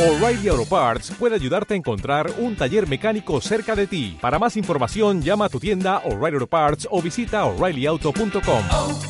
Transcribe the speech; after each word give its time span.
O'Reilly 0.00 0.48
Auto 0.48 0.64
Parts 0.64 1.10
puede 1.18 1.34
ayudarte 1.34 1.74
a 1.74 1.76
encontrar 1.76 2.32
un 2.38 2.56
taller 2.56 2.88
mecánico 2.88 3.38
cerca 3.42 3.76
de 3.76 3.86
ti. 3.86 4.16
Para 4.18 4.38
más 4.38 4.56
información, 4.56 5.20
llama 5.20 5.44
a 5.44 5.48
tu 5.50 5.60
tienda 5.60 5.98
O'Reilly 6.06 6.36
Auto 6.36 6.46
Parts 6.46 6.88
o 6.90 7.02
visita 7.02 7.44
oreillyauto.com. 7.44 8.64
oh, 8.70 9.00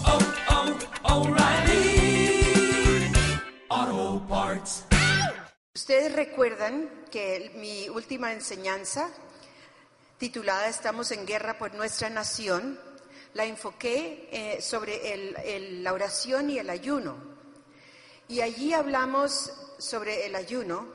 oh, 3.72 4.22
Parts. 4.28 4.84
Ustedes 5.74 6.12
recuerdan 6.12 6.88
que 7.10 7.52
mi 7.56 7.88
última 7.88 8.32
enseñanza, 8.32 9.08
titulada 10.18 10.68
Estamos 10.68 11.12
en 11.12 11.24
guerra 11.24 11.56
por 11.58 11.72
nuestra 11.74 12.10
nación, 12.10 12.78
la 13.34 13.44
enfoqué 13.44 14.28
eh, 14.32 14.60
sobre 14.60 15.12
el- 15.14 15.36
el- 15.44 15.84
la 15.84 15.92
oración 15.92 16.50
y 16.50 16.58
el 16.58 16.68
ayuno. 16.68 17.16
Y 18.28 18.40
allí 18.40 18.72
hablamos 18.72 19.52
sobre 19.80 20.26
el 20.26 20.34
ayuno 20.34 20.86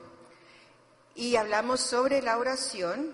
y 1.16 1.36
hablamos 1.36 1.82
sobre 1.82 2.22
la 2.22 2.38
oración 2.38 3.14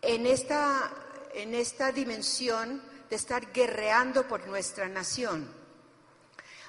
en 0.00 0.26
esta, 0.26 0.92
en 1.34 1.54
esta 1.54 1.92
dimensión 1.92 2.82
de 3.08 3.16
estar 3.16 3.52
guerreando 3.52 4.26
por 4.26 4.46
nuestra 4.46 4.88
nación. 4.88 5.48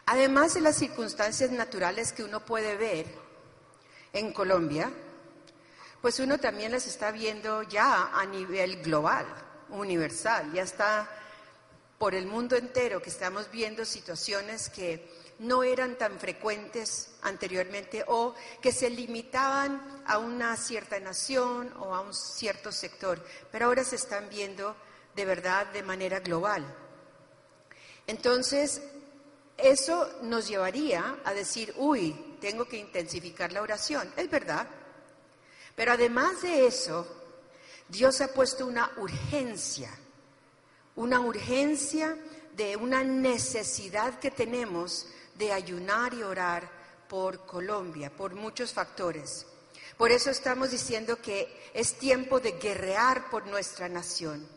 Además 0.06 0.54
de 0.54 0.62
las 0.62 0.78
circunstancias 0.78 1.52
naturales 1.52 2.12
que 2.12 2.24
uno 2.24 2.46
puede 2.46 2.76
ver 2.76 3.06
en 4.12 4.34
Colombia, 4.34 4.92
pues 6.02 6.20
uno 6.20 6.38
también 6.38 6.72
las 6.72 6.88
está 6.88 7.12
viendo 7.12 7.64
ya 7.64 8.10
a 8.14 8.26
nivel 8.26 8.82
global, 8.82 9.26
universal, 9.70 10.52
ya 10.52 10.64
está 10.64 11.10
por 11.98 12.14
el 12.14 12.26
mundo 12.26 12.58
entero 12.58 13.02
que 13.02 13.10
estamos 13.10 13.50
viendo 13.50 13.86
situaciones 13.86 14.70
que 14.70 15.10
no 15.40 15.64
eran 15.64 15.98
tan 15.98 16.20
frecuentes 16.20 17.12
anteriormente 17.22 18.04
o 18.08 18.34
que 18.62 18.72
se 18.72 18.90
limitaban 18.90 20.04
a 20.06 20.18
una 20.18 20.56
cierta 20.58 21.00
nación 21.00 21.74
o 21.80 21.96
a 21.96 22.02
un 22.02 22.14
cierto 22.14 22.72
sector, 22.72 23.24
pero 23.52 23.66
ahora 23.66 23.84
se 23.84 23.96
están 23.96 24.30
viendo 24.30 24.76
de 25.16 25.26
verdad 25.26 25.68
de 25.68 25.84
manera 25.84 26.20
global. 26.20 26.66
Entonces, 28.08 28.82
eso 29.58 30.10
nos 30.24 30.48
llevaría 30.48 31.18
a 31.24 31.34
decir, 31.34 31.74
uy, 31.78 32.38
tengo 32.42 32.66
que 32.66 32.78
intensificar 32.78 33.52
la 33.52 33.62
oración. 33.62 34.12
Es 34.18 34.30
verdad. 34.30 34.68
Pero 35.76 35.94
además 35.94 36.42
de 36.42 36.68
eso, 36.68 37.08
Dios 37.88 38.22
ha 38.22 38.28
puesto 38.34 38.66
una 38.66 38.92
urgencia, 38.98 39.90
una 40.96 41.20
urgencia 41.20 42.18
de 42.56 42.76
una 42.76 43.04
necesidad 43.04 44.20
que 44.20 44.32
tenemos 44.32 45.08
de 45.36 45.52
ayunar 45.52 46.14
y 46.14 46.24
orar 46.24 46.70
por 47.08 47.46
Colombia, 47.46 48.10
por 48.10 48.36
muchos 48.36 48.74
factores. 48.74 49.46
Por 49.98 50.12
eso 50.12 50.32
estamos 50.32 50.72
diciendo 50.72 51.22
que 51.22 51.70
es 51.74 51.98
tiempo 52.00 52.40
de 52.40 52.54
guerrear 52.54 53.30
por 53.30 53.46
nuestra 53.48 53.88
nación. 53.88 54.48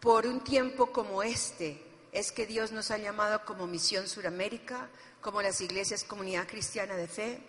Por 0.00 0.26
un 0.26 0.44
tiempo 0.44 0.92
como 0.92 1.22
este 1.22 1.82
es 2.12 2.32
que 2.32 2.46
Dios 2.46 2.72
nos 2.72 2.90
ha 2.90 2.98
llamado 2.98 3.44
como 3.44 3.66
Misión 3.66 4.08
Suramérica, 4.08 4.88
como 5.20 5.42
las 5.42 5.60
iglesias 5.60 6.04
Comunidad 6.04 6.46
Cristiana 6.46 6.96
de 6.96 7.08
Fe, 7.08 7.40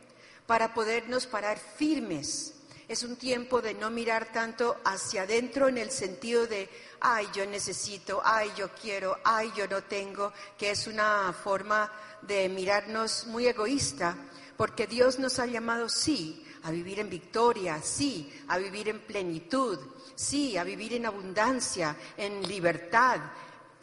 para 0.47 0.73
podernos 0.73 1.27
parar 1.27 1.59
firmes. 1.59 2.55
Es 2.89 3.03
un 3.03 3.17
tiempo 3.17 3.61
de 3.61 3.75
no 3.75 3.91
mirar 3.91 4.31
tanto 4.33 4.77
hacia 4.83 5.21
adentro 5.21 5.67
en 5.67 5.77
el 5.77 5.91
sentido 5.91 6.47
de, 6.47 6.67
ay, 7.01 7.27
yo 7.35 7.45
necesito, 7.45 8.19
ay, 8.23 8.51
yo 8.57 8.69
quiero, 8.73 9.15
ay, 9.23 9.51
yo 9.55 9.67
no 9.67 9.83
tengo, 9.83 10.33
que 10.57 10.71
es 10.71 10.87
una 10.87 11.31
forma 11.31 11.91
de 12.23 12.49
mirarnos 12.49 13.27
muy 13.27 13.45
egoísta, 13.47 14.17
porque 14.57 14.87
Dios 14.87 15.19
nos 15.19 15.37
ha 15.37 15.45
llamado, 15.45 15.87
sí, 15.87 16.43
a 16.63 16.71
vivir 16.71 16.99
en 16.99 17.11
victoria, 17.11 17.79
sí, 17.81 18.33
a 18.47 18.57
vivir 18.57 18.89
en 18.89 18.99
plenitud, 19.01 19.77
sí, 20.15 20.57
a 20.57 20.63
vivir 20.63 20.93
en 20.93 21.05
abundancia, 21.05 21.95
en 22.17 22.41
libertad, 22.47 23.19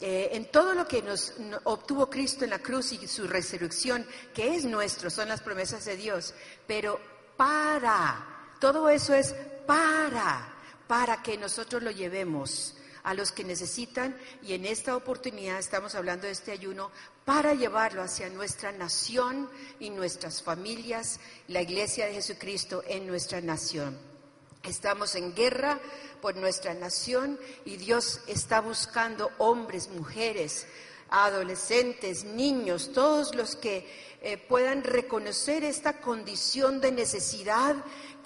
eh, 0.01 0.29
en 0.33 0.51
todo 0.51 0.73
lo 0.73 0.85
que 0.85 1.01
nos 1.01 1.39
no- 1.39 1.59
obtuvo 1.63 2.09
Cristo 2.09 2.43
en 2.43 2.49
la 2.51 2.59
cruz 2.59 2.91
y 2.91 3.07
su 3.07 3.25
resurrección, 3.25 4.05
que 4.33 4.53
es 4.53 4.65
nuestro, 4.65 5.09
son 5.09 5.29
las 5.29 5.41
promesas 5.41 5.85
de 5.85 5.95
Dios, 5.95 6.33
pero 6.67 6.99
para, 7.37 8.36
todo 8.59 8.89
eso 8.89 9.13
es 9.13 9.33
para, 9.65 10.53
para 10.87 11.21
que 11.21 11.37
nosotros 11.37 11.83
lo 11.83 11.91
llevemos 11.91 12.75
a 13.03 13.13
los 13.13 13.31
que 13.31 13.43
necesitan 13.43 14.17
y 14.43 14.53
en 14.53 14.65
esta 14.65 14.95
oportunidad 14.95 15.59
estamos 15.59 15.95
hablando 15.95 16.27
de 16.27 16.33
este 16.33 16.51
ayuno 16.51 16.91
para 17.23 17.53
llevarlo 17.53 18.01
hacia 18.01 18.29
nuestra 18.29 18.71
nación 18.71 19.49
y 19.79 19.89
nuestras 19.89 20.43
familias, 20.43 21.19
la 21.47 21.61
iglesia 21.61 22.07
de 22.07 22.15
Jesucristo 22.15 22.83
en 22.87 23.07
nuestra 23.07 23.39
nación. 23.39 23.97
Estamos 24.63 25.15
en 25.15 25.33
guerra 25.33 25.79
por 26.21 26.35
nuestra 26.35 26.73
nación 26.73 27.39
y 27.63 27.77
Dios 27.77 28.19
está 28.27 28.59
buscando 28.59 29.31
hombres, 29.37 29.89
mujeres, 29.89 30.67
adolescentes, 31.09 32.25
niños, 32.25 32.91
todos 32.91 33.33
los 33.35 33.55
que 33.55 33.87
eh, 34.21 34.37
puedan 34.37 34.83
reconocer 34.83 35.63
esta 35.63 36.01
condición 36.01 36.81
de 36.81 36.91
necesidad 36.91 37.75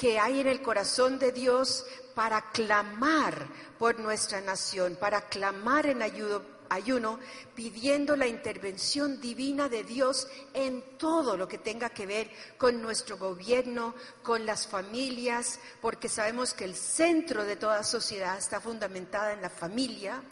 que 0.02 0.18
hay 0.18 0.40
en 0.40 0.48
el 0.48 0.64
corazón 0.64 1.20
de 1.20 1.32
Dios 1.32 1.86
para 2.16 2.50
clamar 2.50 3.48
por 3.78 4.00
nuestra 4.00 4.42
nación, 4.42 4.98
para 5.00 5.30
clamar 5.30 5.86
en 5.86 6.02
ayuno, 6.02 7.20
pidiendo 7.54 8.16
la 8.16 8.26
intervención 8.26 9.22
divina 9.22 9.70
de 9.70 9.84
Dios 9.84 10.28
en 10.56 10.98
todo 10.98 11.38
lo 11.38 11.48
que 11.48 11.60
tenga 11.60 11.92
que 11.92 12.08
ver 12.08 12.32
con 12.58 12.82
nuestro 12.82 13.20
gobierno, 13.20 13.94
con 14.24 14.44
las 14.48 14.66
familias, 14.66 15.60
porque 15.82 16.10
sabemos 16.10 16.56
que 16.56 16.66
el 16.66 16.74
centro 16.76 17.46
de 17.46 17.56
toda 17.56 17.84
sociedad 17.84 18.40
está 18.40 18.60
fundamentada 18.60 19.34
en 19.34 19.42
la 19.44 19.52
familia 19.52 20.24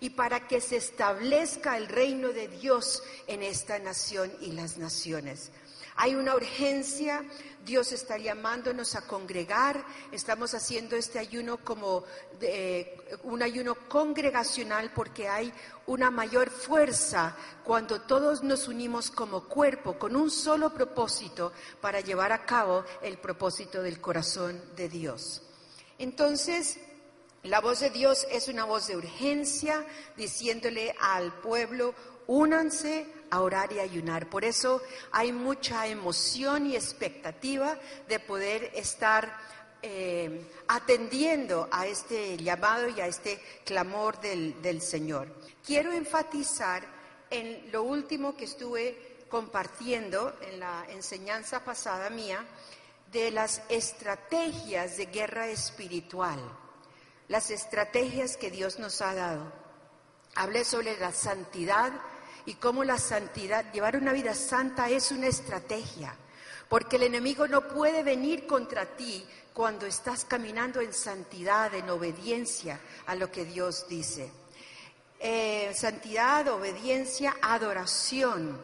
y 0.00 0.08
para 0.08 0.48
que 0.48 0.62
se 0.62 0.78
establezca 0.78 1.76
el 1.76 1.88
reino 1.88 2.28
de 2.28 2.48
Dios 2.48 3.02
en 3.26 3.42
esta 3.42 3.78
nación 3.78 4.32
y 4.40 4.52
las 4.52 4.78
naciones. 4.78 5.50
Hay 6.00 6.14
una 6.14 6.36
urgencia, 6.36 7.24
Dios 7.64 7.90
está 7.90 8.18
llamándonos 8.18 8.94
a 8.94 9.00
congregar, 9.00 9.84
estamos 10.12 10.54
haciendo 10.54 10.94
este 10.94 11.18
ayuno 11.18 11.56
como 11.64 12.04
eh, 12.40 13.18
un 13.24 13.42
ayuno 13.42 13.74
congregacional 13.88 14.92
porque 14.94 15.28
hay 15.28 15.52
una 15.88 16.12
mayor 16.12 16.50
fuerza 16.50 17.36
cuando 17.64 18.02
todos 18.02 18.44
nos 18.44 18.68
unimos 18.68 19.10
como 19.10 19.48
cuerpo 19.48 19.98
con 19.98 20.14
un 20.14 20.30
solo 20.30 20.72
propósito 20.72 21.52
para 21.80 21.98
llevar 21.98 22.30
a 22.30 22.46
cabo 22.46 22.84
el 23.02 23.18
propósito 23.18 23.82
del 23.82 24.00
corazón 24.00 24.62
de 24.76 24.88
Dios. 24.88 25.42
Entonces, 25.98 26.78
la 27.42 27.60
voz 27.60 27.80
de 27.80 27.90
Dios 27.90 28.24
es 28.30 28.46
una 28.46 28.64
voz 28.64 28.86
de 28.86 28.96
urgencia, 28.96 29.84
diciéndole 30.16 30.94
al 31.00 31.32
pueblo, 31.40 31.92
únanse 32.28 33.17
a 33.30 33.40
orar 33.40 33.72
y 33.72 33.80
ayunar. 33.80 34.28
Por 34.28 34.44
eso 34.44 34.80
hay 35.12 35.32
mucha 35.32 35.86
emoción 35.86 36.66
y 36.66 36.76
expectativa 36.76 37.78
de 38.08 38.20
poder 38.20 38.70
estar 38.74 39.36
eh, 39.82 40.50
atendiendo 40.68 41.68
a 41.70 41.86
este 41.86 42.36
llamado 42.36 42.88
y 42.88 43.00
a 43.00 43.06
este 43.06 43.40
clamor 43.64 44.20
del, 44.20 44.60
del 44.62 44.80
Señor. 44.80 45.28
Quiero 45.64 45.92
enfatizar 45.92 46.84
en 47.30 47.70
lo 47.70 47.82
último 47.82 48.36
que 48.36 48.44
estuve 48.44 49.18
compartiendo 49.28 50.36
en 50.40 50.60
la 50.60 50.86
enseñanza 50.90 51.64
pasada 51.64 52.10
mía 52.10 52.44
de 53.12 53.30
las 53.30 53.62
estrategias 53.68 54.96
de 54.96 55.06
guerra 55.06 55.48
espiritual 55.48 56.40
las 57.28 57.50
estrategias 57.50 58.36
que 58.36 58.50
Dios 58.50 58.78
nos 58.78 59.00
ha 59.02 59.14
dado. 59.14 59.52
Hablé 60.34 60.64
sobre 60.64 60.98
la 60.98 61.12
santidad 61.12 61.92
y 62.48 62.54
cómo 62.54 62.82
la 62.82 62.96
santidad, 62.96 63.70
llevar 63.74 63.98
una 63.98 64.14
vida 64.14 64.34
santa 64.34 64.88
es 64.88 65.12
una 65.12 65.26
estrategia, 65.26 66.14
porque 66.70 66.96
el 66.96 67.02
enemigo 67.02 67.46
no 67.46 67.68
puede 67.68 68.02
venir 68.02 68.46
contra 68.46 68.86
ti 68.86 69.22
cuando 69.52 69.84
estás 69.84 70.24
caminando 70.24 70.80
en 70.80 70.94
santidad, 70.94 71.74
en 71.74 71.90
obediencia 71.90 72.80
a 73.04 73.16
lo 73.16 73.30
que 73.30 73.44
Dios 73.44 73.86
dice. 73.86 74.30
Eh, 75.20 75.74
santidad, 75.74 76.48
obediencia, 76.48 77.36
adoración, 77.42 78.58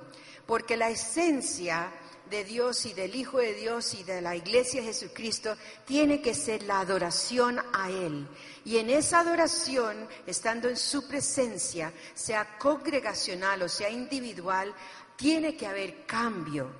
porque 0.46 0.78
la 0.78 0.88
esencia 0.88 1.92
de 2.30 2.44
Dios 2.44 2.86
y 2.86 2.94
del 2.94 3.14
Hijo 3.14 3.38
de 3.38 3.54
Dios 3.54 3.94
y 3.94 4.02
de 4.02 4.20
la 4.20 4.34
Iglesia 4.34 4.82
Jesucristo 4.82 5.56
tiene 5.84 6.22
que 6.22 6.34
ser 6.34 6.62
la 6.62 6.80
adoración 6.80 7.60
a 7.72 7.90
Él. 7.90 8.26
Y 8.64 8.78
en 8.78 8.90
esa 8.90 9.20
adoración, 9.20 10.08
estando 10.26 10.68
en 10.68 10.76
su 10.76 11.06
presencia, 11.06 11.92
sea 12.14 12.58
congregacional 12.58 13.62
o 13.62 13.68
sea 13.68 13.90
individual, 13.90 14.74
tiene 15.16 15.56
que 15.56 15.66
haber 15.66 16.06
cambio, 16.06 16.70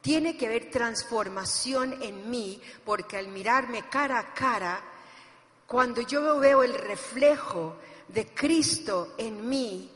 tiene 0.00 0.36
que 0.36 0.46
haber 0.46 0.70
transformación 0.70 2.02
en 2.02 2.30
mí, 2.30 2.60
porque 2.84 3.16
al 3.16 3.28
mirarme 3.28 3.88
cara 3.88 4.18
a 4.18 4.34
cara, 4.34 4.82
cuando 5.66 6.02
yo 6.02 6.38
veo 6.38 6.62
el 6.62 6.74
reflejo 6.74 7.76
de 8.08 8.26
Cristo 8.28 9.14
en 9.18 9.48
mí, 9.48 9.90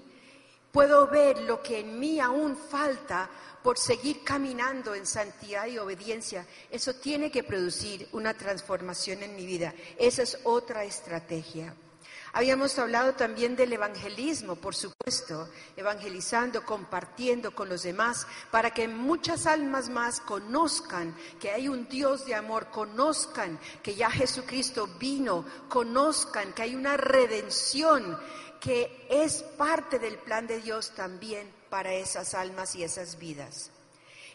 Puedo 0.73 1.06
ver 1.06 1.41
lo 1.43 1.62
que 1.62 1.81
en 1.81 1.99
mí 1.99 2.20
aún 2.20 2.56
falta 2.56 3.31
por 3.62 3.79
seguir 3.79 4.23
caminando 4.23 4.94
en 4.94 5.06
santidad 5.06 5.67
y 5.67 5.79
obediencia. 5.79 6.47
Eso 6.70 6.94
tiene 6.94 7.31
que 7.31 7.43
producir 7.43 8.09
una 8.12 8.35
transformación 8.35 9.23
en 9.23 9.35
mi 9.35 9.47
vida. 9.47 9.75
Esa 9.99 10.23
es 10.23 10.38
otra 10.44 10.85
estrategia. 10.85 11.75
Habíamos 12.32 12.79
hablado 12.79 13.15
también 13.15 13.56
del 13.56 13.73
evangelismo, 13.73 14.56
por 14.56 14.75
supuesto, 14.75 15.49
evangelizando, 15.76 16.62
compartiendo 16.65 17.55
con 17.55 17.69
los 17.69 17.82
demás, 17.82 18.26
para 18.50 18.73
que 18.73 18.87
muchas 18.87 19.47
almas 19.47 19.88
más 19.88 20.20
conozcan 20.20 21.17
que 21.41 21.50
hay 21.50 21.69
un 21.69 21.88
Dios 21.88 22.26
de 22.26 22.35
amor, 22.35 22.69
conozcan 22.70 23.59
que 23.82 23.94
ya 23.94 24.11
Jesucristo 24.11 24.88
vino, 24.99 25.44
conozcan 25.69 26.53
que 26.53 26.62
hay 26.62 26.75
una 26.75 26.99
redención 26.99 28.19
que 28.60 29.06
es 29.08 29.43
parte 29.43 29.99
del 29.99 30.19
plan 30.19 30.46
de 30.46 30.60
Dios 30.60 30.93
también 30.94 31.52
para 31.70 31.93
esas 31.93 32.34
almas 32.34 32.75
y 32.75 32.82
esas 32.82 33.19
vidas. 33.19 33.70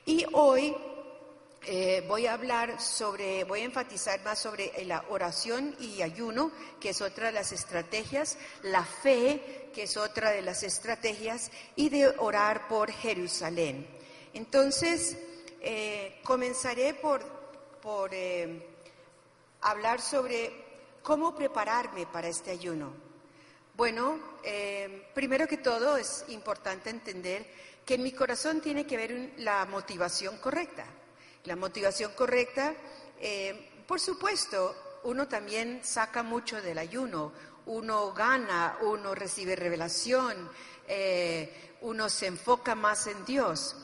Y 0.06 0.26
hoy 0.34 0.76
eh, 1.66 2.04
voy 2.10 2.28
a 2.28 2.34
hablar 2.34 2.82
sobre, 2.82 3.46
voy 3.46 3.62
a 3.62 3.66
enfatizar 3.66 4.22
más 4.24 4.40
sobre 4.40 4.84
la 4.86 5.06
oración 5.10 5.76
y 5.80 6.02
ayuno, 6.02 6.52
que 6.80 6.90
es 6.90 7.02
otra 7.02 7.28
de 7.28 7.34
las 7.34 7.54
estrategias, 7.54 8.38
la 8.64 8.84
fe, 8.84 9.70
que 9.74 9.84
es 9.84 9.96
otra 9.96 10.32
de 10.32 10.42
las 10.42 10.64
estrategias, 10.64 11.52
y 11.78 11.88
de 11.88 12.08
orar 12.18 12.68
por 12.68 12.92
Jerusalén. 12.92 13.88
Entonces, 14.34 15.18
eh, 15.62 16.20
comenzaré 16.26 16.96
por, 16.96 17.24
por 17.82 18.14
eh, 18.14 18.68
hablar 19.62 20.02
sobre 20.02 20.52
cómo 21.02 21.34
prepararme 21.34 22.06
para 22.08 22.28
este 22.28 22.52
ayuno. 22.52 23.13
Bueno, 23.76 24.20
primero 25.14 25.48
que 25.48 25.58
todo 25.58 25.98
es 25.98 26.26
importante 26.28 26.90
entender 26.90 27.46
que 27.86 27.96
en 27.96 28.04
mi 28.04 28.12
corazón 28.12 28.62
tiene 28.62 28.86
que 28.86 28.96
haber 28.96 29.34
la 29.38 29.66
motivación 29.66 30.38
correcta. 30.38 30.86
La 31.46 31.56
motivación 31.56 32.14
correcta, 32.14 32.74
eh, 33.20 33.84
por 33.88 34.00
supuesto, 34.00 35.00
uno 35.04 35.28
también 35.28 35.82
saca 35.84 36.24
mucho 36.24 36.62
del 36.62 36.78
ayuno, 36.78 37.34
uno 37.66 38.14
gana, 38.14 38.78
uno 38.82 39.14
recibe 39.14 39.56
revelación, 39.56 40.50
eh, 40.88 41.76
uno 41.82 42.10
se 42.10 42.28
enfoca 42.28 42.76
más 42.76 43.08
en 43.08 43.26
Dios. 43.26 43.76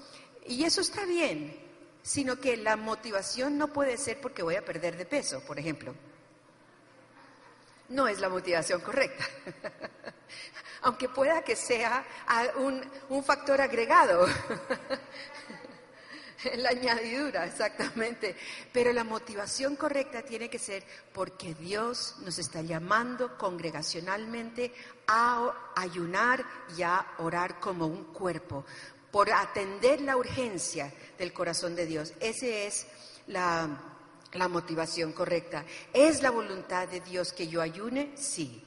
Y 0.45 0.63
eso 0.63 0.79
está 0.79 1.05
bien, 1.05 1.59
sino 2.01 2.39
que 2.39 2.55
la 2.55 2.77
motivación 2.77 3.57
no 3.57 3.73
puede 3.73 3.97
ser 3.97 4.21
porque 4.21 4.43
voy 4.43 4.55
a 4.55 4.63
perder 4.63 4.95
de 4.95 5.05
peso, 5.05 5.41
por 5.41 5.59
ejemplo. 5.59 5.93
No 7.89 8.07
es 8.07 8.19
la 8.19 8.29
motivación 8.29 8.81
correcta. 8.81 9.25
Aunque 10.81 11.09
pueda 11.09 11.43
que 11.43 11.55
sea 11.55 12.05
un, 12.57 12.81
un 13.09 13.23
factor 13.23 13.59
agregado. 13.59 14.27
la 16.57 16.69
añadidura, 16.69 17.45
exactamente. 17.45 18.35
Pero 18.71 18.93
la 18.93 19.03
motivación 19.03 19.75
correcta 19.75 20.21
tiene 20.21 20.49
que 20.49 20.59
ser 20.59 20.83
porque 21.13 21.53
Dios 21.55 22.15
nos 22.23 22.39
está 22.39 22.61
llamando 22.61 23.37
congregacionalmente 23.37 24.73
a 25.07 25.71
ayunar 25.75 26.45
y 26.77 26.83
a 26.83 27.05
orar 27.17 27.59
como 27.59 27.87
un 27.87 28.05
cuerpo, 28.05 28.65
por 29.11 29.31
atender 29.31 30.01
la 30.01 30.17
urgencia 30.17 30.93
del 31.17 31.33
corazón 31.33 31.75
de 31.75 31.85
Dios. 31.85 32.13
Esa 32.19 32.45
es 32.45 32.85
la, 33.27 33.67
la 34.33 34.47
motivación 34.47 35.13
correcta. 35.13 35.65
¿Es 35.93 36.21
la 36.21 36.31
voluntad 36.31 36.87
de 36.87 37.01
Dios 37.01 37.33
que 37.33 37.47
yo 37.47 37.61
ayune? 37.61 38.11
Sí. 38.15 38.63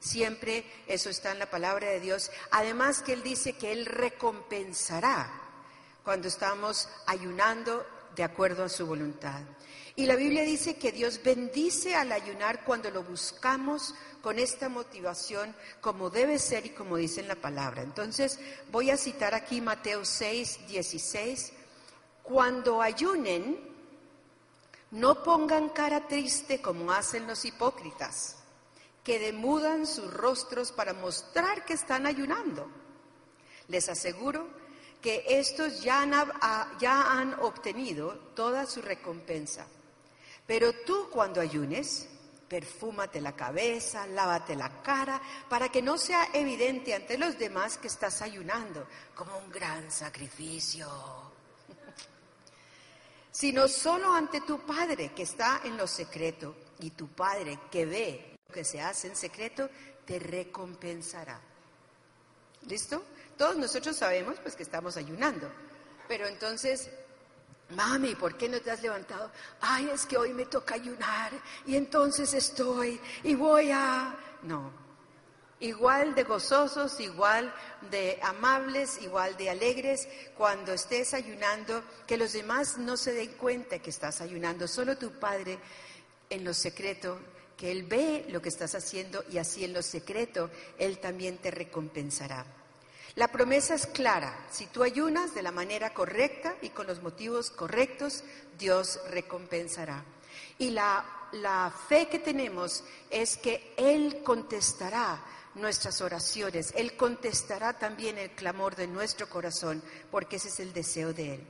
Siempre 0.00 0.64
eso 0.86 1.08
está 1.08 1.32
en 1.32 1.38
la 1.38 1.50
palabra 1.50 1.88
de 1.88 2.00
Dios. 2.00 2.30
Además 2.50 3.00
que 3.00 3.14
Él 3.14 3.22
dice 3.22 3.54
que 3.54 3.72
Él 3.72 3.86
recompensará 3.86 5.32
cuando 6.04 6.28
estamos 6.28 6.88
ayunando 7.06 7.86
de 8.14 8.22
acuerdo 8.22 8.64
a 8.64 8.68
su 8.68 8.86
voluntad. 8.86 9.40
Y 9.96 10.06
la 10.06 10.16
Biblia 10.16 10.42
dice 10.42 10.76
que 10.76 10.92
Dios 10.92 11.20
bendice 11.22 11.94
al 11.94 12.10
ayunar 12.12 12.64
cuando 12.64 12.90
lo 12.90 13.04
buscamos 13.04 13.94
con 14.22 14.38
esta 14.38 14.68
motivación 14.68 15.54
como 15.80 16.10
debe 16.10 16.38
ser 16.38 16.66
y 16.66 16.70
como 16.70 16.96
dice 16.96 17.20
en 17.20 17.28
la 17.28 17.36
palabra. 17.36 17.82
Entonces 17.82 18.40
voy 18.72 18.90
a 18.90 18.96
citar 18.96 19.34
aquí 19.34 19.60
Mateo 19.60 20.04
6, 20.04 20.66
16. 20.66 21.52
Cuando 22.22 22.82
ayunen, 22.82 23.73
no 24.94 25.24
pongan 25.24 25.70
cara 25.70 26.06
triste 26.06 26.62
como 26.62 26.92
hacen 26.92 27.26
los 27.26 27.44
hipócritas, 27.44 28.36
que 29.02 29.18
demudan 29.18 29.86
sus 29.86 30.12
rostros 30.12 30.70
para 30.70 30.94
mostrar 30.94 31.64
que 31.64 31.74
están 31.74 32.06
ayunando. 32.06 32.68
Les 33.66 33.88
aseguro 33.88 34.46
que 35.02 35.24
estos 35.28 35.82
ya 35.82 36.00
han, 36.00 36.12
ya 36.78 37.12
han 37.12 37.34
obtenido 37.40 38.14
toda 38.36 38.66
su 38.66 38.82
recompensa. 38.82 39.66
Pero 40.46 40.72
tú 40.86 41.08
cuando 41.10 41.40
ayunes, 41.40 42.08
perfúmate 42.48 43.20
la 43.20 43.34
cabeza, 43.34 44.06
lávate 44.06 44.54
la 44.54 44.80
cara, 44.80 45.20
para 45.48 45.70
que 45.70 45.82
no 45.82 45.98
sea 45.98 46.28
evidente 46.32 46.94
ante 46.94 47.18
los 47.18 47.36
demás 47.36 47.78
que 47.78 47.88
estás 47.88 48.22
ayunando 48.22 48.86
como 49.16 49.38
un 49.38 49.50
gran 49.50 49.90
sacrificio, 49.90 51.23
sino 53.34 53.66
solo 53.66 54.14
ante 54.14 54.42
tu 54.42 54.60
Padre 54.60 55.12
que 55.12 55.24
está 55.24 55.60
en 55.64 55.76
lo 55.76 55.88
secreto, 55.88 56.54
y 56.78 56.90
tu 56.90 57.08
Padre 57.08 57.58
que 57.70 57.84
ve 57.84 58.36
lo 58.46 58.54
que 58.54 58.64
se 58.64 58.80
hace 58.80 59.08
en 59.08 59.16
secreto, 59.16 59.68
te 60.06 60.20
recompensará. 60.20 61.40
¿Listo? 62.68 63.02
Todos 63.36 63.56
nosotros 63.56 63.96
sabemos 63.96 64.36
pues 64.40 64.54
que 64.54 64.62
estamos 64.62 64.96
ayunando, 64.96 65.50
pero 66.06 66.28
entonces, 66.28 66.88
mami, 67.70 68.14
¿por 68.14 68.36
qué 68.36 68.48
no 68.48 68.60
te 68.60 68.70
has 68.70 68.82
levantado? 68.82 69.32
Ay, 69.60 69.90
es 69.92 70.06
que 70.06 70.16
hoy 70.16 70.32
me 70.32 70.46
toca 70.46 70.76
ayunar 70.76 71.32
y 71.66 71.74
entonces 71.74 72.32
estoy 72.34 73.00
y 73.24 73.34
voy 73.34 73.72
a... 73.72 74.14
No, 74.44 74.83
igual 75.64 76.14
de 76.14 76.24
gozosos, 76.24 77.00
igual 77.00 77.52
de 77.90 78.18
amables, 78.22 79.00
igual 79.02 79.36
de 79.36 79.50
alegres 79.50 80.08
cuando 80.36 80.72
estés 80.72 81.14
ayunando, 81.14 81.82
que 82.06 82.16
los 82.16 82.32
demás 82.32 82.78
no 82.78 82.96
se 82.96 83.12
den 83.12 83.32
cuenta 83.32 83.78
que 83.78 83.90
estás 83.90 84.20
ayunando, 84.20 84.68
solo 84.68 84.96
tu 84.96 85.12
Padre 85.12 85.58
en 86.30 86.44
lo 86.44 86.54
secreto, 86.54 87.18
que 87.56 87.70
Él 87.70 87.84
ve 87.84 88.26
lo 88.28 88.42
que 88.42 88.48
estás 88.48 88.74
haciendo 88.74 89.24
y 89.30 89.38
así 89.38 89.64
en 89.64 89.72
lo 89.72 89.82
secreto 89.82 90.50
Él 90.78 90.98
también 90.98 91.38
te 91.38 91.50
recompensará. 91.50 92.44
La 93.16 93.28
promesa 93.28 93.74
es 93.74 93.86
clara. 93.86 94.36
Si 94.50 94.66
tú 94.66 94.82
ayunas 94.82 95.34
de 95.34 95.42
la 95.42 95.52
manera 95.52 95.94
correcta 95.94 96.56
y 96.62 96.70
con 96.70 96.88
los 96.88 97.00
motivos 97.00 97.50
correctos, 97.50 98.24
Dios 98.58 98.98
recompensará. 99.10 100.04
Y 100.58 100.70
la, 100.70 101.04
fe 101.88 102.08
que 102.08 102.18
tenemos 102.18 102.84
es 103.10 103.36
que 103.36 103.72
Él 103.76 104.22
contestará 104.24 105.22
nuestras 105.54 106.00
oraciones, 106.00 106.72
Él 106.76 106.96
contestará 106.96 107.78
también 107.78 108.18
el 108.18 108.30
clamor 108.30 108.76
de 108.76 108.86
nuestro 108.86 109.28
corazón, 109.28 109.82
porque 110.10 110.36
ese 110.36 110.48
es 110.48 110.60
el 110.60 110.72
deseo 110.72 111.12
de 111.12 111.34
Él. 111.34 111.46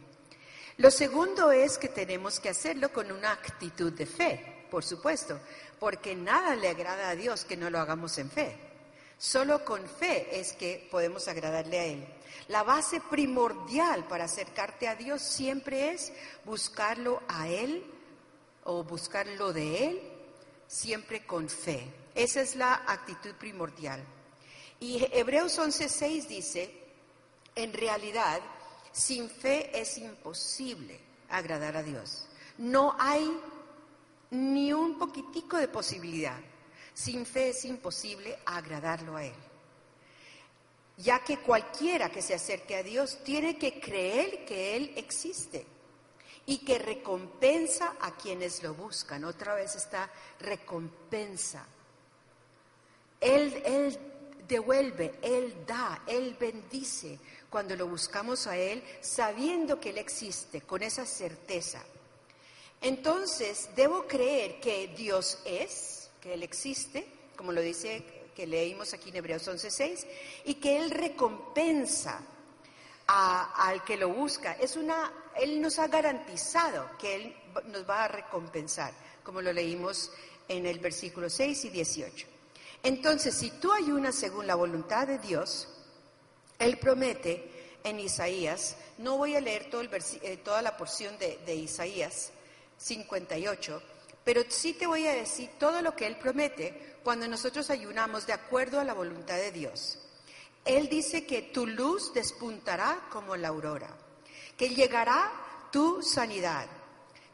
Lo 0.77 0.91
segundo 0.91 1.53
es 1.53 1.79
que 1.79 1.89
tenemos 1.89 2.41
que 2.41 2.49
hacerlo 2.49 2.93
con 2.93 3.13
una 3.13 3.33
actitud 3.33 3.93
de 3.93 4.07
fe, 4.07 4.67
por 4.71 4.85
supuesto, 4.85 5.39
porque 5.79 6.17
nada 6.17 6.57
le 6.57 6.69
agrada 6.69 7.11
a 7.11 7.15
Dios 7.15 7.45
que 7.45 7.57
no 7.57 7.71
lo 7.71 7.79
hagamos 7.79 8.19
en 8.19 8.31
fe. 8.31 8.57
Solo 9.17 9.65
con 9.65 9.87
fe 9.87 10.41
es 10.41 10.53
que 10.53 10.89
podemos 10.91 11.29
agradarle 11.29 11.79
a 11.79 11.85
Él. 11.85 12.07
La 12.49 12.63
base 12.63 13.01
primordial 13.01 14.07
para 14.09 14.25
acercarte 14.25 14.89
a 14.89 14.97
Dios 14.97 15.23
siempre 15.23 15.93
es 15.93 16.13
buscarlo 16.45 17.23
a 17.29 17.49
Él 17.49 17.85
o 18.65 18.83
buscarlo 18.83 19.53
de 19.53 19.87
Él, 19.87 20.03
siempre 20.67 21.25
con 21.25 21.49
fe. 21.49 22.04
Esa 22.14 22.40
es 22.40 22.54
la 22.56 22.85
actitud 22.87 23.35
primordial. 23.35 24.02
Y 24.80 25.06
Hebreos 25.12 25.59
11:6 25.59 26.26
dice, 26.26 26.85
en 27.54 27.73
realidad, 27.73 28.40
sin 28.92 29.28
fe 29.28 29.71
es 29.78 29.99
imposible 29.99 31.00
agradar 31.30 31.76
a 31.76 31.83
Dios. 31.83 32.26
No 32.59 32.97
hay 32.99 33.40
ni 34.30 34.73
un 34.73 34.99
poquitico 34.99 35.56
de 35.56 35.68
posibilidad. 35.68 36.38
Sin 36.92 37.26
fe 37.26 37.49
es 37.50 37.64
imposible 37.64 38.38
agradarlo 38.47 39.16
a 39.16 39.25
Él, 39.25 39.35
ya 40.97 41.25
que 41.25 41.38
cualquiera 41.38 42.11
que 42.11 42.23
se 42.23 42.35
acerque 42.35 42.76
a 42.76 42.85
Dios 42.85 43.18
tiene 43.25 43.59
que 43.59 43.80
creer 43.80 44.44
que 44.44 44.76
Él 44.76 44.92
existe 44.97 45.66
y 46.47 46.59
que 46.59 46.78
recompensa 46.78 47.97
a 48.00 48.12
quienes 48.12 48.62
lo 48.62 48.75
buscan. 48.75 49.25
Otra 49.25 49.54
vez 49.54 49.75
está 49.75 50.09
recompensa. 50.38 51.66
Él, 53.25 53.99
devuelve, 54.47 55.14
Él 55.23 55.54
da, 55.66 56.02
Él 56.07 56.37
bendice 56.38 57.19
cuando 57.49 57.75
lo 57.76 57.87
buscamos 57.87 58.47
a 58.47 58.57
Él, 58.57 58.83
sabiendo 59.00 59.81
que 59.81 59.90
Él 59.90 59.99
existe, 59.99 60.61
con 60.61 60.83
esa 60.83 61.07
certeza. 61.07 61.83
Entonces, 62.81 63.71
debo 63.75 64.07
creer 64.07 64.61
que 64.61 64.88
Dios 64.88 65.38
es, 65.45 66.11
que 66.21 66.35
Él 66.35 66.43
existe, 66.43 67.07
como 67.37 67.52
lo 67.52 67.61
dice 67.61 68.02
que 68.37 68.47
leímos 68.47 68.93
aquí 68.93 69.11
en 69.11 69.16
Hebreos 69.16 69.47
11.6, 69.49 70.07
y 70.45 70.54
que 70.54 70.76
Él 70.76 70.90
recompensa 70.90 72.21
a- 73.07 73.69
al 73.69 73.85
que 73.85 73.97
lo 73.97 74.09
busca. 74.11 74.52
Es 74.54 74.76
una, 74.76 75.12
Él 75.37 75.61
nos 75.62 75.78
ha 75.78 75.87
garantizado 75.88 76.90
que 76.99 77.14
Él 77.14 77.37
nos 77.66 77.88
va 77.88 78.04
a 78.04 78.09
recompensar, 78.09 78.93
como 79.23 79.40
lo 79.40 79.52
leímos 79.52 80.11
en 80.49 80.66
el 80.66 80.78
versículo 80.81 81.31
6 81.31 81.64
y 81.66 81.71
18. 81.71 82.26
Entonces, 82.85 83.35
si 83.35 83.50
tú 83.50 83.73
ayunas 83.73 84.14
según 84.14 84.47
la 84.47 84.55
voluntad 84.55 85.07
de 85.07 85.19
Dios, 85.19 85.69
Él 86.59 86.79
promete 86.79 87.79
en 87.83 87.99
Isaías, 87.99 88.76
no 88.99 89.17
voy 89.17 89.35
a 89.35 89.41
leer 89.41 89.71
todo 89.71 89.83
eh, 89.83 90.37
toda 90.45 90.61
la 90.61 90.76
porción 90.76 91.19
de, 91.19 91.38
de 91.47 91.55
Isaías 91.55 92.31
58, 92.76 93.83
pero 94.23 94.43
sí 94.49 94.75
te 94.75 94.87
voy 94.87 95.07
a 95.07 95.14
decir 95.14 95.49
todo 95.59 95.81
lo 95.81 95.97
que 95.97 96.07
Él 96.07 96.17
promete 96.19 96.99
cuando 97.03 97.26
nosotros 97.26 97.71
ayunamos 97.71 98.26
de 98.26 98.35
acuerdo 98.35 98.79
a 98.79 98.85
la 98.85 98.93
voluntad 98.93 99.37
de 99.37 99.50
Dios. 99.50 99.99
Él 100.67 100.91
dice 100.91 101.26
que 101.26 101.41
tu 101.41 101.67
luz 101.67 102.12
despuntará 102.12 103.09
como 103.11 103.35
la 103.37 103.49
aurora, 103.49 103.97
que 104.59 104.69
llegará 104.69 105.33
tu 105.73 106.03
sanidad, 106.03 106.67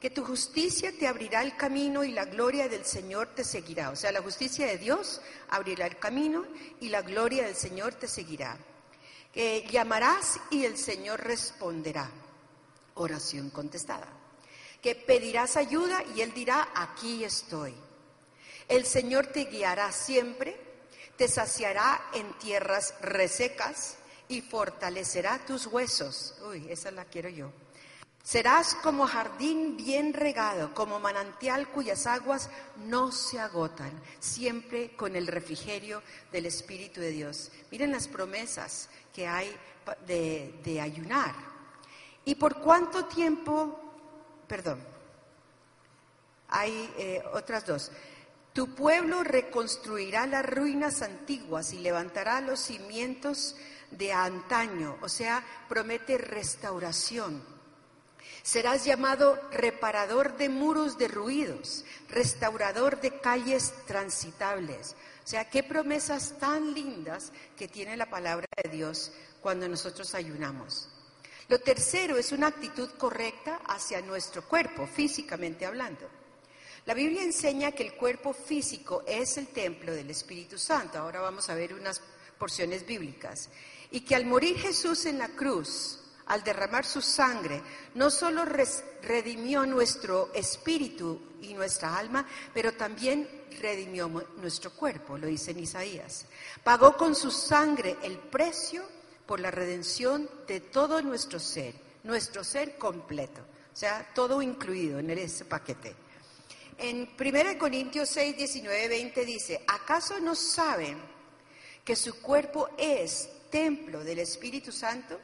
que 0.01 0.09
tu 0.09 0.25
justicia 0.25 0.93
te 0.99 1.07
abrirá 1.07 1.43
el 1.43 1.57
camino 1.57 2.03
y 2.03 2.13
la 2.13 2.25
gloria 2.25 2.69
del 2.71 2.87
Señor 2.87 3.29
te 3.35 3.45
seguirá. 3.45 3.91
O 3.91 3.97
sea, 3.97 4.11
la 4.11 4.23
justicia 4.23 4.67
de 4.67 4.79
Dios 4.79 5.21
abrirá 5.51 5.87
el 5.87 5.99
camino 5.99 6.47
y 6.81 6.89
la 6.89 7.03
gloria 7.03 7.45
del 7.45 7.55
Señor 7.55 7.95
te 7.95 8.09
seguirá. 8.09 8.57
Que 9.33 9.69
llamarás 9.71 10.41
y 10.51 10.65
el 10.65 10.79
Señor 10.79 11.21
responderá. 11.23 12.11
Oración 12.95 13.51
contestada. 13.51 14.09
Que 14.81 14.95
pedirás 14.95 15.57
ayuda 15.57 16.03
y 16.17 16.23
Él 16.23 16.33
dirá, 16.33 16.71
aquí 16.75 17.23
estoy. 17.23 17.75
El 18.69 18.87
Señor 18.87 19.27
te 19.27 19.45
guiará 19.45 19.93
siempre, 19.93 20.59
te 21.17 21.29
saciará 21.29 22.01
en 22.15 22.33
tierras 22.39 22.95
resecas 23.03 23.99
y 24.29 24.41
fortalecerá 24.41 25.45
tus 25.45 25.67
huesos. 25.67 26.37
Uy, 26.49 26.67
esa 26.71 26.91
la 26.91 27.05
quiero 27.05 27.29
yo. 27.29 27.53
Serás 28.23 28.75
como 28.77 29.07
jardín 29.07 29.77
bien 29.77 30.13
regado, 30.13 30.75
como 30.75 31.01
manantial 31.01 31.69
cuyas 31.69 32.07
aguas 32.07 32.51
no 32.77 33.13
se 33.13 33.41
agotan, 33.41 33.93
siempre 34.19 34.95
con 34.95 35.17
el 35.17 35.27
refrigerio 35.27 36.03
del 36.31 36.47
Espíritu 36.47 37.01
de 37.01 37.11
Dios. 37.11 37.51
Miren 37.71 37.93
las 37.93 38.09
promesas 38.09 38.89
que 39.13 39.27
hay 39.27 39.57
de 40.07 40.81
ayunar. 40.81 41.35
¿Y 42.25 42.35
por 42.35 42.61
cuánto 42.61 43.07
tiempo? 43.07 43.81
Perdón, 44.47 44.81
hay 46.51 46.93
eh, 46.99 47.23
otras 47.33 47.67
dos. 47.67 47.91
Tu 48.53 48.75
pueblo 48.75 49.23
reconstruirá 49.23 50.27
las 50.27 50.45
ruinas 50.45 51.03
antiguas 51.03 51.73
y 51.73 51.79
levantará 51.79 52.41
los 52.41 52.61
cimientos 52.61 53.57
de 53.93 54.13
antaño, 54.13 54.99
o 55.01 55.09
sea, 55.09 55.45
promete 55.69 56.19
restauración. 56.19 57.43
Serás 58.51 58.85
llamado 58.85 59.41
reparador 59.53 60.37
de 60.37 60.49
muros 60.49 60.99
derruidos, 60.99 61.85
restaurador 62.09 63.01
de 63.01 63.21
calles 63.21 63.73
transitables. 63.87 64.97
O 65.25 65.29
sea, 65.29 65.49
qué 65.49 65.63
promesas 65.63 66.37
tan 66.41 66.75
lindas 66.75 67.31
que 67.57 67.69
tiene 67.69 67.97
la 67.97 68.11
palabra 68.11 68.49
de 68.61 68.69
Dios 68.69 69.13
cuando 69.41 69.69
nosotros 69.69 70.17
ayunamos. 70.17 70.89
Lo 71.47 71.61
tercero 71.61 72.17
es 72.17 72.33
una 72.33 72.49
actitud 72.49 72.91
correcta 72.99 73.61
hacia 73.69 74.01
nuestro 74.01 74.43
cuerpo, 74.43 74.85
físicamente 74.85 75.65
hablando. 75.65 76.11
La 76.87 76.95
Biblia 76.95 77.23
enseña 77.23 77.71
que 77.71 77.85
el 77.85 77.95
cuerpo 77.95 78.33
físico 78.33 79.05
es 79.07 79.39
el 79.39 79.47
templo 79.47 79.95
del 79.95 80.11
Espíritu 80.11 80.59
Santo. 80.59 80.99
Ahora 80.99 81.21
vamos 81.21 81.49
a 81.51 81.55
ver 81.55 81.73
unas 81.73 82.03
porciones 82.37 82.85
bíblicas. 82.85 83.49
Y 83.93 84.01
que 84.01 84.17
al 84.17 84.27
morir 84.27 84.59
Jesús 84.59 85.07
en 85.07 85.19
la 85.19 85.29
cruz, 85.29 86.00
al 86.31 86.45
derramar 86.45 86.87
su 86.87 87.03
sangre, 87.03 87.61
no 87.97 88.09
solo 88.09 88.45
redimió 88.45 89.67
nuestro 89.67 90.31
espíritu 90.33 91.21
y 91.43 91.55
nuestra 91.55 91.99
alma, 91.99 92.25
pero 92.55 92.73
también 92.75 93.29
redimió 93.61 94.09
nuestro 94.37 94.71
cuerpo, 94.71 95.19
lo 95.19 95.27
dice 95.27 95.51
en 95.51 95.59
Isaías. 95.59 96.27
Pagó 96.63 96.97
con 96.97 97.17
su 97.17 97.33
sangre 97.33 97.97
el 98.05 98.17
precio 98.17 98.85
por 99.27 99.41
la 99.41 99.51
redención 99.51 100.31
de 100.47 100.61
todo 100.61 101.03
nuestro 101.03 101.41
ser, 101.41 101.75
nuestro 102.05 102.45
ser 102.45 102.79
completo, 102.79 103.41
o 103.41 103.77
sea, 103.77 104.09
todo 104.15 104.41
incluido 104.41 105.01
en 105.01 105.11
ese 105.11 105.45
paquete. 105.47 105.97
En 106.79 107.11
1 107.19 107.59
Corintios 107.59 108.09
6, 108.09 108.37
19, 108.37 108.87
20 108.87 109.25
dice, 109.25 109.65
¿acaso 109.67 110.21
no 110.21 110.37
saben 110.37 110.97
que 111.85 111.97
su 111.97 112.21
cuerpo 112.21 112.69
es 112.79 113.29
templo 113.51 114.05
del 114.05 114.21
Espíritu 114.21 114.71
Santo? 114.71 115.19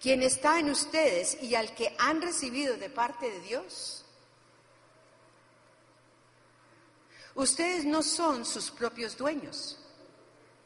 Quien 0.00 0.22
está 0.22 0.58
en 0.60 0.70
ustedes 0.70 1.42
y 1.42 1.54
al 1.54 1.74
que 1.74 1.94
han 1.98 2.22
recibido 2.22 2.76
de 2.76 2.88
parte 2.90 3.30
de 3.30 3.40
Dios. 3.40 4.04
Ustedes 7.34 7.84
no 7.84 8.02
son 8.02 8.44
sus 8.44 8.70
propios 8.70 9.16
dueños, 9.16 9.78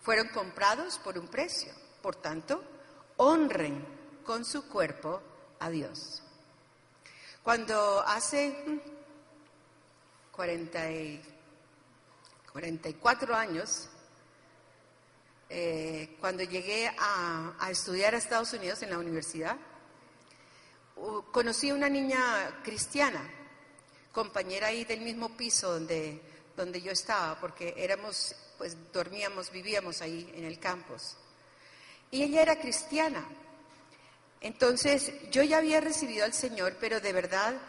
fueron 0.01 0.29
comprados 0.29 0.99
por 0.99 1.19
un 1.19 1.29
precio. 1.29 1.73
Por 2.01 2.17
tanto, 2.17 2.63
honren 3.19 3.85
con 4.25 4.45
su 4.45 4.69
cuerpo 4.69 5.21
a 5.61 5.71
Dios. 5.71 6.23
Cuando 7.43 8.01
hace 8.07 8.51
mm, 8.67 8.79
40 10.33 10.91
y- 10.91 11.23
44 12.53 13.35
años, 13.35 13.89
eh, 15.55 16.17
cuando 16.19 16.43
llegué 16.43 16.91
a, 16.99 17.69
estudiar 17.71 18.15
a 18.15 18.19
Estados 18.19 18.55
Unidos 18.55 18.83
en 18.83 18.89
la 18.89 18.99
universidad, 18.99 19.55
conocí 21.31 21.69
a 21.69 21.75
una 21.75 21.91
niña 21.91 22.63
cristiana, 22.63 23.21
compañera 24.13 24.69
ahí 24.69 24.87
del 24.87 25.03
mismo 25.03 25.37
piso 25.37 25.71
donde, 25.75 26.23
donde 26.57 26.81
yo 26.81 26.91
estaba, 26.91 27.39
porque 27.39 27.75
éramos, 27.77 28.35
pues 28.57 28.79
dormíamos, 28.95 29.51
vivíamos 29.51 30.01
ahí 30.01 30.33
en 30.35 30.47
el 30.47 30.59
campus. 30.59 31.17
Y 32.11 32.23
ella 32.23 32.41
era 32.41 32.59
cristiana. 32.59 33.23
Entonces, 34.41 35.13
yo 35.31 35.43
ya 35.43 35.59
había 35.59 35.83
recibido 35.83 36.25
al 36.25 36.33
Señor, 36.33 36.79
pero 36.81 36.99
de 37.01 37.13
verdad 37.13 37.61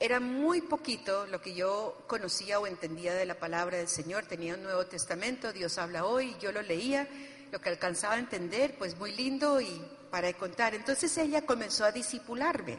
era 0.00 0.20
muy 0.20 0.60
poquito 0.60 1.26
lo 1.26 1.40
que 1.40 1.54
yo 1.54 2.04
conocía 2.06 2.60
o 2.60 2.66
entendía 2.66 3.14
de 3.14 3.26
la 3.26 3.34
palabra 3.34 3.78
del 3.78 3.88
Señor. 3.88 4.26
Tenía 4.26 4.54
un 4.54 4.62
Nuevo 4.62 4.86
Testamento, 4.86 5.52
Dios 5.52 5.76
habla 5.78 6.04
hoy, 6.04 6.36
yo 6.40 6.52
lo 6.52 6.62
leía, 6.62 7.08
lo 7.50 7.60
que 7.60 7.68
alcanzaba 7.68 8.14
a 8.14 8.18
entender, 8.18 8.76
pues 8.78 8.96
muy 8.96 9.12
lindo 9.12 9.60
y 9.60 9.82
para 10.10 10.32
contar. 10.34 10.74
Entonces 10.74 11.16
ella 11.18 11.44
comenzó 11.44 11.84
a 11.84 11.92
disipularme. 11.92 12.78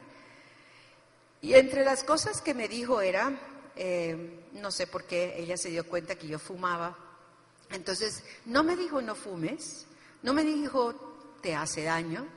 Y 1.42 1.54
entre 1.54 1.84
las 1.84 2.04
cosas 2.04 2.42
que 2.42 2.54
me 2.54 2.68
dijo 2.68 3.02
era, 3.02 3.38
eh, 3.76 4.46
no 4.54 4.72
sé 4.72 4.88
por 4.88 5.04
qué, 5.06 5.36
ella 5.38 5.58
se 5.58 5.70
dio 5.70 5.86
cuenta 5.88 6.16
que 6.16 6.28
yo 6.28 6.40
fumaba. 6.40 6.98
Entonces, 7.72 8.24
no 8.46 8.64
me 8.64 8.76
dijo 8.76 9.02
no 9.02 9.16
fumes, 9.16 9.86
no 10.24 10.34
me 10.34 10.44
dijo 10.44 11.38
te 11.42 11.56
hace 11.56 11.84
daño, 11.84 12.28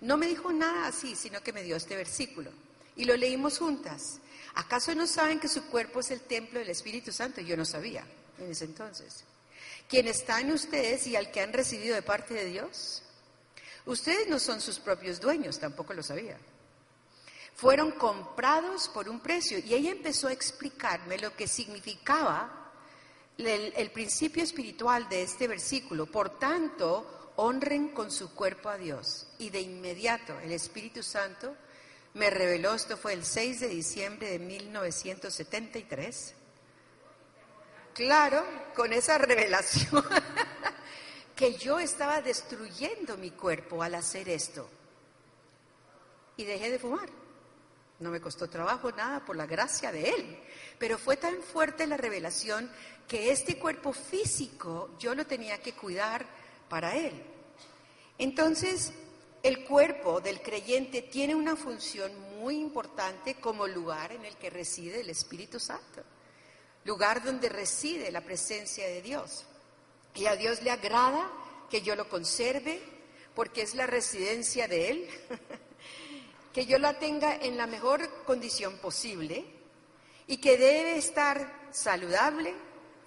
no 0.00 0.16
me 0.16 0.26
dijo 0.26 0.52
nada 0.52 0.86
así, 0.86 1.16
sino 1.16 1.40
que 1.42 1.52
me 1.52 1.62
dio 1.62 1.76
este 1.76 1.96
versículo. 1.96 2.50
Y 2.94 3.04
lo 3.04 3.16
leímos 3.16 3.58
juntas. 3.58 4.20
¿Acaso 4.54 4.94
no 4.94 5.06
saben 5.06 5.40
que 5.40 5.48
su 5.48 5.64
cuerpo 5.66 6.00
es 6.00 6.10
el 6.10 6.20
templo 6.20 6.58
del 6.58 6.68
Espíritu 6.68 7.12
Santo? 7.12 7.40
Yo 7.40 7.56
no 7.56 7.64
sabía 7.64 8.04
en 8.38 8.50
ese 8.50 8.66
entonces. 8.66 9.24
Quien 9.88 10.08
está 10.08 10.40
en 10.40 10.52
ustedes 10.52 11.06
y 11.06 11.16
al 11.16 11.30
que 11.30 11.40
han 11.40 11.52
recibido 11.52 11.94
de 11.94 12.02
parte 12.02 12.34
de 12.34 12.44
Dios. 12.46 13.02
Ustedes 13.86 14.28
no 14.28 14.38
son 14.38 14.60
sus 14.60 14.78
propios 14.78 15.20
dueños, 15.20 15.58
tampoco 15.58 15.94
lo 15.94 16.02
sabía. 16.02 16.38
Fueron 17.54 17.92
comprados 17.92 18.88
por 18.88 19.08
un 19.08 19.20
precio. 19.20 19.58
Y 19.58 19.74
ella 19.74 19.90
empezó 19.90 20.28
a 20.28 20.32
explicarme 20.32 21.18
lo 21.18 21.34
que 21.34 21.48
significaba 21.48 22.70
el, 23.38 23.72
el 23.76 23.90
principio 23.90 24.42
espiritual 24.42 25.08
de 25.08 25.22
este 25.22 25.48
versículo. 25.48 26.06
Por 26.06 26.38
tanto, 26.38 27.32
honren 27.36 27.88
con 27.88 28.10
su 28.10 28.34
cuerpo 28.34 28.68
a 28.68 28.76
Dios. 28.76 29.26
Y 29.38 29.50
de 29.50 29.60
inmediato 29.60 30.38
el 30.40 30.52
Espíritu 30.52 31.02
Santo 31.02 31.56
me 32.14 32.28
reveló, 32.28 32.74
esto 32.74 32.96
fue 32.96 33.14
el 33.14 33.24
6 33.24 33.60
de 33.60 33.68
diciembre 33.68 34.30
de 34.30 34.38
1973. 34.38 36.34
Claro, 37.94 38.44
con 38.74 38.92
esa 38.92 39.18
revelación, 39.18 40.04
que 41.36 41.54
yo 41.54 41.78
estaba 41.78 42.20
destruyendo 42.20 43.16
mi 43.16 43.30
cuerpo 43.30 43.82
al 43.82 43.94
hacer 43.94 44.28
esto. 44.28 44.68
Y 46.36 46.44
dejé 46.44 46.70
de 46.70 46.78
fumar. 46.78 47.08
No 47.98 48.10
me 48.10 48.20
costó 48.20 48.48
trabajo 48.48 48.90
nada 48.92 49.24
por 49.24 49.36
la 49.36 49.46
gracia 49.46 49.92
de 49.92 50.10
Él. 50.10 50.38
Pero 50.78 50.98
fue 50.98 51.16
tan 51.16 51.40
fuerte 51.42 51.86
la 51.86 51.96
revelación 51.96 52.70
que 53.06 53.30
este 53.30 53.58
cuerpo 53.58 53.92
físico 53.92 54.90
yo 54.98 55.14
lo 55.14 55.26
tenía 55.26 55.62
que 55.62 55.74
cuidar 55.74 56.26
para 56.68 56.96
Él. 56.96 57.22
Entonces, 58.18 58.92
el 59.42 59.64
cuerpo 59.64 60.20
del 60.20 60.40
creyente 60.40 61.02
tiene 61.02 61.34
una 61.34 61.56
función 61.56 62.12
muy 62.38 62.56
importante 62.56 63.34
como 63.36 63.66
lugar 63.66 64.12
en 64.12 64.24
el 64.24 64.36
que 64.36 64.50
reside 64.50 65.00
el 65.00 65.10
Espíritu 65.10 65.58
Santo, 65.58 66.02
lugar 66.84 67.24
donde 67.24 67.48
reside 67.48 68.10
la 68.12 68.20
presencia 68.20 68.86
de 68.86 69.02
Dios. 69.02 69.44
Y 70.14 70.26
a 70.26 70.36
Dios 70.36 70.62
le 70.62 70.70
agrada 70.70 71.30
que 71.70 71.82
yo 71.82 71.96
lo 71.96 72.08
conserve 72.08 72.80
porque 73.34 73.62
es 73.62 73.74
la 73.74 73.86
residencia 73.86 74.68
de 74.68 74.90
Él, 74.90 75.08
que 76.52 76.66
yo 76.66 76.78
la 76.78 76.98
tenga 76.98 77.34
en 77.34 77.56
la 77.56 77.66
mejor 77.66 78.24
condición 78.24 78.76
posible 78.78 79.44
y 80.26 80.36
que 80.36 80.56
debe 80.56 80.96
estar 80.96 81.68
saludable, 81.72 82.54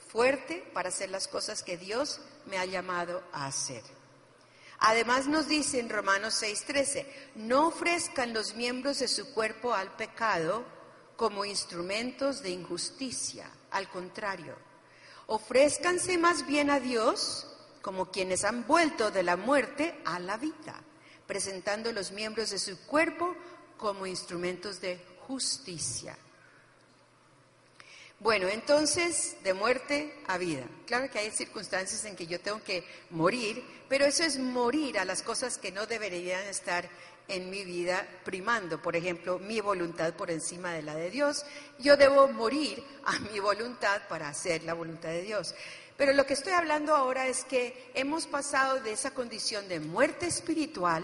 fuerte 0.10 0.64
para 0.74 0.90
hacer 0.90 1.10
las 1.10 1.28
cosas 1.28 1.64
que 1.64 1.78
Dios 1.78 2.20
me 2.46 2.58
ha 2.58 2.66
llamado 2.66 3.24
a 3.32 3.46
hacer. 3.48 3.84
Además 4.88 5.26
nos 5.26 5.48
dice 5.48 5.80
en 5.80 5.90
Romanos 5.90 6.36
6:13, 6.44 7.08
no 7.34 7.70
ofrezcan 7.70 8.36
los 8.36 8.54
miembros 8.54 9.00
de 9.00 9.08
su 9.08 9.34
cuerpo 9.34 9.74
al 9.74 9.96
pecado 9.96 10.64
como 11.16 11.44
instrumentos 11.44 12.44
de 12.44 12.52
injusticia, 12.52 13.50
al 13.72 13.90
contrario, 13.90 14.56
ofrézcanse 15.26 16.20
más 16.20 16.46
bien 16.46 16.70
a 16.70 16.80
Dios 16.80 17.48
como 17.82 18.12
quienes 18.12 18.44
han 18.44 18.68
vuelto 18.68 19.10
de 19.10 19.24
la 19.24 19.38
muerte 19.38 20.00
a 20.06 20.20
la 20.20 20.38
vida, 20.38 20.80
presentando 21.26 21.92
los 21.92 22.12
miembros 22.12 22.52
de 22.52 22.60
su 22.60 22.78
cuerpo 22.86 23.36
como 23.78 24.06
instrumentos 24.06 24.82
de 24.82 25.04
justicia. 25.22 26.16
Bueno, 28.26 28.48
entonces, 28.48 29.38
de 29.44 29.54
muerte 29.54 30.12
a 30.26 30.40
vida. 30.40 30.64
Claro 30.88 31.12
que 31.12 31.20
hay 31.20 31.30
circunstancias 31.30 32.06
en 32.06 32.16
que 32.16 32.26
yo 32.26 32.40
tengo 32.40 32.60
que 32.64 32.84
morir, 33.12 33.64
pero 33.88 34.04
eso 34.04 34.24
es 34.24 34.40
morir 34.40 34.98
a 34.98 35.06
las 35.06 35.22
cosas 35.22 35.60
que 35.60 35.72
no 35.72 35.86
deberían 35.86 36.42
estar 36.48 36.90
en 37.28 37.52
mi 37.52 37.64
vida 37.64 38.04
primando. 38.24 38.82
Por 38.82 38.96
ejemplo, 38.96 39.38
mi 39.38 39.62
voluntad 39.62 40.16
por 40.16 40.32
encima 40.32 40.74
de 40.74 40.82
la 40.82 40.96
de 40.96 41.12
Dios. 41.12 41.46
Yo 41.78 41.98
debo 41.98 42.28
morir 42.28 42.84
a 43.04 43.20
mi 43.32 43.40
voluntad 43.40 44.02
para 44.10 44.30
hacer 44.30 44.64
la 44.64 44.74
voluntad 44.74 45.10
de 45.10 45.22
Dios. 45.22 45.54
Pero 45.96 46.12
lo 46.12 46.26
que 46.26 46.34
estoy 46.34 46.54
hablando 46.54 46.96
ahora 46.96 47.28
es 47.28 47.46
que 47.46 47.92
hemos 47.94 48.26
pasado 48.26 48.80
de 48.80 48.94
esa 48.94 49.12
condición 49.12 49.68
de 49.68 49.80
muerte 49.80 50.26
espiritual 50.26 51.04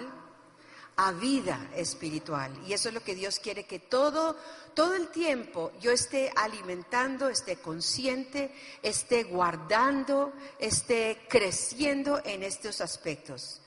a 1.03 1.11
vida 1.11 1.67
espiritual. 1.75 2.51
Y 2.67 2.73
eso 2.73 2.89
es 2.89 2.93
lo 2.93 3.03
que 3.03 3.15
Dios 3.15 3.39
quiere 3.39 3.63
que 3.63 3.79
todo, 3.79 4.35
todo 4.75 4.93
el 4.93 5.07
tiempo 5.07 5.71
yo 5.81 5.91
esté 5.91 6.31
alimentando, 6.35 7.27
esté 7.27 7.55
consciente, 7.55 8.53
esté 8.83 9.23
guardando, 9.23 10.31
esté 10.59 11.25
creciendo 11.27 12.21
en 12.23 12.43
estos 12.43 12.81
aspectos. 12.81 13.61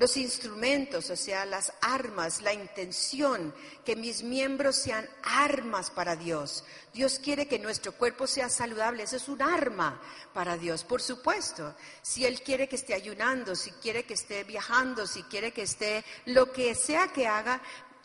Los 0.00 0.16
instrumentos, 0.16 1.10
o 1.10 1.16
sea, 1.16 1.44
las 1.44 1.74
armas, 1.82 2.40
la 2.40 2.54
intención, 2.54 3.54
que 3.84 3.96
mis 3.96 4.22
miembros 4.22 4.76
sean 4.76 5.06
armas 5.22 5.90
para 5.90 6.16
Dios. 6.16 6.64
Dios 6.94 7.20
quiere 7.22 7.46
que 7.46 7.58
nuestro 7.58 7.92
cuerpo 7.92 8.26
sea 8.26 8.48
saludable, 8.48 9.02
eso 9.02 9.16
es 9.16 9.28
un 9.28 9.42
arma 9.42 10.00
para 10.32 10.56
Dios, 10.56 10.84
por 10.84 11.02
supuesto. 11.02 11.74
Si 12.00 12.24
Él 12.24 12.40
quiere 12.40 12.66
que 12.66 12.76
esté 12.76 12.94
ayunando, 12.94 13.54
si 13.54 13.72
quiere 13.72 14.04
que 14.04 14.14
esté 14.14 14.42
viajando, 14.44 15.06
si 15.06 15.22
quiere 15.24 15.52
que 15.52 15.64
esté 15.64 16.02
lo 16.24 16.50
que 16.50 16.74
sea 16.74 17.08
que 17.08 17.26
haga, 17.26 17.60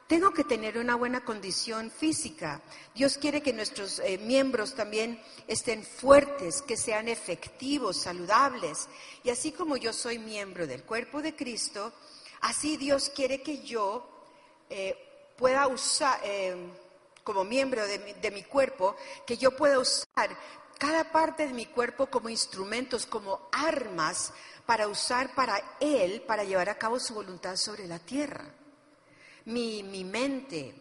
tengo 0.07 0.31
que 0.31 0.43
tener 0.43 0.77
una 0.77 0.95
buena 0.95 1.25
condición 1.25 1.89
física. 1.89 2.61
Dios 2.93 3.17
quiere 3.17 3.41
que 3.41 3.53
nuestros 3.53 3.99
eh, 3.99 4.19
miembros 4.19 4.75
también 4.75 5.19
estén 5.47 5.83
fuertes, 5.83 6.61
que 6.61 6.77
sean 6.77 7.07
efectivos, 7.07 7.97
saludables. 7.97 8.87
Y 9.23 9.31
así 9.31 9.51
como 9.51 9.77
yo 9.77 9.93
soy 9.93 10.19
miembro 10.19 10.67
del 10.67 10.83
cuerpo 10.83 11.23
de 11.23 11.35
Cristo, 11.35 11.91
así 12.41 12.77
Dios 12.77 13.09
quiere 13.09 13.41
que 13.41 13.63
yo 13.63 14.07
eh, 14.69 14.95
pueda 15.37 15.65
usar, 15.67 16.19
eh, 16.23 16.55
como 17.23 17.43
miembro 17.43 17.87
de 17.87 18.31
mi 18.31 18.43
cuerpo, 18.43 18.95
que 19.25 19.37
yo 19.37 19.57
pueda 19.57 19.79
usar 19.79 20.37
cada 20.77 21.11
parte 21.11 21.47
de 21.47 21.53
mi 21.53 21.65
cuerpo 21.65 22.05
como 22.07 22.29
instrumentos, 22.29 23.07
como 23.07 23.49
armas 23.51 24.31
para 24.67 24.87
usar 24.87 25.33
para 25.33 25.77
Él, 25.79 26.21
para 26.21 26.43
llevar 26.43 26.69
a 26.69 26.77
cabo 26.77 26.99
su 26.99 27.15
voluntad 27.15 27.55
sobre 27.55 27.87
la 27.87 27.97
tierra 27.97 28.53
mi, 29.45 30.03
mente, 30.03 30.73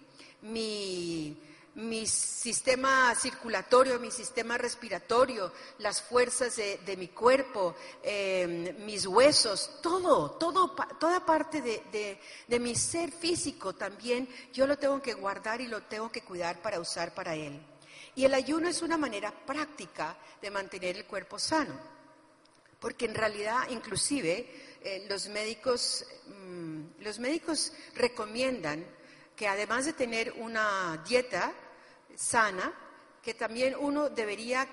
mi, 0.43 1.37
mi, 1.75 2.07
sistema 2.07 3.15
circulatorio, 3.15 3.99
mi 3.99 4.11
sistema 4.11 4.59
respiratorio, 4.59 5.53
las 5.79 6.03
fuerzas 6.03 6.57
de, 6.57 6.97
mi 6.97 7.09
cuerpo, 7.09 7.75
em, 8.03 8.85
mis 8.85 9.07
huesos, 9.07 9.81
todo, 9.83 10.33
todo, 10.33 10.71
toda 10.99 11.25
parte 11.25 11.61
de, 11.63 12.21
de 12.49 12.61
mi 12.61 12.75
ser 12.75 13.13
físico 13.13 13.75
también, 13.75 14.29
yo 14.53 14.67
lo 14.67 14.79
tengo 14.79 15.01
que 15.01 15.15
guardar 15.15 15.61
y 15.61 15.69
lo 15.69 15.83
tengo 15.83 16.11
que 16.11 16.23
cuidar 16.23 16.61
para 16.63 16.81
usar 16.81 17.15
para 17.15 17.35
Él. 17.35 17.61
Y 18.17 18.25
el 18.25 18.35
ayuno 18.35 18.69
es 18.69 18.83
una 18.83 18.97
manera 18.97 19.33
práctica 19.33 20.17
de 20.41 20.51
mantener 20.51 20.97
el 20.97 21.05
cuerpo 21.05 21.39
sano, 21.39 21.75
porque 22.79 23.07
en 23.07 23.15
realidad 23.15 23.69
inclusive 23.71 24.79
eh, 24.83 25.07
los, 25.09 25.29
médicos, 25.29 26.07
mm, 26.27 26.84
los 27.01 27.19
médicos 27.19 27.73
recomiendan 27.95 28.85
que 29.37 29.49
además 29.49 29.85
de 29.85 29.93
tener 29.93 30.33
una 30.33 31.03
dieta 31.07 31.53
sana, 32.15 32.73
que 33.23 33.35
también 33.35 33.75
uno 33.79 34.11
debería, 34.11 34.67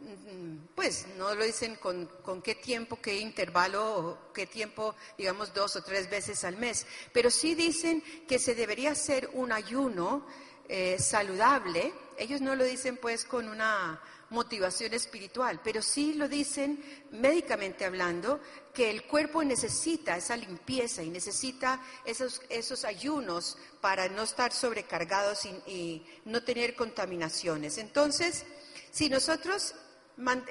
mm, 0.00 0.74
pues 0.74 1.06
no 1.16 1.34
lo 1.34 1.44
dicen 1.44 1.76
con, 1.76 2.08
qué 2.42 2.56
tiempo, 2.56 3.00
qué 3.00 3.16
intervalo, 3.16 4.30
qué 4.34 4.46
tiempo, 4.46 4.94
digamos 5.16 5.54
dos 5.54 5.76
o 5.76 5.82
tres 5.82 6.10
veces 6.10 6.44
al 6.44 6.56
mes, 6.56 6.86
pero 7.12 7.30
sí 7.30 7.54
dicen 7.54 8.02
que 8.28 8.38
se 8.38 8.54
debería 8.54 8.92
hacer 8.92 9.30
un 9.32 9.52
ayuno 9.52 10.26
eh, 10.68 10.96
saludable. 10.98 11.92
Ellos 12.18 12.40
no 12.40 12.54
lo 12.54 12.64
dicen 12.64 12.96
pues 12.96 13.24
con 13.24 13.48
una 13.48 14.00
motivación 14.30 14.94
espiritual, 14.94 15.60
pero 15.62 15.82
sí 15.82 16.14
lo 16.14 16.28
dicen 16.28 16.82
médicamente 17.10 17.84
hablando, 17.84 18.40
que 18.72 18.88
el 18.88 19.04
cuerpo 19.04 19.44
necesita 19.44 20.16
esa 20.16 20.36
limpieza 20.36 21.02
y 21.02 21.10
necesita 21.10 21.80
esos, 22.04 22.40
esos 22.48 22.84
ayunos 22.84 23.58
para 23.80 24.08
no 24.08 24.22
estar 24.22 24.52
sobrecargados 24.52 25.44
y, 25.66 26.02
no 26.24 26.42
tener 26.42 26.74
contaminaciones. 26.74 27.78
Entonces, 27.78 28.46
si 28.90 29.10
nosotros 29.10 29.74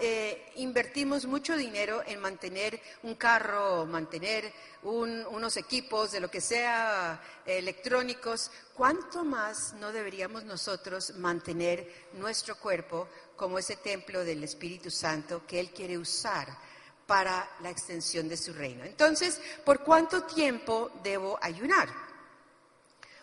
eh, 0.01 0.51
invertimos 0.57 1.25
mucho 1.25 1.55
dinero 1.55 2.03
en 2.05 2.19
mantener 2.19 2.79
un 3.03 3.15
carro, 3.15 3.85
mantener 3.85 4.51
unos 4.83 5.57
equipos 5.57 6.11
de 6.11 6.19
lo 6.19 6.29
que 6.29 6.41
sea 6.41 7.21
electrónicos, 7.45 8.51
¿cuánto 8.73 9.23
más 9.23 9.73
no 9.73 9.91
deberíamos 9.91 10.43
nosotros 10.43 11.15
mantener 11.17 12.09
nuestro 12.13 12.55
cuerpo 12.57 13.07
como 13.35 13.57
ese 13.57 13.77
templo 13.77 14.23
del 14.23 14.43
Espíritu 14.43 14.91
Santo 14.91 15.45
que 15.47 15.59
Él 15.59 15.71
quiere 15.71 15.97
usar 15.97 16.70
para 17.11 17.45
la 17.59 17.69
extensión 17.69 18.29
de 18.29 18.37
su 18.37 18.53
reino. 18.53 18.85
Entonces, 18.85 19.41
¿por 19.65 19.81
cuánto 19.81 20.23
tiempo 20.23 20.89
debo 21.03 21.37
ayunar? 21.41 21.89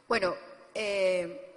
Bueno, 0.07 0.35
eh, 0.75 1.55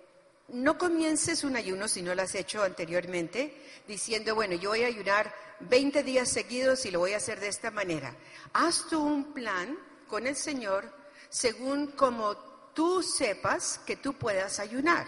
no 0.48 0.78
comiences 0.78 1.44
un 1.44 1.58
ayuno 1.58 1.90
si 1.90 2.02
no 2.02 2.16
lo 2.16 2.22
has 2.22 2.34
hecho 2.36 2.64
anteriormente, 2.64 3.54
diciendo, 3.86 4.34
bueno, 4.34 4.56
yo 4.56 4.70
voy 4.70 4.84
a 4.84 4.88
ayunar 4.88 5.36
20 5.60 6.04
días 6.04 6.30
seguidos 6.30 6.86
y 6.86 6.92
lo 6.92 7.00
voy 7.00 7.12
a 7.12 7.18
hacer 7.18 7.38
de 7.42 7.50
esta 7.50 7.70
manera. 7.70 8.16
Haz 8.54 8.88
tú 8.90 9.04
un 9.04 9.34
plan 9.34 9.78
con 10.08 10.26
el 10.26 10.38
Señor 10.38 10.90
según 11.28 11.88
como 11.88 12.38
tú 12.74 13.04
sepas 13.04 13.82
que 13.86 13.98
tú 13.98 14.14
puedas 14.14 14.62
ayunar. 14.62 15.06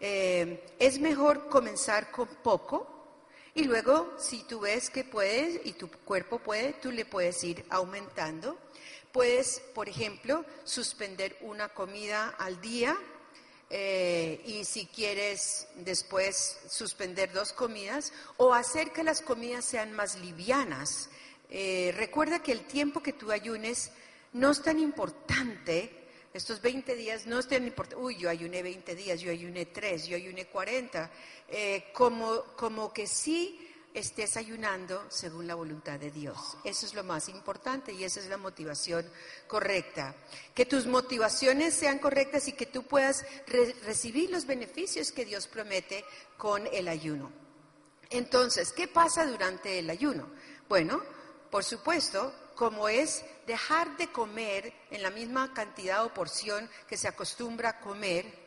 Eh, 0.00 0.74
es 0.78 1.00
mejor 1.00 1.50
comenzar 1.50 2.10
con 2.10 2.28
poco 2.28 2.95
y 3.56 3.64
luego 3.64 4.12
si 4.18 4.42
tú 4.42 4.60
ves 4.60 4.90
que 4.90 5.02
puedes 5.02 5.64
y 5.64 5.72
tu 5.72 5.90
cuerpo 5.90 6.38
puede, 6.38 6.74
tú 6.74 6.92
le 6.92 7.06
puedes 7.06 7.42
ir 7.42 7.64
aumentando. 7.70 8.58
Puedes, 9.12 9.62
por 9.74 9.88
ejemplo, 9.88 10.44
suspender 10.64 11.38
una 11.40 11.70
comida 11.70 12.34
al 12.38 12.60
día 12.60 12.94
eh, 13.70 14.42
y 14.44 14.66
si 14.66 14.84
quieres 14.84 15.68
después 15.76 16.58
suspender 16.68 17.32
dos 17.32 17.54
comidas 17.54 18.12
o 18.36 18.52
hacer 18.52 18.92
que 18.92 19.02
las 19.02 19.22
comidas 19.22 19.64
sean 19.64 19.90
más 19.94 20.18
livianas. 20.18 21.08
Eh, 21.48 21.94
recuerda 21.96 22.42
que 22.42 22.52
el 22.52 22.66
tiempo 22.66 23.02
que 23.02 23.14
tú 23.14 23.32
ayunes 23.32 23.90
no 24.34 24.50
es 24.50 24.62
tan 24.62 24.78
importante 24.78 26.05
estos 26.36 26.60
20 26.60 26.94
días 26.94 27.26
no 27.26 27.38
estén 27.38 27.66
importantes, 27.66 28.04
uy, 28.04 28.16
yo 28.16 28.28
ayuné 28.28 28.62
20 28.62 28.94
días, 28.94 29.20
yo 29.20 29.30
ayuné 29.30 29.66
3, 29.66 30.06
yo 30.06 30.16
ayuné 30.16 30.46
40, 30.46 31.10
eh, 31.48 31.90
como, 31.92 32.42
como 32.56 32.92
que 32.92 33.06
sí 33.06 33.66
estés 33.94 34.36
ayunando 34.36 35.06
según 35.08 35.46
la 35.46 35.54
voluntad 35.54 35.98
de 35.98 36.10
Dios. 36.10 36.58
Eso 36.64 36.84
es 36.84 36.92
lo 36.92 37.02
más 37.02 37.30
importante 37.30 37.92
y 37.92 38.04
esa 38.04 38.20
es 38.20 38.26
la 38.26 38.36
motivación 38.36 39.10
correcta. 39.46 40.14
Que 40.54 40.66
tus 40.66 40.86
motivaciones 40.86 41.74
sean 41.74 41.98
correctas 41.98 42.46
y 42.48 42.52
que 42.52 42.66
tú 42.66 42.82
puedas 42.82 43.24
recibir 43.84 44.30
los 44.30 44.46
beneficios 44.46 45.12
que 45.12 45.24
Dios 45.24 45.46
promete 45.46 46.04
con 46.36 46.66
el 46.66 46.88
ayuno. 46.88 47.32
Entonces, 48.10 48.72
¿qué 48.72 48.86
pasa 48.86 49.24
durante 49.24 49.78
el 49.78 49.88
ayuno? 49.88 50.28
Bueno, 50.68 51.02
por 51.50 51.64
supuesto, 51.64 52.34
como 52.56 52.88
es 52.88 53.24
dejar 53.46 53.96
de 53.98 54.10
comer 54.10 54.72
en 54.90 55.02
la 55.02 55.10
misma 55.10 55.52
cantidad 55.54 56.04
o 56.04 56.12
porción 56.12 56.68
que 56.88 56.96
se 56.96 57.06
acostumbra 57.06 57.68
a 57.68 57.80
comer, 57.80 58.46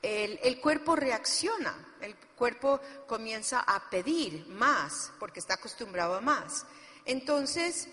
el, 0.00 0.60
cuerpo 0.60 0.96
reacciona, 0.96 1.94
el 2.00 2.16
cuerpo 2.36 2.80
comienza 3.06 3.60
a 3.60 3.90
pedir 3.90 4.46
más 4.48 5.12
porque 5.18 5.40
está 5.40 5.54
acostumbrado 5.54 6.14
a 6.14 6.20
más. 6.20 6.64
Entonces, 7.04 7.88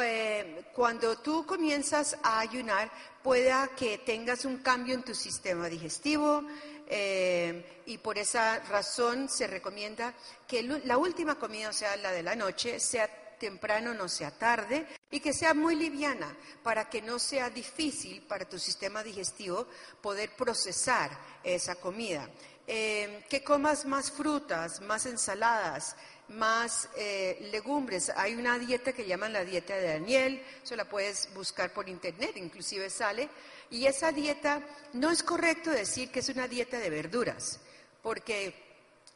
eh, 0.00 0.64
cuando 0.72 1.18
tú 1.18 1.46
comienzas 1.46 2.16
a 2.22 2.40
ayunar, 2.40 2.90
pueda 3.22 3.68
que 3.76 3.98
tengas 3.98 4.44
un 4.44 4.58
cambio 4.58 4.94
en 4.94 5.02
tu 5.02 5.14
sistema 5.14 5.68
digestivo 5.68 6.44
eh, 6.86 7.82
y 7.86 7.98
por 7.98 8.18
esa 8.18 8.58
razón 8.60 9.28
se 9.28 9.46
recomienda 9.46 10.14
que 10.48 10.62
la 10.62 10.96
última 10.96 11.36
comida, 11.36 11.68
o 11.68 11.72
sea, 11.72 11.96
la 11.96 12.10
de 12.10 12.22
la 12.22 12.34
noche, 12.34 12.80
sea 12.80 13.21
temprano, 13.42 13.92
no 13.92 14.08
sea 14.08 14.30
tarde, 14.30 14.86
y 15.10 15.18
que 15.18 15.32
sea 15.32 15.52
muy 15.52 15.74
liviana, 15.74 16.32
para 16.62 16.88
que 16.88 17.02
no 17.02 17.18
sea 17.18 17.50
difícil 17.50 18.22
para 18.22 18.48
tu 18.48 18.56
sistema 18.56 19.02
digestivo 19.02 19.66
poder 20.00 20.30
procesar 20.36 21.10
esa 21.42 21.74
comida. 21.74 22.28
Eh, 22.68 23.24
que 23.28 23.42
comas 23.42 23.84
más 23.84 24.12
frutas, 24.12 24.80
más 24.82 25.06
ensaladas, 25.06 25.96
más 26.28 26.88
eh, 26.96 27.48
legumbres. 27.50 28.12
Hay 28.14 28.36
una 28.36 28.56
dieta 28.60 28.92
que 28.92 29.06
llaman 29.06 29.32
la 29.32 29.44
dieta 29.44 29.74
de 29.74 29.88
Daniel, 29.94 30.40
eso 30.62 30.76
la 30.76 30.88
puedes 30.88 31.28
buscar 31.34 31.72
por 31.72 31.88
internet, 31.88 32.36
inclusive 32.36 32.88
sale. 32.88 33.28
Y 33.70 33.86
esa 33.86 34.12
dieta, 34.12 34.62
no 34.92 35.10
es 35.10 35.24
correcto 35.24 35.70
decir 35.70 36.12
que 36.12 36.20
es 36.20 36.28
una 36.28 36.46
dieta 36.46 36.78
de 36.78 36.90
verduras, 36.90 37.58
porque 38.02 38.71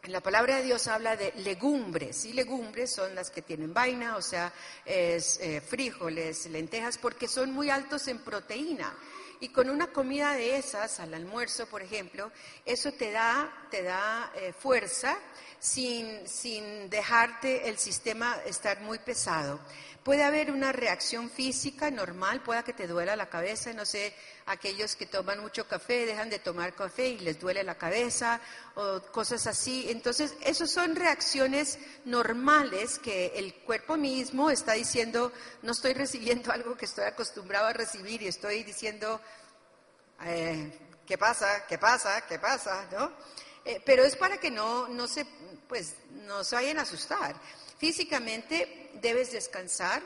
la 0.08 0.20
palabra 0.20 0.56
de 0.56 0.62
Dios 0.62 0.86
habla 0.86 1.16
de 1.16 1.32
legumbres, 1.38 2.24
y 2.24 2.32
legumbres 2.32 2.92
son 2.92 3.14
las 3.14 3.30
que 3.30 3.42
tienen 3.42 3.74
vaina, 3.74 4.16
o 4.16 4.22
sea, 4.22 4.52
es, 4.84 5.38
eh, 5.40 5.60
frijoles, 5.60 6.46
lentejas, 6.46 6.98
porque 6.98 7.28
son 7.28 7.52
muy 7.52 7.70
altos 7.70 8.06
en 8.08 8.18
proteína. 8.18 8.94
Y 9.40 9.50
con 9.50 9.68
una 9.68 9.88
comida 9.88 10.32
de 10.32 10.56
esas, 10.56 10.98
al 11.00 11.12
almuerzo, 11.12 11.66
por 11.66 11.82
ejemplo, 11.82 12.30
eso 12.64 12.92
te 12.92 13.10
da, 13.10 13.52
te 13.70 13.82
da 13.82 14.32
eh, 14.34 14.52
fuerza 14.52 15.18
sin, 15.58 16.26
sin 16.26 16.88
dejarte 16.88 17.68
el 17.68 17.76
sistema 17.76 18.36
estar 18.46 18.80
muy 18.80 18.98
pesado. 18.98 19.60
Puede 20.06 20.22
haber 20.22 20.52
una 20.52 20.70
reacción 20.70 21.28
física 21.28 21.90
normal, 21.90 22.40
pueda 22.40 22.62
que 22.62 22.72
te 22.72 22.86
duela 22.86 23.16
la 23.16 23.28
cabeza, 23.28 23.72
no 23.72 23.84
sé, 23.84 24.14
aquellos 24.46 24.94
que 24.94 25.04
toman 25.04 25.40
mucho 25.40 25.66
café 25.66 26.06
dejan 26.06 26.30
de 26.30 26.38
tomar 26.38 26.74
café 26.74 27.08
y 27.08 27.18
les 27.18 27.40
duele 27.40 27.64
la 27.64 27.74
cabeza 27.74 28.40
o 28.76 29.02
cosas 29.10 29.48
así. 29.48 29.90
Entonces, 29.90 30.36
esas 30.42 30.70
son 30.70 30.94
reacciones 30.94 31.80
normales 32.04 33.00
que 33.00 33.32
el 33.34 33.52
cuerpo 33.52 33.96
mismo 33.96 34.48
está 34.48 34.74
diciendo, 34.74 35.32
no 35.62 35.72
estoy 35.72 35.94
recibiendo 35.94 36.52
algo 36.52 36.76
que 36.76 36.84
estoy 36.84 37.06
acostumbrado 37.06 37.66
a 37.66 37.72
recibir 37.72 38.22
y 38.22 38.28
estoy 38.28 38.62
diciendo, 38.62 39.20
eh, 40.22 40.70
¿qué 41.04 41.18
pasa? 41.18 41.66
¿Qué 41.66 41.78
pasa? 41.78 42.24
¿Qué 42.28 42.38
pasa? 42.38 42.86
¿No? 42.92 43.10
Eh, 43.64 43.82
pero 43.84 44.04
es 44.04 44.14
para 44.14 44.38
que 44.38 44.52
no, 44.52 44.86
no, 44.86 45.08
se, 45.08 45.26
pues, 45.66 45.96
no 46.12 46.44
se 46.44 46.54
vayan 46.54 46.78
a 46.78 46.82
asustar. 46.82 47.34
Físicamente 47.78 48.90
debes 48.94 49.32
descansar, 49.32 50.02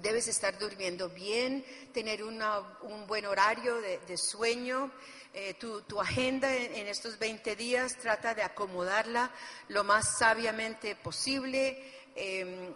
debes 0.00 0.28
estar 0.28 0.58
durmiendo 0.58 1.08
bien, 1.08 1.64
tener 1.94 2.22
una- 2.22 2.60
un 2.82 3.06
buen 3.06 3.24
horario 3.26 3.80
de, 3.80 3.98
de 4.06 4.16
sueño. 4.18 4.90
Eh, 5.34 5.54
tu, 5.54 5.82
tu 5.82 6.00
agenda 6.00 6.54
en, 6.54 6.86
estos 6.86 7.18
20 7.18 7.54
días 7.56 7.96
trata 7.98 8.34
de 8.34 8.42
acomodarla 8.42 9.30
lo 9.68 9.84
más 9.84 10.18
sabiamente 10.18 10.94
posible. 10.96 11.82
Eh, 12.16 12.72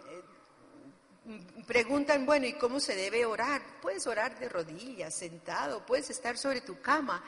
Preguntan, 1.67 2.25
bueno, 2.25 2.45
¿y 2.45 2.53
cómo 2.53 2.81
se 2.81 2.95
debe 2.95 3.25
orar? 3.25 3.61
Puedes 3.81 4.05
orar 4.07 4.37
de 4.39 4.49
rodillas, 4.49 5.15
sentado, 5.15 5.85
puedes 5.85 6.09
estar 6.09 6.37
sobre 6.37 6.59
tu 6.61 6.81
cama. 6.81 7.23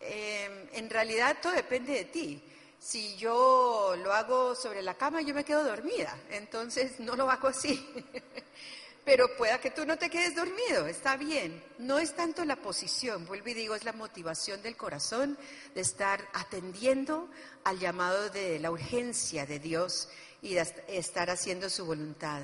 Eh, 0.00 0.68
en 0.72 0.88
realidad 0.88 1.38
todo 1.42 1.52
depende 1.54 1.92
de 1.92 2.04
ti. 2.04 2.42
Si 2.80 3.16
yo 3.16 3.94
lo 4.02 4.12
hago 4.12 4.54
sobre 4.54 4.82
la 4.82 4.94
cama, 4.94 5.20
yo 5.20 5.34
me 5.34 5.44
quedo 5.44 5.62
dormida, 5.64 6.16
entonces 6.30 6.98
no 6.98 7.14
lo 7.14 7.30
hago 7.30 7.48
así. 7.48 7.86
Pero 9.04 9.34
pueda 9.36 9.60
que 9.60 9.70
tú 9.70 9.84
no 9.86 9.98
te 9.98 10.08
quedes 10.10 10.34
dormido, 10.36 10.86
está 10.86 11.16
bien. 11.16 11.62
No 11.78 11.98
es 11.98 12.14
tanto 12.14 12.44
la 12.44 12.56
posición, 12.56 13.26
vuelvo 13.26 13.48
y 13.48 13.54
digo, 13.54 13.74
es 13.74 13.84
la 13.84 13.92
motivación 13.92 14.62
del 14.62 14.76
corazón 14.76 15.38
de 15.74 15.80
estar 15.80 16.26
atendiendo 16.32 17.28
al 17.64 17.78
llamado 17.78 18.28
de 18.30 18.58
la 18.60 18.70
urgencia 18.70 19.46
de 19.46 19.58
Dios 19.58 20.08
y 20.42 20.54
de 20.54 20.60
est- 20.62 20.78
estar 20.88 21.28
haciendo 21.30 21.68
su 21.70 21.84
voluntad. 21.86 22.42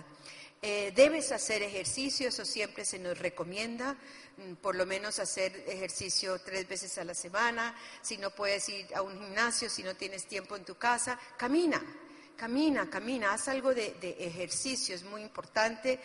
Eh, 0.69 0.91
debes 0.97 1.31
hacer 1.31 1.63
ejercicio, 1.63 2.27
eso 2.29 2.45
siempre 2.45 2.85
se 2.85 2.99
nos 2.99 3.17
recomienda, 3.17 3.97
mm, 4.37 4.55
por 4.55 4.75
lo 4.75 4.85
menos 4.85 5.21
hacer 5.21 5.63
ejercicio 5.69 6.41
tres 6.41 6.67
veces 6.67 6.99
a 6.99 7.05
la 7.05 7.15
semana. 7.15 7.73
Si 8.03 8.19
no 8.19 8.33
puedes 8.33 8.69
ir 8.69 8.93
a 8.93 9.01
un 9.01 9.17
gimnasio, 9.17 9.71
si 9.71 9.85
no 9.85 9.95
tienes 9.95 10.27
tiempo 10.27 10.57
en 10.57 10.65
tu 10.65 10.75
casa, 10.75 11.21
camina, 11.37 11.81
camina, 12.37 12.91
camina, 12.91 13.33
haz 13.33 13.47
algo 13.47 13.73
de, 13.75 13.95
ejercicio, 14.19 14.97
es 14.97 15.05
muy 15.05 15.23
importante. 15.23 16.01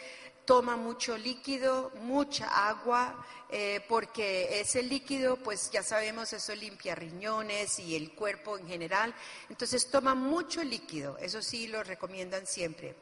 Toma 0.45 0.77
mucho 0.77 1.17
líquido, 1.17 1.89
mucha 2.01 2.45
agua, 2.69 3.25
eh, 3.49 3.83
porque 3.89 4.59
ese 4.61 4.83
líquido, 4.83 5.37
pues 5.37 5.71
ya 5.71 5.81
sabemos, 5.81 6.33
eso 6.33 6.53
limpia 6.53 6.93
riñones 6.93 7.79
y 7.79 7.95
el 7.95 8.11
cuerpo 8.11 8.59
en 8.59 8.67
general. 8.67 9.11
Entonces 9.49 9.89
toma 9.89 10.13
mucho 10.13 10.63
líquido, 10.63 11.17
eso 11.17 11.41
sí 11.41 11.65
lo 11.65 11.83
recomiendan 11.83 12.45
siempre. 12.45 12.93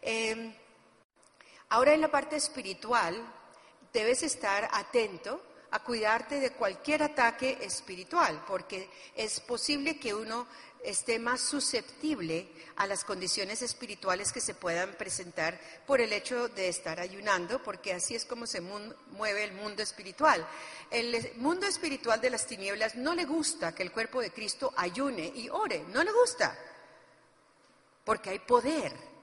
Eh, 0.00 0.63
Ahora 1.68 1.94
en 1.94 2.00
la 2.00 2.10
parte 2.10 2.36
espiritual, 2.36 3.20
debes 3.92 4.22
estar 4.22 4.68
atento 4.72 5.40
a 5.70 5.82
cuidarte 5.82 6.38
de 6.38 6.52
cualquier 6.52 7.02
ataque 7.02 7.58
espiritual, 7.60 8.44
porque 8.46 8.88
es 9.16 9.40
posible 9.40 9.98
que 9.98 10.14
uno 10.14 10.46
esté 10.84 11.18
más 11.18 11.40
susceptible 11.40 12.46
a 12.76 12.86
las 12.86 13.04
condiciones 13.04 13.62
espirituales 13.62 14.32
que 14.32 14.40
se 14.40 14.54
puedan 14.54 14.92
presentar 14.94 15.58
por 15.86 16.00
el 16.00 16.12
hecho 16.12 16.48
de 16.48 16.68
estar 16.68 17.00
ayunando, 17.00 17.62
porque 17.62 17.92
así 17.92 18.14
es 18.14 18.24
como 18.24 18.46
se 18.46 18.60
mueve 18.60 19.44
el 19.44 19.52
mundo 19.54 19.82
espiritual. 19.82 20.46
El 20.90 21.32
mundo 21.36 21.66
espiritual 21.66 22.20
de 22.20 22.30
las 22.30 22.46
tinieblas 22.46 22.94
no 22.94 23.14
le 23.14 23.24
gusta 23.24 23.74
que 23.74 23.82
el 23.82 23.92
cuerpo 23.92 24.20
de 24.20 24.30
Cristo 24.30 24.72
ayune 24.76 25.32
y 25.34 25.48
ore, 25.48 25.84
no 25.88 26.04
le 26.04 26.12
gusta, 26.12 26.56
porque 28.04 28.30
hay 28.30 28.38
poder. 28.40 29.13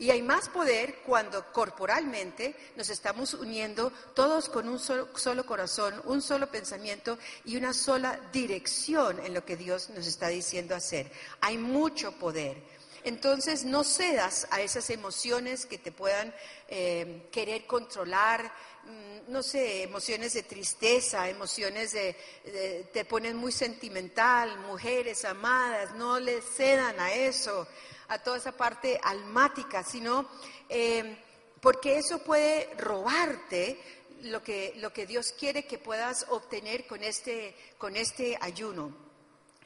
Y 0.00 0.10
hay 0.12 0.22
más 0.22 0.48
poder 0.48 1.00
cuando 1.04 1.52
corporalmente 1.52 2.54
nos 2.76 2.88
estamos 2.88 3.34
uniendo 3.34 3.92
todos 4.14 4.48
con 4.48 4.68
un 4.68 4.78
solo, 4.78 5.44
corazón, 5.44 6.00
un 6.04 6.22
solo 6.22 6.48
pensamiento 6.48 7.18
y 7.44 7.56
una 7.56 7.72
sola 7.74 8.18
dirección 8.32 9.18
en 9.26 9.34
lo 9.34 9.44
que 9.44 9.56
Dios 9.56 9.90
nos 9.90 10.06
está 10.06 10.28
diciendo 10.28 10.76
hacer. 10.76 11.10
Hay 11.40 11.58
mucho 11.58 12.12
poder. 12.12 12.62
Entonces 13.02 13.64
no 13.64 13.82
cedas 13.82 14.46
a 14.50 14.60
esas 14.60 14.88
emociones 14.90 15.66
que 15.66 15.78
te 15.78 15.90
puedan 15.90 16.32
eh, 16.68 17.26
querer 17.32 17.66
controlar, 17.66 18.52
mm, 18.84 19.32
no 19.32 19.42
sé, 19.42 19.82
emociones 19.82 20.32
de 20.34 20.42
tristeza, 20.44 21.28
emociones 21.28 21.90
de, 21.92 22.14
de- 22.44 22.88
te 22.92 23.04
ponen 23.04 23.36
muy 23.36 23.50
sentimental, 23.50 24.58
mujeres 24.60 25.24
amadas, 25.24 25.94
no 25.94 26.20
le 26.20 26.40
cedan 26.40 27.00
a 27.00 27.12
eso 27.12 27.66
a 28.08 28.18
toda 28.18 28.38
esa 28.38 28.52
parte 28.52 28.98
almática, 29.02 29.84
sino 29.84 30.28
eh, 30.68 31.18
porque 31.60 31.98
eso 31.98 32.18
puede 32.20 32.74
robarte 32.76 33.78
lo 34.22 34.42
que, 34.42 34.74
lo 34.76 34.92
que 34.92 35.06
Dios 35.06 35.32
quiere 35.32 35.66
que 35.66 35.78
puedas 35.78 36.26
obtener 36.30 36.86
con 36.86 37.02
este, 37.02 37.54
con 37.76 37.96
este 37.96 38.36
ayuno. 38.40 38.92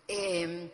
Eh, 0.09 0.71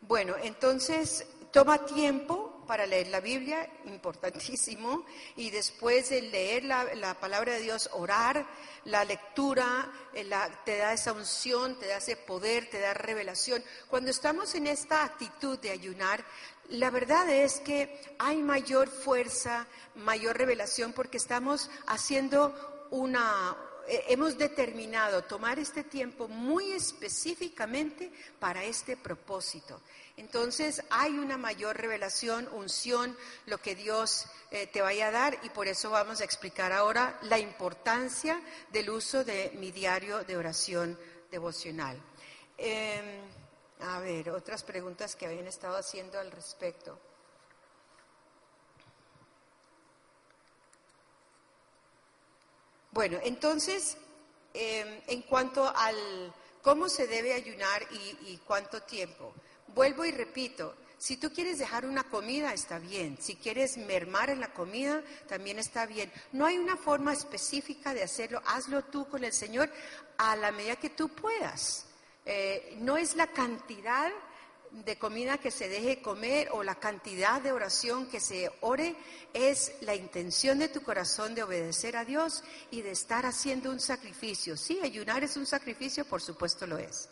bueno, 0.00 0.34
entonces 0.40 1.26
toma 1.50 1.84
tiempo 1.84 2.47
para 2.68 2.86
leer 2.86 3.08
la 3.08 3.18
Biblia, 3.20 3.68
importantísimo, 3.86 5.04
y 5.34 5.50
después 5.50 6.10
de 6.10 6.22
leer 6.22 6.62
la, 6.64 6.84
la 6.94 7.14
palabra 7.14 7.54
de 7.54 7.62
Dios, 7.62 7.90
orar, 7.94 8.46
la 8.84 9.04
lectura 9.04 9.90
eh, 10.14 10.30
te 10.64 10.76
da 10.76 10.92
esa 10.92 11.12
unción, 11.12 11.78
te 11.78 11.88
da 11.88 11.96
ese 11.96 12.16
poder, 12.16 12.68
te 12.70 12.78
da 12.78 12.94
revelación. 12.94 13.64
Cuando 13.88 14.10
estamos 14.10 14.54
en 14.54 14.66
esta 14.66 15.02
actitud 15.02 15.58
de 15.58 15.70
ayunar, 15.70 16.24
la 16.68 16.90
verdad 16.90 17.28
es 17.30 17.60
que 17.60 17.98
hay 18.18 18.36
mayor 18.36 18.88
fuerza, 18.88 19.66
mayor 19.96 20.36
revelación, 20.36 20.92
porque 20.92 21.16
estamos 21.16 21.70
haciendo 21.86 22.86
una, 22.90 23.56
hemos 23.88 24.36
determinado 24.36 25.22
tomar 25.24 25.58
este 25.58 25.84
tiempo 25.84 26.28
muy 26.28 26.72
específicamente 26.72 28.12
para 28.38 28.64
este 28.64 28.96
propósito. 28.96 29.80
Entonces 30.16 30.82
hay 30.90 31.12
una 31.12 31.38
mayor 31.38 31.76
revelación, 31.76 32.48
unción, 32.52 33.16
lo 33.46 33.58
que 33.58 33.74
Dios 33.74 34.26
eh, 34.50 34.66
te 34.66 34.82
vaya 34.82 35.08
a 35.08 35.12
dar 35.12 35.38
y 35.42 35.50
por 35.50 35.68
eso 35.68 35.90
vamos 35.90 36.20
a 36.20 36.24
explicar 36.24 36.72
ahora 36.72 37.18
la 37.22 37.38
importancia 37.38 38.42
del 38.72 38.90
uso 38.90 39.24
de 39.24 39.52
mi 39.54 39.70
diario 39.70 40.24
de 40.24 40.36
oración 40.36 40.98
devocional. 41.30 41.96
Eh, 42.56 43.20
a 43.80 44.00
ver, 44.00 44.30
otras 44.30 44.64
preguntas 44.64 45.14
que 45.14 45.26
habían 45.26 45.46
estado 45.46 45.76
haciendo 45.76 46.18
al 46.18 46.32
respecto. 46.32 46.98
Bueno, 52.98 53.20
entonces, 53.22 53.96
eh, 54.54 55.04
en 55.06 55.22
cuanto 55.22 55.72
al 55.76 55.94
¿Cómo 56.62 56.88
se 56.88 57.06
debe 57.06 57.32
ayunar 57.32 57.86
y, 57.92 58.32
y 58.32 58.40
cuánto 58.44 58.82
tiempo? 58.82 59.32
Vuelvo 59.68 60.04
y 60.04 60.10
repito, 60.10 60.74
si 60.98 61.16
tú 61.16 61.32
quieres 61.32 61.60
dejar 61.60 61.86
una 61.86 62.02
comida, 62.02 62.52
está 62.52 62.80
bien. 62.80 63.16
Si 63.20 63.36
quieres 63.36 63.76
mermar 63.78 64.30
en 64.30 64.40
la 64.40 64.52
comida, 64.52 65.04
también 65.28 65.60
está 65.60 65.86
bien. 65.86 66.10
No 66.32 66.44
hay 66.44 66.58
una 66.58 66.76
forma 66.76 67.12
específica 67.12 67.94
de 67.94 68.02
hacerlo. 68.02 68.42
Hazlo 68.44 68.82
tú 68.82 69.08
con 69.08 69.22
el 69.22 69.32
Señor 69.32 69.70
a 70.16 70.34
la 70.34 70.50
medida 70.50 70.74
que 70.74 70.90
tú 70.90 71.08
puedas. 71.08 71.86
Eh, 72.26 72.76
no 72.80 72.96
es 72.96 73.14
la 73.14 73.28
cantidad 73.28 74.10
de 74.70 74.98
comida 74.98 75.38
que 75.38 75.50
se 75.50 75.68
deje 75.68 76.02
comer 76.02 76.50
o 76.52 76.62
la 76.62 76.76
cantidad 76.76 77.40
de 77.40 77.52
oración 77.52 78.06
que 78.08 78.20
se 78.20 78.50
ore, 78.60 78.96
es 79.32 79.72
la 79.80 79.94
intención 79.94 80.58
de 80.58 80.68
tu 80.68 80.82
corazón 80.82 81.34
de 81.34 81.42
obedecer 81.42 81.96
a 81.96 82.04
Dios 82.04 82.42
y 82.70 82.82
de 82.82 82.90
estar 82.90 83.26
haciendo 83.26 83.70
un 83.70 83.80
sacrificio. 83.80 84.56
Sí, 84.56 84.80
ayunar 84.82 85.24
es 85.24 85.36
un 85.36 85.46
sacrificio, 85.46 86.04
por 86.04 86.20
supuesto 86.20 86.66
lo 86.66 86.78
es. 86.78 87.08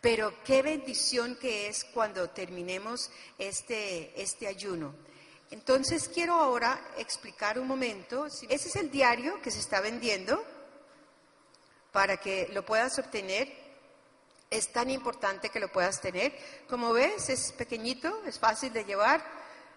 Pero 0.00 0.32
qué 0.44 0.62
bendición 0.62 1.36
que 1.36 1.68
es 1.68 1.84
cuando 1.84 2.30
terminemos 2.30 3.10
este, 3.38 4.20
este 4.20 4.46
ayuno. 4.46 4.94
Entonces 5.50 6.08
quiero 6.08 6.34
ahora 6.34 6.80
explicar 6.98 7.58
un 7.58 7.66
momento. 7.66 8.26
Ese 8.26 8.48
es 8.48 8.76
el 8.76 8.90
diario 8.90 9.40
que 9.42 9.50
se 9.50 9.58
está 9.58 9.80
vendiendo 9.80 10.44
para 11.90 12.18
que 12.18 12.48
lo 12.52 12.64
puedas 12.64 12.98
obtener. 12.98 13.67
Es 14.50 14.72
tan 14.72 14.88
importante 14.90 15.50
que 15.50 15.60
lo 15.60 15.68
puedas 15.68 16.00
tener. 16.00 16.32
Como 16.68 16.92
ves, 16.92 17.28
es 17.28 17.52
pequeñito, 17.52 18.22
es 18.26 18.38
fácil 18.38 18.72
de 18.72 18.84
llevar 18.84 19.22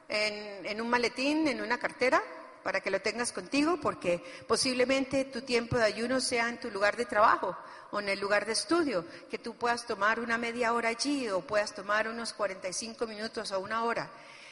en, 0.07 0.81
un 0.81 0.89
maletín, 0.89 1.47
en 1.47 1.62
una 1.62 1.77
cartera 1.77 2.21
para 2.63 2.79
que 2.79 2.91
lo 2.91 3.01
tengas 3.01 3.31
contigo, 3.31 3.79
porque 3.81 4.23
posiblemente 4.47 5.25
tu 5.25 5.41
tiempo 5.41 5.77
de 5.77 5.86
ayuno 5.86 6.21
sea 6.21 6.47
en 6.47 6.60
tu 6.60 6.69
lugar 6.69 6.95
de 6.95 7.05
trabajo 7.05 7.57
o 7.91 7.99
en 7.99 8.10
el 8.10 8.19
lugar 8.19 8.45
de 8.45 8.53
estudio, 8.53 9.05
que 9.29 9.39
tú 9.39 9.55
puedas 9.55 9.86
tomar 9.86 10.19
una 10.19 10.38
media 10.38 10.73
hora 10.73 10.89
allí 10.89 11.27
o 11.29 11.41
puedas 11.41 11.73
tomar 11.73 12.07
unos 12.07 12.34
45 12.34 13.07
minutos 13.07 13.51
o 13.51 13.60
una 13.60 13.84
hora. 13.84 14.10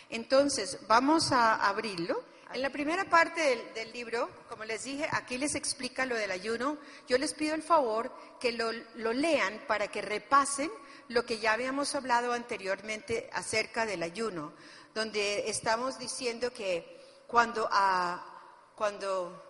Entonces, 0.09 0.79
vamos 0.87 1.31
a 1.31 1.55
abrirlo. 1.67 2.23
En 2.51 2.63
la 2.63 2.71
primera 2.71 3.05
parte 3.05 3.41
del, 3.41 3.73
del, 3.75 3.93
libro, 3.93 4.27
como 4.49 4.65
les 4.65 4.83
dije, 4.83 5.07
aquí 5.11 5.37
les 5.37 5.53
explica 5.53 6.07
lo 6.07 6.15
del 6.15 6.31
ayuno. 6.31 6.79
Yo 7.07 7.19
les 7.19 7.35
pido 7.35 7.53
el 7.53 7.61
favor 7.61 8.11
que 8.39 8.51
lo, 8.51 8.71
lo 8.95 9.13
lean 9.13 9.63
para 9.67 9.87
que 9.89 10.01
repasen 10.01 10.71
lo 11.09 11.25
que 11.27 11.37
ya 11.37 11.53
habíamos 11.53 11.93
hablado 11.93 12.33
anteriormente 12.33 13.29
acerca 13.33 13.85
del 13.85 14.01
ayuno, 14.01 14.53
donde 14.95 15.47
estamos 15.47 15.99
diciendo 15.99 16.51
que 16.51 16.99
cuando, 17.27 17.69
ah, 17.71 18.25
cuando, 18.75 19.43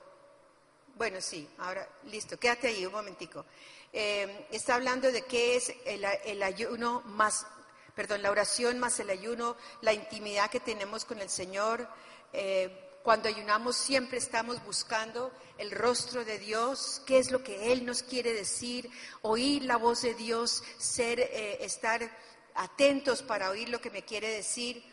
bueno, 0.95 1.21
sí, 1.21 1.49
ahora, 1.59 1.87
listo, 2.03 2.37
quédate 2.37 2.67
ahí 2.67 2.85
un 2.85 2.91
momentico. 2.91 3.45
Eh, 3.93 4.47
está 4.51 4.75
hablando 4.75 5.09
de 5.09 5.21
qué 5.21 5.55
es 5.55 5.73
el, 5.85 6.03
el, 6.03 6.43
ayuno 6.43 7.01
más, 7.05 7.47
perdón, 7.95 8.23
la 8.23 8.31
oración 8.31 8.77
más 8.77 8.99
el 8.99 9.09
ayuno, 9.09 9.55
la 9.79 9.93
intimidad 9.93 10.49
que 10.49 10.59
tenemos 10.59 11.05
con 11.05 11.21
el 11.21 11.29
Señor. 11.29 11.87
Eh, 12.33 12.87
cuando 13.09 13.27
ayunamos 13.27 13.75
siempre 13.75 14.19
estamos 14.19 14.63
buscando 14.63 15.31
el 15.57 15.71
rostro 15.71 16.23
de 16.23 16.37
Dios, 16.37 17.01
qué 17.07 17.17
es 17.17 17.31
lo 17.31 17.43
que 17.43 17.71
Él 17.71 17.83
nos 17.83 18.03
quiere 18.03 18.33
decir, 18.33 18.87
oír 19.23 19.63
la 19.63 19.77
voz 19.77 20.03
de 20.03 20.13
Dios, 20.13 20.63
ser, 20.77 21.19
eh, 21.19 21.57
estar 21.61 22.07
atentos 22.53 23.23
para 23.23 23.49
oír 23.49 23.69
lo 23.69 23.81
que 23.81 23.89
me 23.89 24.03
quiere 24.03 24.29
decir. 24.29 24.83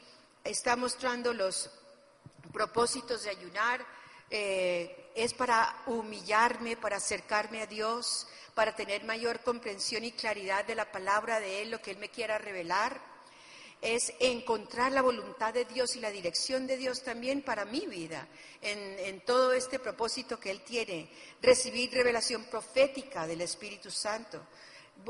Está 0.44 0.76
mostrando 0.76 1.34
los 1.34 1.68
propósitos 2.54 3.24
de 3.24 3.28
ayunar 3.28 3.84
eh, 4.30 5.12
es 5.14 5.34
para 5.34 5.76
humillarme, 5.84 6.74
para 6.74 6.96
acercarme 6.96 7.60
a 7.60 7.66
Dios, 7.66 8.26
para 8.54 8.74
tener 8.74 9.04
mayor 9.04 9.40
comprensión 9.40 10.04
y 10.04 10.12
claridad 10.12 10.64
de 10.64 10.74
la 10.74 10.90
palabra 10.90 11.38
de 11.38 11.60
Él, 11.60 11.70
lo 11.70 11.82
que 11.82 11.90
Él 11.90 11.98
me 11.98 12.08
quiera 12.08 12.38
revelar. 12.38 12.98
Es 13.80 14.12
encontrar 14.18 14.92
la 14.92 15.02
voluntad 15.02 15.54
de 15.54 15.64
Dios 15.64 15.96
y 15.96 16.00
la 16.00 16.10
dirección 16.10 16.66
de 16.66 16.76
Dios 16.76 17.02
también 17.02 17.42
para 17.42 17.64
mi 17.64 17.86
vida, 17.86 18.26
en, 18.62 19.20
todo 19.20 19.52
este 19.52 19.78
propósito 19.78 20.40
que 20.40 20.50
Él 20.50 20.62
tiene. 20.62 21.08
Recibir 21.42 21.92
revelación 21.92 22.44
profética 22.44 23.26
del 23.26 23.42
Espíritu 23.42 23.90
Santo. 23.90 24.40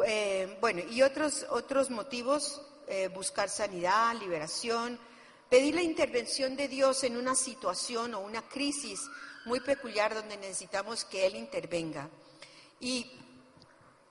Eh, 0.04 0.58
bueno, 0.60 0.82
y 0.90 1.02
otros, 1.02 1.46
otros 1.50 1.90
motivos, 1.90 2.60
eh, 2.88 3.08
buscar 3.08 3.48
sanidad, 3.48 4.14
liberación, 4.16 4.98
Pedir 5.48 5.76
la 5.76 5.82
intervención 5.82 6.56
de 6.56 6.66
Dios 6.66 7.04
en 7.04 7.16
una 7.16 7.36
situación 7.36 8.14
o 8.14 8.20
una 8.20 8.42
crisis 8.42 9.00
muy 9.44 9.60
peculiar 9.60 10.12
donde 10.12 10.36
necesitamos 10.36 11.04
que 11.04 11.24
Él 11.24 11.36
intervenga. 11.36 12.10
Y 12.80 13.08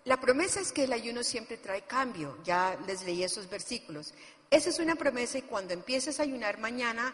la 0.05 0.21
promesa 0.21 0.61
es 0.61 0.71
que 0.71 0.85
el 0.85 0.93
ayuno 0.93 1.25
siempre 1.25 1.57
trae 1.57 1.81
cambio. 1.81 2.37
Ya 2.45 2.79
les 2.87 3.03
leí 3.03 3.21
esos 3.21 3.49
versículos. 3.49 4.13
Esa 4.49 4.69
es 4.69 4.79
una 4.79 4.95
promesa 4.95 5.37
y 5.37 5.43
cuando 5.43 5.73
empieces 5.73 6.19
a 6.19 6.23
ayunar 6.23 6.59
mañana, 6.59 7.13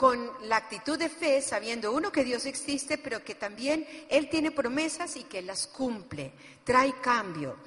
con 0.00 0.30
la 0.48 0.56
actitud 0.56 0.98
de 0.98 1.10
fe, 1.10 1.42
sabiendo 1.42 1.92
uno 1.92 2.10
que 2.10 2.24
Dios 2.24 2.46
existe, 2.46 2.96
pero 2.96 3.22
que 3.22 3.34
también 3.34 3.86
Él 4.08 4.30
tiene 4.30 4.50
promesas 4.50 5.14
y 5.16 5.24
que 5.24 5.42
las 5.42 5.66
cumple, 5.66 6.32
trae 6.64 6.94
cambio. 7.02 7.58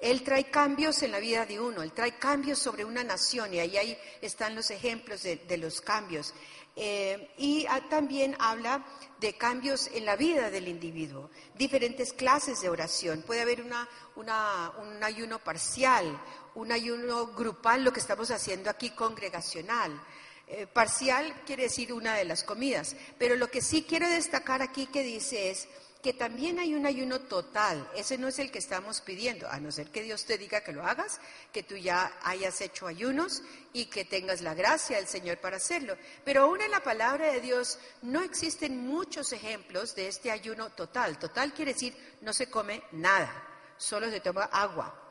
Él 0.00 0.24
trae 0.24 0.50
cambios 0.50 1.02
en 1.04 1.12
la 1.12 1.20
vida 1.20 1.46
de 1.46 1.60
uno, 1.60 1.82
Él 1.82 1.92
trae 1.92 2.18
cambios 2.18 2.58
sobre 2.58 2.84
una 2.84 3.04
nación 3.04 3.54
y 3.54 3.60
ahí, 3.60 3.96
están 4.20 4.56
los 4.56 4.72
ejemplos 4.72 5.22
de, 5.22 5.58
los 5.58 5.80
cambios. 5.80 6.34
Eh, 6.74 7.30
y 7.38 7.66
también 7.88 8.36
habla 8.40 8.84
de 9.20 9.34
cambios 9.34 9.88
en 9.94 10.04
la 10.06 10.16
vida 10.16 10.50
del 10.50 10.66
individuo, 10.66 11.30
diferentes 11.54 12.12
clases 12.12 12.60
de 12.62 12.68
oración. 12.68 13.22
Puede 13.22 13.42
haber 13.42 13.62
un 13.62 15.04
ayuno 15.04 15.38
parcial, 15.38 16.20
un 16.56 16.72
ayuno 16.72 17.28
grupal, 17.28 17.84
lo 17.84 17.92
que 17.92 18.00
estamos 18.00 18.30
haciendo 18.30 18.70
aquí 18.70 18.90
congregacional. 18.90 20.02
Eh, 20.48 20.66
parcial 20.66 21.42
quiere 21.44 21.64
decir 21.64 21.92
una 21.92 22.14
de 22.14 22.24
las 22.24 22.44
comidas, 22.44 22.96
pero 23.18 23.36
lo 23.36 23.50
que 23.50 23.60
sí 23.60 23.82
quiero 23.82 24.08
destacar 24.08 24.62
aquí 24.62 24.86
que 24.86 25.02
dice 25.02 25.50
es 25.50 25.68
que 26.02 26.14
también 26.14 26.58
hay 26.58 26.74
un 26.74 26.86
ayuno 26.86 27.20
total. 27.20 27.90
Ese 27.94 28.16
no 28.16 28.28
es 28.28 28.38
el 28.38 28.50
que 28.50 28.58
estamos 28.58 29.02
pidiendo, 29.02 29.50
a 29.50 29.58
no 29.58 29.70
ser 29.70 29.90
que 29.90 30.02
Dios 30.02 30.24
te 30.24 30.38
diga 30.38 30.62
que 30.62 30.72
lo 30.72 30.86
hagas, 30.86 31.20
que 31.52 31.62
tú 31.62 31.76
ya 31.76 32.16
hayas 32.22 32.60
hecho 32.60 32.86
ayunos 32.86 33.42
y 33.72 33.86
que 33.86 34.04
tengas 34.04 34.40
la 34.40 34.54
gracia 34.54 34.96
del 34.96 35.08
Señor 35.08 35.38
para 35.38 35.56
hacerlo. 35.56 35.96
Pero 36.24 36.44
aún 36.44 36.62
en 36.62 36.70
la 36.70 36.80
palabra 36.82 37.32
de 37.32 37.40
Dios 37.40 37.78
no 38.02 38.22
existen 38.22 38.86
muchos 38.86 39.32
ejemplos 39.32 39.94
de 39.94 40.08
este 40.08 40.30
ayuno 40.30 40.70
total. 40.70 41.18
Total 41.18 41.52
quiere 41.52 41.74
decir 41.74 42.16
no 42.22 42.32
se 42.32 42.48
come 42.48 42.82
nada, 42.92 43.30
solo 43.76 44.08
se 44.08 44.20
toma 44.20 44.44
agua. 44.44 45.05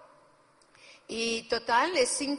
Y 1.07 1.43
total 1.43 1.95
es 1.97 2.09
sin, 2.09 2.37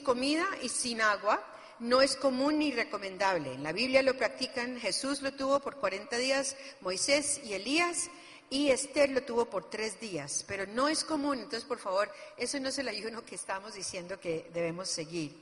comida 0.00 0.46
y 0.62 0.68
sin 0.68 1.00
agua 1.00 1.42
no 1.78 2.02
es 2.02 2.16
común 2.16 2.58
ni 2.58 2.72
recomendable. 2.72 3.54
En 3.54 3.62
la 3.62 3.72
Biblia 3.72 4.02
lo 4.02 4.16
practican, 4.16 4.80
Jesús 4.80 5.22
lo 5.22 5.32
tuvo 5.32 5.60
por 5.60 5.76
40 5.76 6.16
días, 6.16 6.56
Moisés 6.80 7.40
y 7.44 7.54
Elías, 7.54 8.10
y 8.50 8.70
Esther 8.70 9.10
lo 9.10 9.22
tuvo 9.22 9.46
por 9.46 9.70
tres 9.70 9.98
días, 9.98 10.44
pero 10.46 10.66
no 10.66 10.88
es 10.88 11.04
común. 11.04 11.38
Entonces, 11.38 11.64
por 11.64 11.78
favor, 11.78 12.10
eso 12.36 12.58
no 12.60 12.68
es 12.68 12.78
el 12.78 12.88
ayuno 12.88 13.24
que 13.24 13.36
estamos 13.36 13.74
diciendo 13.74 14.20
que 14.20 14.50
debemos 14.52 14.88
seguir. 14.88 15.34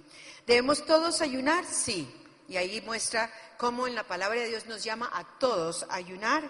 ¿Debemos 0.46 0.87
todos 0.87 1.20
ayunar? 1.20 1.64
Sí. 1.64 2.09
Y 2.48 2.56
ahí 2.56 2.80
muestra 2.83 3.33
cómo 3.59 3.87
en 3.87 3.94
la 3.94 4.06
palabra 4.06 4.40
de 4.40 4.48
Dios 4.48 4.66
nos 4.66 4.85
llama 4.85 5.11
a 5.12 5.24
todos 5.38 5.85
a 5.88 5.94
ayunar 5.94 6.48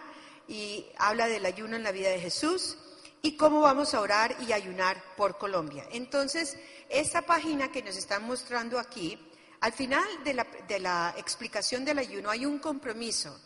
y 0.49 0.87
habla 0.99 1.29
del 1.29 1.47
ayuno 1.47 1.77
en 1.77 1.83
la 1.83 1.93
vida 1.93 2.11
de 2.11 2.21
Jesús 2.21 2.77
y 3.23 3.37
cómo 3.37 3.61
vamos 3.61 3.95
a 3.95 4.01
orar 4.01 4.37
y 4.41 4.53
ayunar 4.53 5.03
por 5.17 5.39
Colombia. 5.39 5.87
Entonces, 5.93 6.57
esta 6.89 7.23
página 7.23 7.71
que 7.71 7.83
nos 7.83 7.97
están 7.97 8.25
mostrando 8.25 8.79
aquí 8.79 9.19
al 9.61 9.73
final 9.75 10.07
de 10.25 10.79
la, 10.81 11.15
explicación 11.19 11.85
del 11.85 11.99
ayuno 11.99 12.31
hay 12.31 12.47
un 12.47 12.59
compromiso 12.59 13.39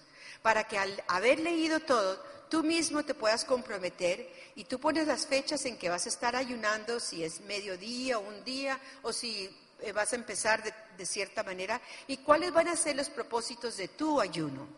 para 0.43 0.65
que 0.65 0.79
al 0.79 1.03
haber 1.09 1.41
leído 1.41 1.81
todo, 1.81 2.23
tú 2.49 2.63
mismo 2.63 3.05
te 3.05 3.15
puedas 3.15 3.45
comprometer 3.45 4.31
y 4.55 4.65
tú 4.65 4.79
pones 4.79 5.09
las 5.09 5.27
fechas 5.27 5.65
en 5.65 5.77
que 5.77 5.89
vas 5.89 6.07
a 6.07 6.11
estar 6.11 6.37
ayunando, 6.37 7.01
si 7.01 7.25
es 7.25 7.41
mediodía 7.41 8.19
o 8.19 8.29
un 8.29 8.45
día, 8.45 8.79
o 9.03 9.13
si 9.13 9.51
eh, 9.81 9.91
vas 9.91 10.13
a 10.13 10.17
empezar 10.17 10.63
de, 10.97 11.07
cierta 11.07 11.43
manera, 11.43 11.81
y 12.07 12.19
cuáles 12.19 12.53
van 12.53 12.69
a 12.69 12.77
ser 12.77 12.95
los 12.95 13.11
propósitos 13.11 13.77
de 13.77 13.89
tu 13.89 14.21
ayuno. 14.21 14.69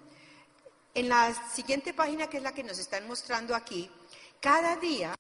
En 0.95 1.11
la 1.11 1.35
siguiente 1.53 1.93
página, 1.93 2.29
que 2.29 2.39
es 2.39 2.43
la 2.43 2.55
que 2.55 2.65
nos 2.65 2.79
están 2.79 3.07
mostrando 3.07 3.55
aquí, 3.55 3.91
cada 4.41 4.77
día, 4.77 5.15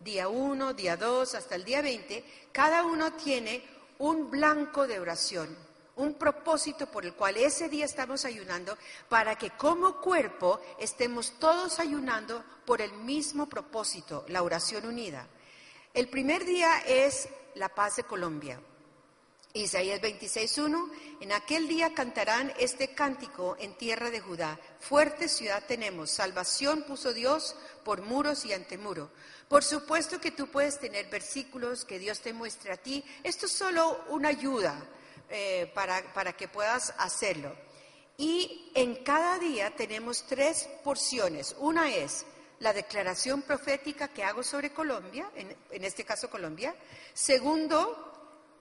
día 0.00 0.28
1, 0.28 0.74
día 0.74 0.96
2, 0.96 1.34
hasta 1.34 1.54
el 1.54 1.64
día 1.64 1.82
20, 1.82 2.24
cada 2.52 2.84
uno 2.84 3.12
tiene 3.14 3.62
un 3.98 4.30
blanco 4.30 4.86
de 4.86 5.00
oración, 5.00 5.56
un 5.96 6.14
propósito 6.14 6.86
por 6.86 7.04
el 7.04 7.14
cual 7.14 7.36
ese 7.36 7.68
día 7.68 7.84
estamos 7.84 8.24
ayunando 8.24 8.76
para 9.08 9.36
que 9.36 9.50
como 9.50 10.00
cuerpo 10.00 10.60
estemos 10.78 11.32
todos 11.38 11.80
ayunando 11.80 12.44
por 12.64 12.80
el 12.80 12.92
mismo 12.92 13.48
propósito, 13.48 14.24
la 14.28 14.42
oración 14.42 14.86
unida. 14.86 15.26
El 15.94 16.08
primer 16.08 16.44
día 16.44 16.78
es 16.86 17.28
la 17.54 17.68
paz 17.68 17.96
de 17.96 18.04
Colombia. 18.04 18.60
Isaías 19.58 20.00
26.1, 20.00 20.88
en 21.20 21.32
aquel 21.32 21.66
día 21.66 21.92
cantarán 21.92 22.52
este 22.60 22.94
cántico 22.94 23.56
en 23.58 23.74
tierra 23.74 24.08
de 24.10 24.20
Judá. 24.20 24.58
Fuerte 24.78 25.28
ciudad 25.28 25.64
tenemos, 25.66 26.12
salvación 26.12 26.84
puso 26.84 27.12
Dios 27.12 27.56
por 27.84 28.02
muros 28.02 28.44
y 28.44 28.52
antemuro. 28.52 29.10
Por 29.48 29.64
supuesto 29.64 30.20
que 30.20 30.30
tú 30.30 30.46
puedes 30.46 30.78
tener 30.78 31.06
versículos 31.10 31.84
que 31.84 31.98
Dios 31.98 32.20
te 32.20 32.32
muestre 32.32 32.72
a 32.72 32.76
ti. 32.76 33.04
Esto 33.24 33.46
es 33.46 33.52
solo 33.52 34.04
una 34.10 34.28
ayuda 34.28 34.80
eh, 35.28 35.68
para, 35.74 36.04
para 36.14 36.34
que 36.34 36.46
puedas 36.46 36.94
hacerlo. 36.98 37.52
Y 38.16 38.70
en 38.74 39.02
cada 39.02 39.40
día 39.40 39.74
tenemos 39.74 40.24
tres 40.28 40.68
porciones. 40.84 41.56
Una 41.58 41.92
es 41.92 42.26
la 42.60 42.72
declaración 42.72 43.42
profética 43.42 44.06
que 44.06 44.22
hago 44.22 44.44
sobre 44.44 44.72
Colombia, 44.72 45.28
en, 45.34 45.56
en 45.72 45.84
este 45.84 46.04
caso 46.04 46.30
Colombia. 46.30 46.76
Segundo, 47.12 48.17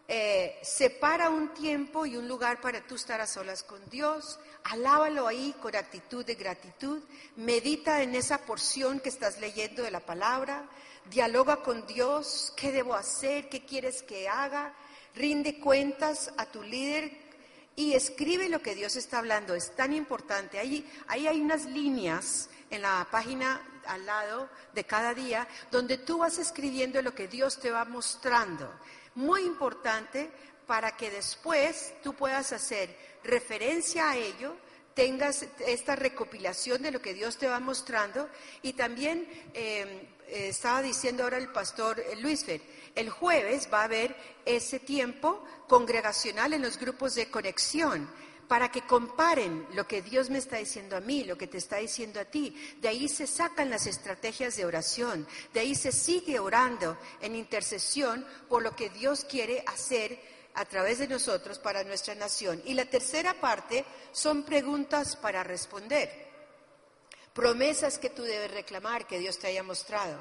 eh, 0.10 0.58
separa 0.62 1.30
un 1.30 1.54
tiempo 1.54 2.06
y 2.06 2.16
un 2.16 2.30
lugar 2.30 2.62
para 2.62 2.80
tú 2.80 2.96
estar 2.96 3.20
a 3.20 3.28
solas 3.28 3.64
con 3.64 3.84
Dios, 3.90 4.40
alábalo 4.64 5.28
ahí 5.28 5.54
con 5.62 5.76
actitud 5.76 6.26
de 6.26 6.36
gratitud, 6.36 7.02
medita 7.36 8.02
en 8.02 8.16
esa 8.16 8.38
porción 8.46 9.02
que 9.02 9.10
estás 9.10 9.40
leyendo 9.42 9.84
de 9.84 9.92
la 9.92 10.00
palabra, 10.00 10.66
dialoga 11.10 11.58
con 11.58 11.86
Dios, 11.88 12.54
qué 12.56 12.72
debo 12.72 12.96
hacer, 12.96 13.50
qué 13.50 13.66
quieres 13.66 14.02
que 14.02 14.30
haga, 14.30 14.74
rinde 15.14 15.60
cuentas 15.60 16.32
a 16.38 16.46
tu 16.46 16.64
líder 16.64 17.12
y 17.76 17.94
escribe 17.94 18.48
lo 18.48 18.62
que 18.62 18.76
Dios 18.76 18.96
está 18.96 19.18
hablando, 19.18 19.56
es 19.56 19.76
tan 19.76 19.92
importante. 19.94 20.58
Ahí, 20.58 20.90
ahí 21.08 21.28
hay 21.28 21.42
unas 21.42 21.66
líneas 21.66 22.50
en 22.70 22.82
la 22.82 23.06
página 23.12 23.62
al 23.86 24.06
lado 24.06 24.50
de 24.74 24.84
cada 24.86 25.14
día 25.14 25.48
donde 25.70 25.98
tú 25.98 26.20
vas 26.20 26.38
escribiendo 26.38 27.02
lo 27.02 27.14
que 27.14 27.28
Dios 27.28 27.60
te 27.60 27.72
va 27.72 27.86
mostrando 27.86 28.70
muy 29.18 29.42
importante 29.42 30.30
para 30.68 30.96
que 30.96 31.10
después 31.10 31.94
tú 32.04 32.14
puedas 32.14 32.54
hacer 32.54 32.96
referencia 33.24 34.12
a 34.12 34.16
ello, 34.16 34.56
tengas 34.94 35.46
esta 35.66 35.96
recopilación 35.96 36.84
de 36.84 36.92
lo 36.92 37.02
que 37.02 37.16
Dios 37.16 37.38
te 37.38 37.48
va 37.48 37.60
mostrando. 37.60 38.30
Y 38.62 38.74
también 38.74 39.28
eh, 39.54 40.08
estaba 40.28 40.84
diciendo 40.84 41.24
ahora 41.24 41.38
el 41.38 41.52
pastor 41.52 42.04
Luis 42.20 42.46
Fer, 42.46 42.62
el 42.96 43.10
jueves 43.10 43.68
va 43.74 43.82
a 43.82 43.86
haber 43.86 44.16
ese 44.46 44.80
tiempo 44.80 45.44
congregacional 45.68 46.54
en 46.54 46.62
los 46.62 46.78
grupos 46.78 47.16
de 47.16 47.30
conexión 47.30 48.08
para 48.48 48.72
que 48.72 48.82
comparen 48.82 49.68
lo 49.74 49.88
que 49.88 50.02
Dios 50.02 50.30
me 50.30 50.38
está 50.38 50.58
diciendo 50.58 50.96
a 50.96 51.02
mí, 51.02 51.24
lo 51.24 51.38
que 51.38 51.48
te 51.48 51.58
está 51.58 51.78
diciendo 51.78 52.20
a 52.20 52.26
ti. 52.26 52.56
De 52.80 52.88
ahí 52.88 53.10
se 53.10 53.28
sacan 53.28 53.70
las 53.70 53.88
estrategias 53.88 54.56
de 54.56 54.66
oración, 54.66 55.28
de 55.54 55.60
ahí 55.60 55.76
se 55.76 55.92
sigue 55.92 56.40
orando 56.40 56.98
en 57.22 57.36
intercesión 57.36 58.26
por 58.48 58.64
lo 58.64 58.76
que 58.76 58.90
Dios 58.90 59.26
quiere 59.26 59.64
hacer 59.68 60.20
a 60.54 60.66
través 60.66 61.00
de 61.00 61.08
nosotros 61.08 61.60
para 61.60 61.84
nuestra 61.84 62.16
nación. 62.16 62.62
Y 62.66 62.74
la 62.74 62.86
tercera 62.86 63.34
parte 63.34 63.86
son 64.12 64.44
preguntas 64.44 65.16
para 65.16 65.44
responder, 65.44 66.28
promesas 67.34 68.00
que 68.00 68.10
tú 68.10 68.24
debes 68.24 68.52
reclamar 68.52 69.06
que 69.06 69.20
Dios 69.20 69.38
te 69.38 69.48
haya 69.48 69.62
mostrado, 69.62 70.20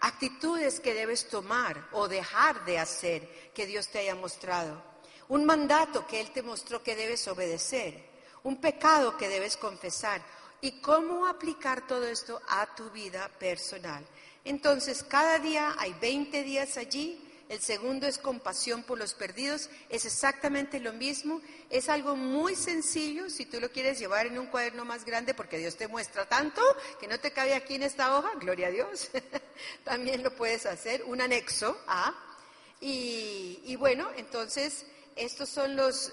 actitudes 0.00 0.80
que 0.80 0.94
debes 0.94 1.28
tomar 1.28 1.88
o 1.92 2.08
dejar 2.08 2.64
de 2.64 2.78
hacer 2.78 3.52
que 3.54 3.66
Dios 3.66 3.88
te 3.88 3.98
haya 3.98 4.14
mostrado 4.14 4.97
un 5.28 5.44
mandato 5.44 6.06
que 6.06 6.20
Él 6.20 6.30
te 6.30 6.42
mostró 6.42 6.82
que 6.82 6.96
debes 6.96 7.26
obedecer, 7.28 8.08
un 8.44 8.60
pecado 8.60 9.16
que 9.16 9.28
debes 9.28 9.56
confesar 9.56 10.22
y 10.60 10.80
cómo 10.80 11.26
aplicar 11.26 11.86
todo 11.86 12.06
esto 12.06 12.40
a 12.48 12.74
tu 12.74 12.90
vida 12.90 13.28
personal. 13.38 14.04
Entonces, 14.44 15.04
cada 15.04 15.38
día 15.38 15.74
hay 15.78 15.92
20 16.00 16.42
días 16.42 16.76
allí. 16.76 17.24
El 17.48 17.60
segundo 17.60 18.06
es 18.06 18.18
compasión 18.18 18.82
por 18.82 18.98
los 18.98 19.14
perdidos. 19.14 19.70
Es 19.88 20.04
exactamente 20.04 20.80
lo 20.80 20.92
mismo. 20.92 21.40
Es 21.70 21.88
algo 21.88 22.16
muy 22.16 22.54
sencillo 22.54 23.30
si 23.30 23.46
tú 23.46 23.60
lo 23.60 23.70
quieres 23.70 23.98
llevar 23.98 24.26
en 24.26 24.38
un 24.38 24.46
cuaderno 24.46 24.84
más 24.84 25.04
grande 25.04 25.34
porque 25.34 25.58
Dios 25.58 25.76
te 25.76 25.88
muestra 25.88 26.26
tanto 26.26 26.62
que 27.00 27.08
no 27.08 27.18
te 27.20 27.30
cabe 27.30 27.54
aquí 27.54 27.74
en 27.74 27.82
esta 27.84 28.16
hoja. 28.16 28.32
Gloria 28.36 28.68
a 28.68 28.70
Dios. 28.70 29.10
También 29.84 30.22
lo 30.22 30.34
puedes 30.34 30.66
hacer. 30.66 31.04
Un 31.04 31.20
anexo 31.20 31.78
a. 31.86 32.14
Y, 32.80 33.60
y 33.64 33.76
bueno, 33.76 34.08
entonces 34.16 34.86
estos 35.18 35.48
son 35.48 35.76
los, 35.76 36.12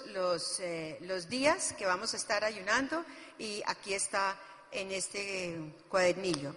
eh, 0.59 0.97
los, 1.01 1.29
días 1.29 1.73
que 1.73 1.85
vamos 1.85 2.13
a 2.13 2.17
estar 2.17 2.43
ayunando 2.43 3.05
y 3.37 3.61
aquí 3.67 3.93
está 3.93 4.35
en 4.71 4.91
este 4.91 5.57
cuadernillo. 5.89 6.55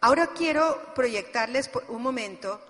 Ahora 0.00 0.28
quiero 0.28 0.94
proyectarles 0.94 1.70
un 1.88 2.02
momento 2.02 2.60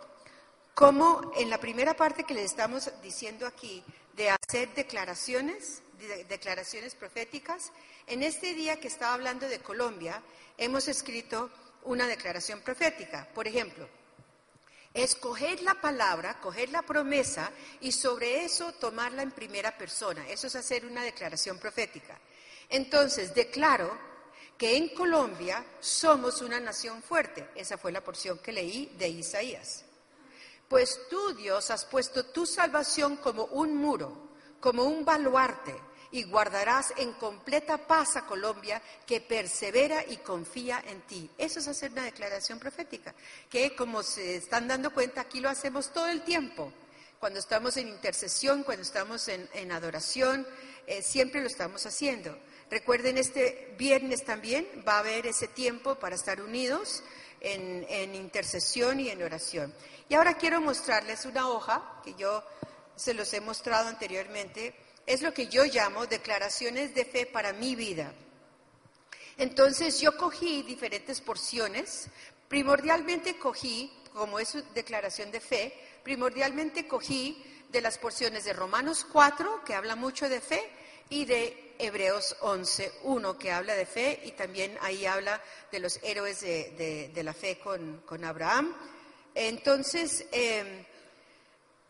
cómo 0.75 1.33
en 1.37 1.51
la 1.51 1.59
primera 1.59 1.95
parte 1.95 2.25
que 2.25 2.35
les 2.35 2.47
estamos 2.47 2.91
diciendo 3.03 3.47
aquí 3.47 3.83
de 4.15 4.31
hacer 4.31 4.75
declaraciones, 4.75 5.83
declaraciones 6.29 6.95
proféticas, 6.95 7.73
en 8.09 8.23
este 8.23 8.55
día 8.55 8.81
que 8.81 8.89
estaba 8.89 9.15
hablando 9.15 9.49
de 9.49 9.61
Colombia, 9.61 10.21
hemos 10.59 10.89
escrito 10.89 11.49
una 11.85 12.07
declaración 12.07 12.61
profética. 12.61 13.29
Por 13.35 13.47
ejemplo, 13.47 13.89
Escoger 14.95 15.63
la 15.63 15.81
palabra, 15.81 16.39
coger 16.41 16.69
la 16.69 16.83
promesa 16.83 17.51
y 17.81 17.93
sobre 17.93 18.45
eso 18.45 18.73
tomarla 18.73 19.23
en 19.23 19.31
primera 19.31 19.77
persona. 19.77 20.29
Eso 20.29 20.47
es 20.47 20.57
hacer 20.57 20.85
una 20.85 21.03
declaración 21.03 21.59
profética. 21.59 22.19
Entonces, 22.69 23.35
declaro 23.35 23.97
que 24.59 24.77
en 24.77 24.91
Colombia 24.91 25.65
somos 25.81 26.43
una 26.43 26.61
nación 26.61 27.03
fuerte. 27.03 27.49
Esa 27.55 27.79
fue 27.79 27.91
la 27.91 28.05
porción 28.05 28.39
que 28.39 28.53
leí 28.53 28.95
de 28.99 29.09
Isaías. 29.09 29.85
Pues 30.69 31.01
tú, 31.09 31.35
Dios, 31.35 31.71
has 31.71 31.85
puesto 31.85 32.27
tu 32.27 32.47
salvación 32.47 33.17
como 33.17 33.45
un 33.47 33.75
muro, 33.75 34.31
como 34.61 34.85
un 34.85 35.05
baluarte 35.05 35.75
y 36.13 36.25
guardarás 36.25 36.93
en 36.99 37.13
completa 37.15 37.79
paz 37.79 38.17
a 38.17 38.27
Colombia 38.27 38.81
que 39.07 39.21
persevera 39.21 40.05
y 40.07 40.19
confía 40.19 40.83
en 40.87 41.01
ti. 41.03 41.29
Eso 41.39 41.59
es 41.59 41.69
hacer 41.69 41.91
una 41.91 42.05
declaración 42.05 42.59
profética, 42.59 43.15
que 43.51 43.75
como 43.75 44.03
se 44.03 44.37
están 44.37 44.69
dando 44.69 44.93
cuenta, 44.93 45.23
aquí 45.23 45.41
lo 45.41 45.49
hacemos 45.49 45.93
todo 45.93 46.09
el 46.09 46.23
tiempo. 46.23 46.73
Cuando 47.19 47.39
estamos 47.39 47.77
en 47.77 47.89
intercesión, 47.89 48.63
cuando 48.63 48.83
estamos 48.83 49.29
en, 49.29 49.73
adoración, 49.73 50.47
eh, 50.87 51.03
siempre 51.03 51.41
lo 51.41 51.47
estamos 51.47 51.87
haciendo. 51.87 52.37
Recuerden, 52.71 53.17
este 53.17 53.75
viernes 53.79 54.25
también 54.25 54.67
va 54.87 54.97
a 54.97 54.99
haber 54.99 55.27
ese 55.27 55.49
tiempo 55.49 55.95
para 55.95 56.17
estar 56.17 56.43
unidos 56.43 57.03
en, 57.41 57.87
en 57.89 58.15
intercesión 58.15 59.01
y 59.01 59.09
en 59.09 59.23
oración. 59.23 59.73
Y 60.09 60.15
ahora 60.15 60.35
quiero 60.35 60.61
mostrarles 60.61 61.25
una 61.25 61.49
hoja 61.49 62.01
que 62.05 62.15
yo 62.15 62.45
se 62.97 63.15
los 63.15 63.33
he 63.33 63.41
mostrado 63.41 63.89
anteriormente 63.89 64.75
es 65.07 65.23
lo 65.23 65.33
que 65.35 65.49
yo 65.49 65.65
llamo 65.65 66.07
declaraciones 66.07 66.95
de 66.95 67.05
fe 67.05 67.27
para 67.27 67.53
mi 67.53 67.75
vida. 67.75 68.13
Entonces 69.37 70.01
yo 70.01 70.17
cogí 70.17 70.63
diferentes 70.63 71.21
porciones, 71.21 72.09
primordialmente 72.49 73.39
cogí, 73.39 73.93
como 74.13 74.39
es 74.39 74.57
declaración 74.75 75.31
de 75.31 75.41
fe, 75.41 75.75
primordialmente 76.03 76.87
cogí 76.87 77.43
de 77.71 77.81
las 77.81 77.99
porciones 77.99 78.45
de 78.45 78.53
Romanos 78.53 79.07
4, 79.11 79.65
que 79.65 79.75
habla 79.75 79.97
mucho 79.97 80.29
de 80.29 80.41
fe, 80.41 80.71
y 81.09 81.25
de 81.25 81.75
Hebreos 81.79 82.37
11, 82.41 82.93
1, 83.03 83.39
que 83.39 83.51
habla 83.51 83.75
de 83.75 83.87
fe, 83.87 84.21
y 84.25 84.33
también 84.33 84.77
ahí 84.83 85.07
habla 85.07 85.43
de 85.71 85.81
los 85.81 85.99
héroes 86.03 86.41
de, 86.41 87.11
la 87.23 87.33
fe 87.33 87.59
con, 87.59 88.25
Abraham. 88.25 88.75
Entonces, 89.35 90.27
em, 90.31 90.85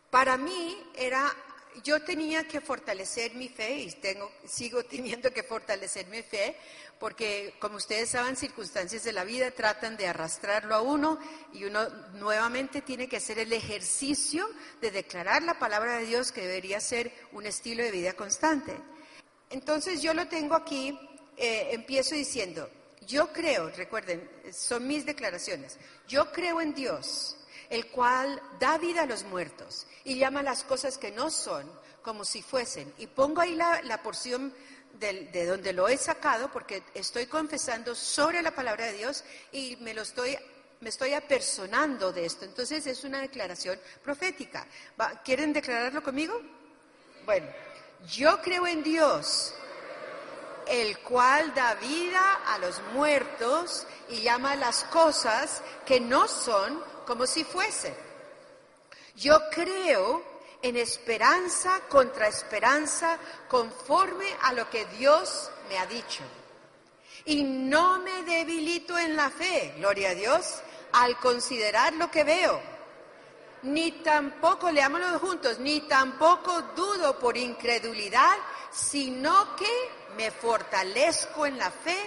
para 0.09 0.37
mí 0.37 0.81
era 0.95 1.33
yo 1.83 2.01
tenía 2.03 2.47
que 2.47 2.61
fortalecer 2.61 3.33
mi 3.35 3.49
fe 3.49 3.79
y 3.79 3.91
tengo, 3.93 4.31
sigo 4.45 4.83
teniendo 4.83 5.31
que 5.31 5.43
fortalecer 5.43 6.07
mi 6.07 6.21
fe 6.21 6.55
porque, 6.99 7.55
como 7.59 7.77
ustedes 7.77 8.11
saben, 8.11 8.35
circunstancias 8.35 9.03
de 9.03 9.11
la 9.11 9.23
vida 9.23 9.51
tratan 9.51 9.97
de 9.97 10.07
arrastrarlo 10.07 10.75
a 10.75 10.81
uno 10.81 11.19
y 11.51 11.65
uno 11.65 11.89
nuevamente 12.13 12.81
tiene 12.81 13.09
que 13.09 13.17
hacer 13.17 13.39
el 13.39 13.51
ejercicio 13.51 14.47
de 14.79 14.91
declarar 14.91 15.43
la 15.43 15.59
palabra 15.59 15.97
de 15.97 16.05
Dios 16.05 16.31
que 16.31 16.41
debería 16.41 16.79
ser 16.79 17.11
un 17.33 17.45
estilo 17.45 17.83
de 17.83 17.91
vida 17.91 18.13
constante. 18.13 18.73
Entonces 19.49 20.01
yo 20.01 20.13
lo 20.13 20.27
tengo 20.27 20.55
aquí, 20.55 20.97
eh, 21.35 21.69
empiezo 21.71 22.15
diciendo, 22.15 22.69
yo 23.05 23.33
creo, 23.33 23.69
recuerden, 23.71 24.29
son 24.53 24.87
mis 24.87 25.05
declaraciones, 25.05 25.77
yo 26.07 26.31
creo 26.31 26.61
en 26.61 26.73
Dios 26.73 27.35
el 27.73 27.87
cual 27.87 28.39
da 28.59 28.77
vida 28.77 29.01
a 29.01 29.05
los 29.07 29.23
muertos 29.23 29.87
y 30.03 30.19
llama 30.19 30.43
las 30.43 30.63
cosas 30.63 30.99
que 30.99 31.09
no 31.09 31.31
son 31.31 31.67
como 32.03 32.23
si 32.23 32.43
fuesen. 32.43 32.93
Y 32.99 33.07
pongo 33.07 33.41
ahí 33.41 33.55
la, 33.55 33.99
porción 34.03 34.53
de, 34.99 35.45
donde 35.47 35.73
lo 35.73 35.87
he 35.87 35.97
sacado 35.97 36.51
porque 36.51 36.83
estoy 36.93 37.25
confesando 37.25 37.95
sobre 37.95 38.43
la 38.43 38.51
palabra 38.51 38.85
de 38.85 38.93
Dios 38.93 39.23
y 39.51 39.75
me 39.77 39.95
lo 39.95 40.03
estoy 40.03 40.37
me 40.81 40.89
estoy 40.89 41.13
apersonando 41.13 42.11
de 42.11 42.25
esto. 42.25 42.45
Entonces 42.45 42.85
es 42.85 43.03
una 43.05 43.21
declaración 43.21 43.79
profética. 44.03 44.67
¿Quieren 45.23 45.51
declararlo 45.51 46.03
conmigo? 46.03 46.39
Bueno, 47.25 47.47
yo 48.05 48.39
creo 48.41 48.67
en 48.67 48.83
Dios, 48.83 49.55
el 50.67 50.99
cual 50.99 51.55
da 51.55 51.73
vida 51.75 52.41
a 52.45 52.59
los 52.59 52.83
muertos 52.93 53.87
y 54.09 54.21
llama 54.21 54.55
las 54.57 54.83
cosas 54.83 55.63
que 55.87 55.99
no 55.99 56.27
son 56.27 56.92
como 57.05 57.25
si 57.25 57.43
fuese. 57.43 57.95
Yo 59.15 59.39
creo 59.51 60.23
en 60.61 60.77
esperanza 60.77 61.81
contra 61.89 62.27
esperanza, 62.27 63.19
conforme 63.49 64.25
a 64.43 64.53
lo 64.53 64.69
que 64.69 64.85
Dios 64.85 65.51
me 65.69 65.77
ha 65.77 65.85
dicho. 65.85 66.23
Y 67.25 67.43
no 67.43 67.99
me 67.99 68.23
debilito 68.23 68.97
en 68.97 69.15
la 69.15 69.29
fe, 69.29 69.73
gloria 69.77 70.11
a 70.11 70.15
Dios, 70.15 70.61
al 70.93 71.17
considerar 71.19 71.93
lo 71.93 72.09
que 72.09 72.23
veo. 72.23 72.61
Ni 73.63 73.91
tampoco, 74.03 74.71
leámoslo 74.71 75.19
juntos, 75.19 75.59
ni 75.59 75.81
tampoco 75.81 76.61
dudo 76.75 77.19
por 77.19 77.37
incredulidad, 77.37 78.35
sino 78.71 79.55
que 79.55 79.89
me 80.15 80.31
fortalezco 80.31 81.45
en 81.45 81.57
la 81.57 81.71
fe, 81.71 81.97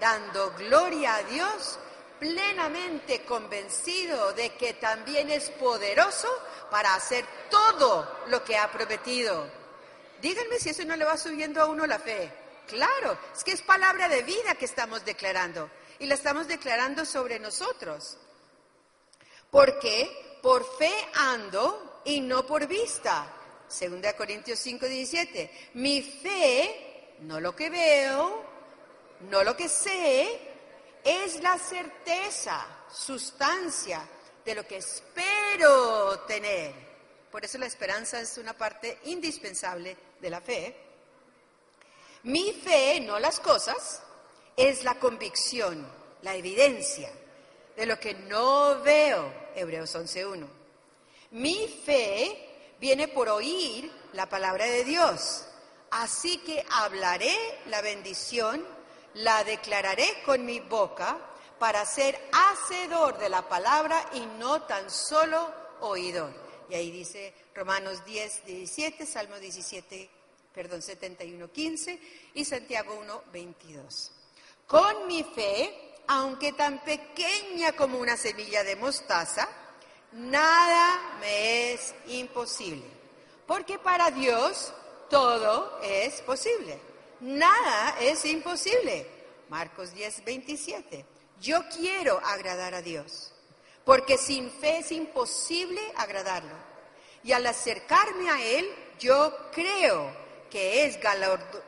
dando 0.00 0.52
gloria 0.52 1.16
a 1.16 1.22
Dios, 1.24 1.78
plenamente 2.18 3.24
convencido 3.24 4.32
de 4.32 4.54
que 4.54 4.74
también 4.74 5.30
es 5.30 5.50
poderoso 5.50 6.28
para 6.70 6.94
hacer 6.94 7.24
todo 7.50 8.20
lo 8.28 8.42
que 8.44 8.56
ha 8.56 8.70
prometido. 8.70 9.50
Díganme 10.20 10.58
si 10.58 10.70
eso 10.70 10.84
no 10.84 10.96
le 10.96 11.04
va 11.04 11.16
subiendo 11.16 11.60
a 11.60 11.66
uno 11.66 11.86
la 11.86 11.98
fe. 11.98 12.32
Claro, 12.66 13.18
es 13.34 13.44
que 13.44 13.52
es 13.52 13.62
palabra 13.62 14.08
de 14.08 14.22
vida 14.22 14.54
que 14.54 14.64
estamos 14.64 15.04
declarando 15.04 15.70
y 15.98 16.06
la 16.06 16.14
estamos 16.14 16.48
declarando 16.48 17.04
sobre 17.04 17.38
nosotros. 17.38 18.18
Porque 19.50 20.38
por 20.42 20.64
fe 20.76 20.92
ando 21.14 22.02
y 22.04 22.20
no 22.20 22.46
por 22.46 22.66
vista. 22.66 23.32
Segunda 23.68 24.16
Corintios 24.16 24.58
5, 24.58 24.86
17. 24.86 25.70
Mi 25.74 26.02
fe, 26.02 27.14
no 27.20 27.40
lo 27.40 27.54
que 27.54 27.70
veo, 27.70 28.44
no 29.30 29.44
lo 29.44 29.56
que 29.56 29.68
sé, 29.68 30.40
es 31.06 31.40
la 31.40 31.56
certeza, 31.56 32.66
sustancia 32.92 34.02
de 34.44 34.54
lo 34.56 34.66
que 34.66 34.78
espero 34.78 36.20
tener. 36.26 36.74
Por 37.30 37.44
eso 37.44 37.58
la 37.58 37.66
esperanza 37.66 38.20
es 38.20 38.36
una 38.38 38.54
parte 38.54 38.98
indispensable 39.04 39.96
de 40.20 40.30
la 40.30 40.40
fe. 40.40 40.76
Mi 42.24 42.52
fe, 42.52 42.98
no 43.00 43.20
las 43.20 43.38
cosas, 43.38 44.02
es 44.56 44.82
la 44.82 44.98
convicción, 44.98 45.86
la 46.22 46.34
evidencia 46.34 47.12
de 47.76 47.86
lo 47.86 48.00
que 48.00 48.14
no 48.14 48.82
veo, 48.82 49.32
Hebreos 49.54 49.94
11.1. 49.94 50.44
Mi 51.32 51.68
fe 51.84 52.74
viene 52.80 53.06
por 53.06 53.28
oír 53.28 53.92
la 54.12 54.28
palabra 54.28 54.64
de 54.64 54.82
Dios, 54.82 55.46
así 55.90 56.38
que 56.38 56.64
hablaré 56.68 57.36
la 57.66 57.80
bendición, 57.80 58.66
la 59.16 59.44
declararé 59.44 60.22
con 60.24 60.44
mi 60.44 60.60
boca 60.60 61.18
para 61.58 61.84
ser 61.86 62.20
hacedor 62.32 63.18
de 63.18 63.28
la 63.28 63.48
palabra 63.48 64.10
y 64.12 64.20
no 64.38 64.62
tan 64.62 64.90
solo 64.90 65.52
oidor. 65.80 66.32
Y 66.68 66.74
ahí 66.74 66.90
dice 66.90 67.32
Romanos 67.54 68.04
10, 68.04 68.44
17, 68.44 69.06
Salmo 69.06 69.36
17, 69.36 70.10
perdón, 70.54 70.82
71, 70.82 71.50
15 71.50 72.00
y 72.34 72.44
Santiago 72.44 72.98
1, 73.00 73.22
22. 73.32 74.12
Con 74.66 75.06
mi 75.06 75.22
fe, 75.22 75.94
aunque 76.08 76.52
tan 76.52 76.84
pequeña 76.84 77.72
como 77.72 77.98
una 77.98 78.16
semilla 78.16 78.64
de 78.64 78.76
mostaza, 78.76 79.48
nada 80.12 81.16
me 81.20 81.72
es 81.72 81.94
imposible. 82.08 82.84
Porque 83.46 83.78
para 83.78 84.10
Dios 84.10 84.74
todo 85.08 85.80
es 85.82 86.20
posible. 86.22 86.95
Nada 87.20 87.96
es 88.00 88.24
imposible. 88.24 89.06
Marcos 89.48 89.92
10, 89.94 90.24
27. 90.24 91.04
Yo 91.40 91.60
quiero 91.68 92.18
agradar 92.24 92.74
a 92.74 92.82
Dios, 92.82 93.32
porque 93.84 94.18
sin 94.18 94.50
fe 94.50 94.78
es 94.78 94.92
imposible 94.92 95.80
agradarlo. 95.96 96.54
Y 97.22 97.32
al 97.32 97.46
acercarme 97.46 98.30
a 98.30 98.42
Él, 98.42 98.68
yo 98.98 99.36
creo 99.52 100.10
que 100.50 100.86
es 100.86 100.98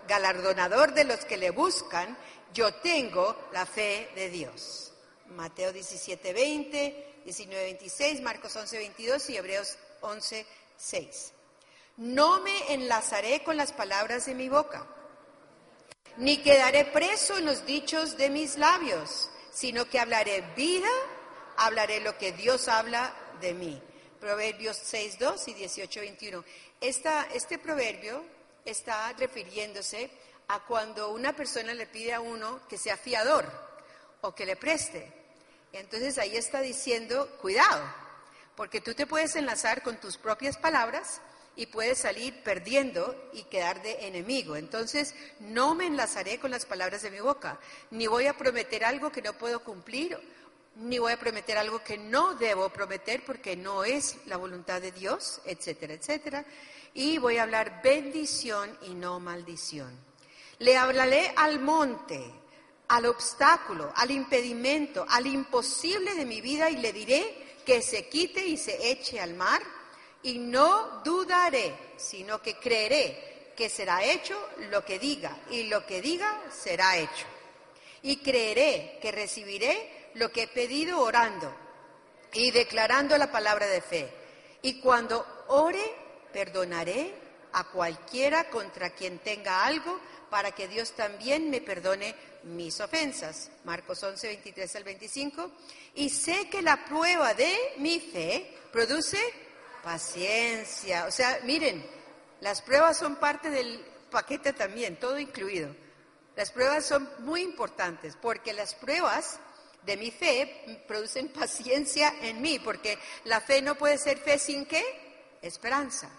galardonador 0.07 0.95
de 0.95 1.05
los 1.05 1.25
que 1.25 1.37
le 1.37 1.51
buscan, 1.51 2.17
yo 2.55 2.73
tengo 2.75 3.37
la 3.53 3.67
fe 3.67 4.11
de 4.15 4.31
Dios. 4.31 4.93
Mateo 5.35 5.73
17, 5.73 6.33
20, 6.33 7.21
19, 7.25 7.65
26, 7.65 8.23
Marcos 8.23 8.57
11, 8.57 8.79
22 8.79 9.31
y 9.31 9.37
Hebreos 9.37 9.77
11, 10.01 10.47
6. 10.77 11.33
No 11.99 12.41
me 12.41 12.73
enlazaré 12.73 13.43
con 13.43 13.57
las 13.57 13.73
palabras 13.73 14.27
de 14.27 14.35
mi 14.35 14.49
boca, 14.49 14.87
ni 16.19 16.39
quedaré 16.43 16.85
preso 16.85 17.39
en 17.39 17.47
los 17.47 17.67
dichos 17.67 18.17
de 18.17 18.31
mis 18.31 18.57
labios 18.57 19.31
sino 19.59 19.89
que 19.89 19.99
hablaré 19.99 20.43
vida, 20.55 20.89
hablaré 21.57 21.99
lo 21.99 22.17
que 22.17 22.31
Dios 22.31 22.69
habla 22.69 23.13
de 23.41 23.55
mí. 23.55 23.83
Proverbios 24.21 24.77
6, 24.81 25.19
2 25.19 25.49
y 25.49 25.55
18, 25.55 26.01
21. 26.01 26.45
este 26.81 27.59
proverbio 27.59 28.25
está 28.65 29.13
refiriéndose 29.15 30.11
a 30.47 30.61
cuando 30.61 31.11
una 31.11 31.35
persona 31.35 31.75
le 31.75 31.87
pide 31.87 32.15
a 32.15 32.21
uno 32.21 32.61
que 32.69 32.79
sea 32.79 32.97
fiador 32.97 33.51
o 34.21 34.33
que 34.33 34.47
le 34.47 34.55
preste. 34.55 35.13
Entonces 35.73 36.19
ahí 36.19 36.37
está 36.37 36.61
diciendo, 36.61 37.29
cuidado, 37.41 37.83
porque 38.55 38.81
tú 38.81 38.95
te 38.95 39.09
puedes 39.09 39.35
enlazar 39.35 39.83
con 39.83 39.99
tus 39.99 40.17
propias 40.17 40.57
palabras 40.57 41.21
y 41.59 41.67
puedes 41.67 41.99
salir 41.99 42.41
perdiendo 42.45 43.31
y 43.33 43.43
quedar 43.43 43.83
de 43.83 44.07
enemigo. 44.07 44.55
Entonces, 44.55 45.17
no 45.41 45.75
me 45.75 45.87
enlazaré 45.87 46.39
con 46.39 46.53
las 46.53 46.65
palabras 46.65 47.03
de 47.03 47.11
mi 47.11 47.19
boca, 47.19 47.59
ni 47.91 48.07
voy 48.07 48.27
a 48.27 48.39
prometer 48.39 48.85
algo 48.85 49.11
que 49.11 49.23
no 49.23 49.33
puedo 49.33 49.59
cumplir, 49.65 50.17
ni 50.77 51.01
voy 51.01 51.13
a 51.13 51.19
prometer 51.19 51.59
algo 51.59 51.83
que 51.83 51.99
no 51.99 52.37
debo 52.37 52.69
prometer 52.69 53.25
porque 53.25 53.57
no 53.57 53.83
es 53.83 54.19
la 54.27 54.37
voluntad 54.37 54.81
de 54.81 54.93
Dios, 54.93 55.41
etcétera, 55.47 55.95
etcétera. 55.95 56.45
Y 56.95 57.19
voy 57.19 57.39
a 57.39 57.43
hablar 57.43 57.83
bendición 57.83 58.79
y 58.83 58.95
no 58.95 59.19
maldición. 59.19 59.91
Le 60.61 60.77
hablaré 60.77 61.33
al 61.35 61.59
monte, 61.59 62.23
al 62.87 63.05
obstáculo, 63.07 63.93
al 63.97 64.13
impedimento, 64.13 65.05
al 65.09 65.27
imposible 65.27 66.15
de 66.15 66.25
mi 66.25 66.41
vida 66.41 66.71
y 66.71 66.77
le 66.77 66.93
diré 66.93 67.59
que 67.67 67.83
se 67.83 68.09
quite 68.09 68.47
y 68.47 68.57
se 68.57 68.93
eche 68.93 69.21
al 69.21 69.35
mar 69.35 69.61
y 70.29 70.39
no 70.39 71.01
dudaré, 71.03 71.75
sino 71.97 72.43
que 72.43 72.57
creeré 72.59 73.53
que 73.57 73.71
será 73.71 74.05
hecho 74.05 74.39
lo 74.71 74.85
que 74.85 74.99
diga, 74.99 75.35
y 75.51 75.63
lo 75.65 75.87
que 75.87 76.03
diga 76.03 76.43
será 76.51 76.99
hecho. 76.99 77.25
Y 78.03 78.19
creeré 78.19 78.99
que 79.01 79.11
recibiré 79.11 80.11
lo 80.15 80.31
que 80.31 80.43
he 80.43 80.49
pedido 80.49 81.01
orando 81.01 81.51
y 82.35 82.51
declarando 82.51 83.17
la 83.17 83.33
palabra 83.33 83.67
de 83.69 83.81
fe. 83.81 84.13
Y 84.61 84.81
cuando 84.81 85.25
ore, 85.49 85.95
perdonaré 86.31 87.15
a 87.53 87.65
cualquiera 87.65 88.51
contra 88.51 88.91
quien 88.91 89.21
tenga 89.21 89.65
algo, 89.65 89.99
para 90.29 90.53
que 90.53 90.69
Dios 90.69 90.93
también 90.93 91.49
me 91.49 91.63
perdone 91.63 92.15
mis 92.43 92.79
ofensas. 92.83 93.51
Marcos 93.65 94.03
11, 94.03 94.27
23 94.27 94.77
al 94.77 94.85
25. 94.85 95.51
Y 95.95 96.11
sé 96.11 96.51
que 96.51 96.61
la 96.61 96.85
prueba 96.85 97.33
de 97.33 97.57
mi 97.79 97.99
fe 97.99 98.59
produce 98.71 99.48
Paciencia. 99.89 101.07
O 101.07 101.11
sea, 101.11 101.41
miren, 101.45 101.83
las 102.43 102.61
pruebas 102.61 102.99
son 102.99 103.17
parte 103.17 103.49
del 103.49 103.83
paquete 104.11 104.53
también, 104.53 105.01
todo 105.01 105.19
incluido. 105.19 105.75
Las 106.37 106.51
pruebas 106.51 106.85
son 106.85 107.09
muy 107.21 107.41
importantes 107.41 108.15
porque 108.21 108.53
las 108.53 108.75
pruebas 108.75 109.41
de 109.87 109.97
mi 109.97 110.11
fe 110.11 110.85
producen 110.87 111.29
paciencia 111.33 112.13
en 112.21 112.43
mí, 112.43 112.59
porque 112.59 112.99
la 113.25 113.41
fe 113.41 113.63
no 113.63 113.77
puede 113.77 113.97
ser 113.97 114.19
fe 114.19 114.39
sin 114.39 114.67
qué? 114.67 114.85
Esperanza. 115.41 116.11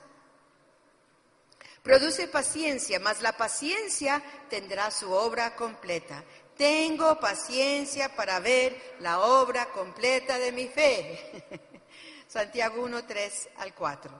Produce 1.84 2.28
paciencia, 2.28 3.00
mas 3.00 3.22
la 3.22 3.38
paciencia 3.38 4.24
tendrá 4.50 4.90
su 4.90 5.12
obra 5.12 5.56
completa. 5.56 6.24
Tengo 6.58 7.20
paciencia 7.20 8.16
para 8.16 8.40
ver 8.40 8.96
la 9.02 9.20
obra 9.20 9.68
completa 9.68 10.40
de 10.40 10.52
mi 10.54 10.68
fe. 10.70 11.46
Santiago 12.30 12.84
1, 12.84 13.06
3 13.06 13.50
al 13.58 13.74
4. 13.74 14.12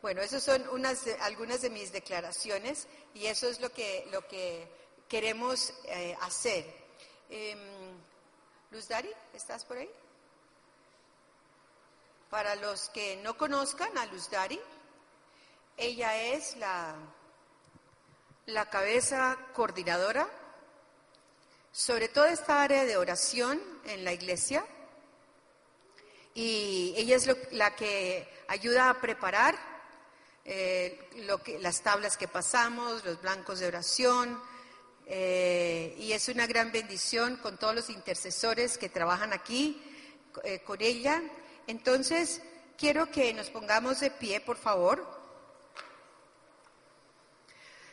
Bueno, 0.00 0.22
esas 0.22 0.40
son 0.40 0.68
unas, 0.68 1.04
algunas 1.22 1.62
de 1.62 1.70
mis 1.70 1.90
declaraciones 1.90 2.86
y 3.12 3.26
eso 3.26 3.48
es 3.48 3.58
lo 3.60 3.72
que, 3.72 4.06
lo 4.12 4.24
que 4.28 4.68
queremos 5.08 5.74
eh, 5.86 6.16
hacer. 6.20 6.64
Eh, 7.28 7.56
Luz 8.70 8.86
Dari, 8.86 9.10
¿estás 9.32 9.64
por 9.64 9.78
ahí? 9.78 9.90
Para 12.30 12.54
los 12.54 12.88
que 12.90 13.16
no 13.16 13.36
conozcan 13.36 13.98
a 13.98 14.06
Luz 14.06 14.30
Dari, 14.30 14.60
ella 15.76 16.16
es 16.16 16.56
la, 16.58 16.94
la 18.46 18.70
cabeza 18.70 19.36
coordinadora 19.54 20.28
sobre 21.72 22.08
toda 22.08 22.30
esta 22.30 22.62
área 22.62 22.84
de 22.84 22.96
oración 22.96 23.60
en 23.86 24.04
la 24.04 24.12
iglesia 24.12 24.64
y 26.34 26.92
ella 26.96 27.16
es 27.16 27.30
la 27.52 27.76
que 27.76 28.28
ayuda 28.48 28.90
a 28.90 29.00
preparar 29.00 29.56
eh, 30.44 30.98
las 31.60 31.80
tablas 31.80 32.16
que 32.16 32.28
pasamos, 32.28 33.04
los 33.04 33.20
blancos 33.22 33.60
de 33.60 33.68
oración, 33.68 34.42
eh, 35.06 35.94
y 35.98 36.12
es 36.12 36.28
una 36.28 36.46
gran 36.46 36.72
bendición 36.72 37.36
con 37.36 37.56
todos 37.56 37.74
los 37.74 37.90
intercesores 37.90 38.76
que 38.76 38.88
trabajan 38.88 39.32
aquí 39.32 39.80
eh, 40.42 40.60
con 40.60 40.80
ella. 40.80 41.22
Entonces, 41.66 42.42
quiero 42.76 43.10
que 43.10 43.32
nos 43.32 43.48
pongamos 43.50 44.00
de 44.00 44.10
pie, 44.10 44.40
por 44.40 44.56
favor. 44.56 45.06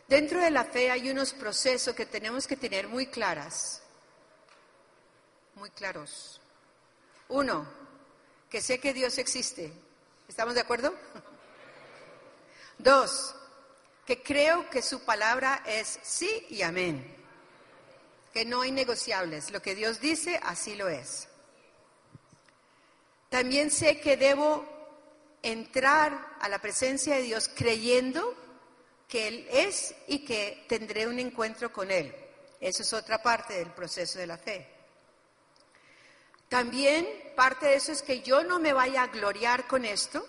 Dentro 0.07 0.41
de 0.41 0.51
la 0.51 0.65
fe 0.65 0.91
hay 0.91 1.09
unos 1.09 1.31
procesos 1.31 1.95
que 1.95 2.05
tenemos 2.05 2.47
que 2.47 2.57
tener 2.57 2.87
muy 2.87 3.07
claras, 3.07 3.81
muy 5.55 5.69
claros. 5.69 6.41
Uno, 7.29 7.80
que 8.51 8.61
sé 8.61 8.79
que 8.79 8.93
Dios 8.93 9.17
existe. 9.17 9.71
¿Estamos 10.27 10.55
de 10.55 10.61
acuerdo? 10.61 10.93
Dos, 12.77 13.33
que 14.05 14.21
creo 14.21 14.69
que 14.69 14.81
su 14.81 15.05
palabra 15.05 15.63
es 15.65 15.99
sí 16.03 16.45
y 16.49 16.61
amén. 16.61 17.15
Que 18.33 18.43
no 18.43 18.61
hay 18.61 18.71
negociables. 18.71 19.51
Lo 19.51 19.61
que 19.61 19.73
Dios 19.73 20.01
dice, 20.01 20.37
así 20.43 20.75
lo 20.75 20.89
es. 20.89 21.29
También 23.29 23.71
sé 23.71 24.01
que 24.01 24.17
debo 24.17 24.65
entrar 25.41 26.35
a 26.41 26.49
la 26.49 26.59
presencia 26.59 27.15
de 27.15 27.21
Dios 27.21 27.49
creyendo 27.55 28.35
que 29.07 29.29
Él 29.29 29.47
es 29.49 29.95
y 30.07 30.25
que 30.25 30.65
tendré 30.67 31.07
un 31.07 31.19
encuentro 31.19 31.71
con 31.71 31.89
Él. 31.89 32.13
Eso 32.59 32.83
es 32.83 32.91
otra 32.91 33.23
parte 33.23 33.53
del 33.53 33.71
proceso 33.71 34.19
de 34.19 34.27
la 34.27 34.37
fe. 34.37 34.70
También 36.51 37.07
parte 37.33 37.67
de 37.67 37.75
eso 37.75 37.93
es 37.93 38.01
que 38.01 38.19
yo 38.19 38.43
no 38.43 38.59
me 38.59 38.73
vaya 38.73 39.03
a 39.03 39.07
gloriar 39.07 39.67
con 39.67 39.85
esto, 39.85 40.27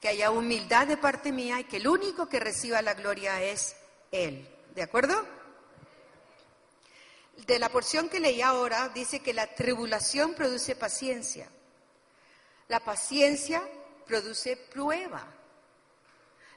que 0.00 0.08
haya 0.08 0.32
humildad 0.32 0.88
de 0.88 0.96
parte 0.96 1.30
mía 1.30 1.60
y 1.60 1.64
que 1.64 1.76
el 1.76 1.86
único 1.86 2.28
que 2.28 2.40
reciba 2.40 2.82
la 2.82 2.94
gloria 2.94 3.40
es 3.40 3.76
Él. 4.10 4.52
¿De 4.74 4.82
acuerdo? 4.82 5.24
De 7.46 7.60
la 7.60 7.68
porción 7.68 8.08
que 8.08 8.18
leí 8.18 8.42
ahora 8.42 8.88
dice 8.88 9.20
que 9.20 9.32
la 9.32 9.46
tribulación 9.46 10.34
produce 10.34 10.74
paciencia. 10.74 11.48
La 12.66 12.80
paciencia 12.80 13.62
produce 14.04 14.56
prueba. 14.56 15.24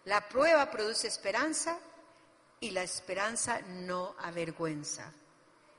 La 0.05 0.27
prueba 0.27 0.71
produce 0.71 1.07
esperanza 1.07 1.77
y 2.59 2.71
la 2.71 2.81
esperanza 2.81 3.61
no 3.61 4.15
avergüenza. 4.17 5.13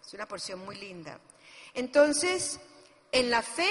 Es 0.01 0.15
una 0.15 0.29
porción 0.29 0.61
muy 0.61 0.77
linda. 0.77 1.19
Entonces, 1.75 2.61
en 3.13 3.31
la 3.31 3.43
fe 3.43 3.71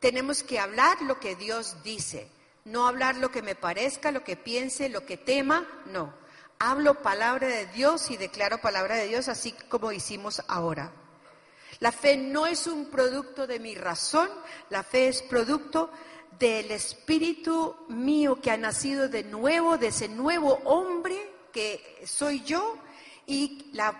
tenemos 0.00 0.42
que 0.42 0.58
hablar 0.58 1.00
lo 1.02 1.18
que 1.18 1.36
Dios 1.36 1.82
dice, 1.82 2.28
no 2.64 2.86
hablar 2.86 3.16
lo 3.16 3.30
que 3.30 3.42
me 3.42 3.54
parezca, 3.54 4.12
lo 4.12 4.24
que 4.24 4.36
piense, 4.36 4.88
lo 4.88 5.06
que 5.06 5.16
tema, 5.16 5.66
no. 5.86 6.12
Hablo 6.58 7.02
palabra 7.02 7.48
de 7.48 7.66
Dios 7.66 8.10
y 8.10 8.16
declaro 8.16 8.58
palabra 8.58 8.96
de 8.96 9.08
Dios 9.08 9.28
así 9.28 9.52
como 9.68 9.92
hicimos 9.92 10.42
ahora. 10.48 10.92
La 11.80 11.90
fe 11.90 12.16
no 12.16 12.46
es 12.46 12.66
un 12.66 12.86
producto 12.86 13.46
de 13.46 13.58
mi 13.58 13.74
razón, 13.74 14.30
la 14.70 14.82
fe 14.82 15.08
es 15.08 15.22
producto 15.22 15.90
del 16.38 16.70
espíritu 16.70 17.76
mío 17.88 18.40
que 18.40 18.50
ha 18.50 18.56
nacido 18.56 19.08
de 19.08 19.24
nuevo, 19.24 19.78
de 19.78 19.88
ese 19.88 20.08
nuevo 20.08 20.60
hombre 20.64 21.30
que 21.52 22.02
soy 22.06 22.42
yo. 22.42 22.76
Y 23.26 23.70
la, 23.72 23.92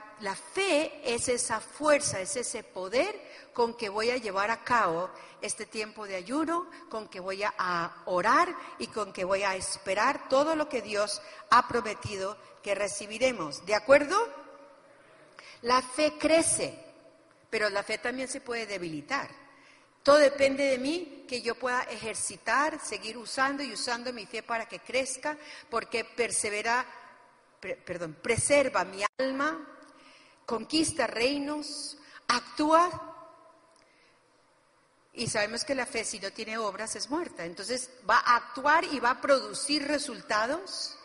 fe 0.52 1.00
es 1.04 1.28
esa 1.28 1.60
fuerza, 1.60 2.20
es 2.20 2.36
ese 2.36 2.62
poder 2.62 3.18
con 3.52 3.74
que 3.74 3.88
voy 3.88 4.10
a 4.10 4.16
llevar 4.16 4.50
a 4.50 4.62
cabo 4.64 5.10
este 5.40 5.66
tiempo 5.66 6.06
de 6.06 6.16
ayuno, 6.16 6.68
con 6.90 7.08
que 7.08 7.20
voy 7.20 7.42
a 7.42 8.02
orar 8.06 8.54
y 8.78 8.88
con 8.88 9.12
que 9.12 9.24
voy 9.24 9.42
a 9.42 9.56
esperar 9.56 10.28
todo 10.28 10.56
lo 10.56 10.68
que 10.68 10.82
Dios 10.82 11.22
ha 11.50 11.66
prometido 11.68 12.36
que 12.62 12.74
recibiremos. 12.74 13.64
¿De 13.64 13.74
acuerdo? 13.74 14.16
La 15.62 15.80
fe 15.80 16.14
crece, 16.18 16.78
pero 17.48 17.70
la 17.70 17.82
fe 17.82 17.98
también 17.98 18.28
se 18.28 18.40
puede 18.40 18.66
debilitar. 18.66 19.30
Todo 20.02 20.18
depende 20.18 20.64
de 20.64 20.78
mí 20.78 21.24
que 21.26 21.40
yo 21.40 21.54
pueda 21.54 21.82
ejercitar, 21.84 22.78
seguir 22.78 23.16
usando 23.16 23.62
y 23.62 23.72
usando 23.72 24.12
mi 24.12 24.26
fe 24.26 24.42
para 24.42 24.68
que 24.68 24.80
crezca, 24.80 25.38
porque 25.70 26.04
perdón, 27.84 28.16
preserva 28.22 28.84
mi 28.84 29.02
alma, 29.18 29.66
conquista 30.46 31.06
reinos, 31.06 31.96
actúa. 32.28 33.10
Y 35.12 35.28
sabemos 35.28 35.64
que 35.64 35.74
la 35.74 35.86
fe 35.86 36.04
si 36.04 36.18
no 36.18 36.32
tiene 36.32 36.58
obras 36.58 36.96
es 36.96 37.08
muerta. 37.08 37.44
Entonces 37.44 37.90
va 38.08 38.18
a 38.18 38.36
actuar 38.36 38.84
y 38.84 39.00
va 39.00 39.10
a 39.10 39.20
producir 39.20 39.86
resultados 39.86 40.98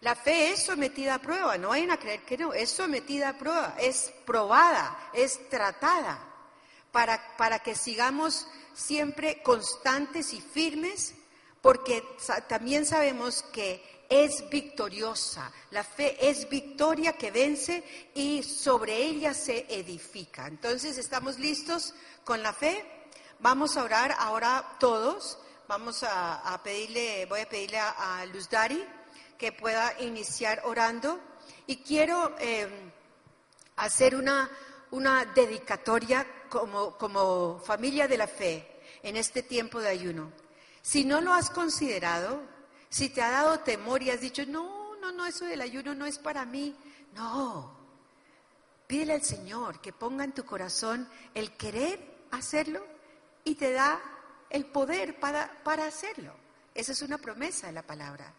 la 0.00 0.14
fe 0.14 0.52
es 0.52 0.62
sometida 0.62 1.14
a 1.14 1.18
prueba, 1.18 1.58
no 1.58 1.70
vayan 1.70 1.90
a 1.90 1.98
creer 1.98 2.22
que 2.22 2.38
no, 2.38 2.54
es 2.54 2.70
sometida 2.70 3.30
a 3.30 3.38
prueba, 3.38 3.74
es 3.80 4.12
probada, 4.24 5.10
es 5.12 5.48
tratada, 5.48 6.24
para, 6.92 7.36
para 7.36 7.58
que 7.58 7.74
sigamos 7.74 8.46
siempre 8.74 9.42
constantes 9.42 10.32
y 10.32 10.40
firmes, 10.40 11.14
porque 11.60 12.04
también 12.48 12.86
sabemos 12.86 13.42
que 13.52 13.97
es 14.08 14.48
victoriosa, 14.48 15.52
la 15.70 15.84
fe 15.84 16.16
es 16.28 16.48
victoria 16.48 17.12
que 17.12 17.30
vence 17.30 17.84
y 18.14 18.42
sobre 18.42 18.96
ella 18.96 19.34
se 19.34 19.66
edifica. 19.68 20.46
Entonces, 20.46 20.96
¿estamos 20.96 21.38
listos 21.38 21.94
con 22.24 22.42
la 22.42 22.52
fe? 22.52 22.84
Vamos 23.40 23.76
a 23.76 23.84
orar 23.84 24.16
ahora 24.18 24.76
todos, 24.80 25.38
vamos 25.68 26.02
a, 26.04 26.60
pedirle, 26.64 27.26
voy 27.26 27.40
a 27.40 27.48
pedirle 27.48 27.78
a, 27.78 28.24
Luz 28.32 28.48
Dari 28.48 28.82
que 29.36 29.52
pueda 29.52 29.94
iniciar 30.00 30.62
orando. 30.64 31.20
Y 31.66 31.76
quiero 31.76 32.34
eh, 32.38 32.66
hacer 33.76 34.16
una, 34.16 34.50
una 34.90 35.26
dedicatoria 35.26 36.26
como, 36.48 36.96
como 36.96 37.60
familia 37.60 38.08
de 38.08 38.16
la 38.16 38.26
fe 38.26 38.80
en 39.02 39.16
este 39.16 39.42
tiempo 39.42 39.80
de 39.80 39.88
ayuno. 39.88 40.32
Si 40.80 41.04
no 41.04 41.20
lo 41.20 41.34
has 41.34 41.50
considerado, 41.50 42.40
si 42.88 43.10
te 43.10 43.22
ha 43.22 43.30
dado 43.30 43.60
temor 43.60 44.02
y 44.02 44.10
has 44.10 44.20
dicho, 44.20 44.44
no, 44.46 44.96
no, 44.96 45.12
no, 45.12 45.26
eso 45.26 45.44
del 45.44 45.60
ayuno 45.60 45.94
no 45.94 46.06
es 46.06 46.18
para 46.18 46.44
mí, 46.44 46.74
no. 47.14 47.76
Pídele 48.86 49.14
al 49.14 49.22
Señor 49.22 49.80
que 49.80 49.92
ponga 49.92 50.24
en 50.24 50.32
tu 50.32 50.44
corazón 50.44 51.08
el 51.34 51.56
querer 51.56 52.26
hacerlo 52.30 52.84
y 53.44 53.54
te 53.54 53.72
da 53.72 54.00
el 54.50 54.66
poder 54.66 55.20
para, 55.20 55.62
para 55.62 55.86
hacerlo. 55.86 56.34
Esa 56.74 56.92
es 56.92 57.02
una 57.02 57.18
promesa 57.18 57.66
de 57.66 57.74
la 57.74 57.82
palabra. 57.82 58.32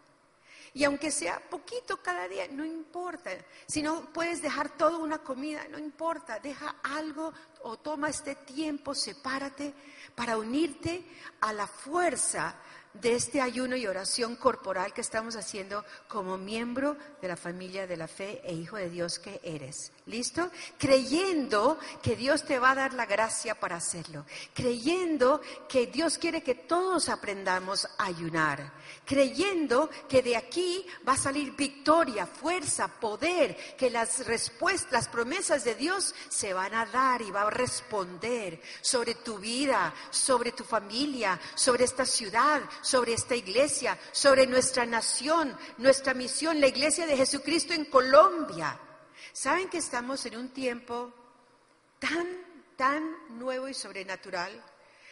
Y 0.74 0.84
aunque 0.84 1.12
sea 1.12 1.40
poquito 1.40 2.02
cada 2.02 2.28
día, 2.28 2.48
no 2.48 2.64
importa. 2.64 3.32
Si 3.68 3.82
no 3.82 4.12
puedes 4.14 4.42
dejar 4.42 4.78
toda 4.78 4.98
una 4.98 5.20
comida, 5.20 5.68
no 5.70 5.80
importa. 5.80 6.40
Deja 6.40 6.76
algo 6.84 7.34
o 7.64 7.78
toma 7.78 8.10
este 8.10 8.36
tiempo, 8.36 8.94
sepárate 8.94 9.74
para 10.16 10.38
unirte 10.38 11.06
a 11.42 11.54
la 11.54 11.66
fuerza 11.66 12.56
de 12.94 13.16
este 13.16 13.42
ayuno 13.42 13.76
y 13.76 13.88
oración 13.88 14.36
corporal 14.36 14.94
que 14.94 15.02
estamos 15.02 15.36
haciendo 15.36 15.86
como 16.08 16.38
miembro 16.38 16.98
de 17.22 17.28
la 17.28 17.38
familia 17.38 17.88
de 17.88 17.98
la 17.98 18.08
fe 18.08 18.42
e 18.44 18.54
hijo 18.54 18.78
de 18.78 18.90
Dios 18.90 19.20
que 19.20 19.40
eres. 19.44 19.92
¿Listo? 20.10 20.50
Creyendo 20.80 21.78
que 22.02 22.16
Dios 22.16 22.44
te 22.44 22.58
va 22.58 22.72
a 22.72 22.76
dar 22.76 22.94
la 22.96 23.06
gracia 23.06 23.54
para 23.54 23.76
hacerlo. 23.76 24.26
Creyendo 24.56 25.40
que 25.68 25.86
Dios 25.86 26.18
quiere 26.18 26.42
que 26.42 26.56
todos 26.56 27.10
aprendamos 27.10 27.86
a 28.00 28.06
ayunar. 28.06 28.74
Creyendo 29.06 29.88
que 30.10 30.24
de 30.24 30.36
aquí 30.36 30.84
va 31.08 31.14
a 31.14 31.18
salir 31.18 31.56
victoria, 31.56 32.26
fuerza, 32.26 32.88
poder, 32.88 33.56
que 33.78 33.92
las 33.92 34.26
respuestas, 34.26 34.92
las 34.92 35.08
promesas 35.10 35.64
de 35.64 35.76
Dios 35.76 36.16
se 36.28 36.54
van 36.54 36.74
a 36.74 36.88
dar 36.88 37.22
y 37.22 37.30
va 37.30 37.44
a 37.44 37.52
responder 37.52 38.60
sobre 38.82 39.14
tu 39.14 39.38
vida, 39.38 39.94
sobre 40.10 40.54
tu 40.54 40.64
familia, 40.64 41.40
sobre 41.54 41.84
esta 41.84 42.04
ciudad, 42.04 42.64
sobre 42.82 43.14
esta 43.14 43.36
iglesia, 43.36 43.96
sobre 44.12 44.48
nuestra 44.48 44.88
nación, 44.88 45.56
nuestra 45.78 46.16
misión, 46.16 46.60
la 46.60 46.66
iglesia 46.66 47.06
de 47.06 47.16
Jesucristo 47.16 47.74
en 47.76 47.86
Colombia. 47.86 48.80
¿Saben 49.34 49.70
que 49.70 49.78
estamos 49.78 50.26
en 50.26 50.38
un 50.38 50.50
tiempo 50.50 51.14
tan, 52.00 52.28
tan 52.76 53.38
nuevo 53.38 53.68
y 53.68 53.74
sobrenatural? 53.74 54.52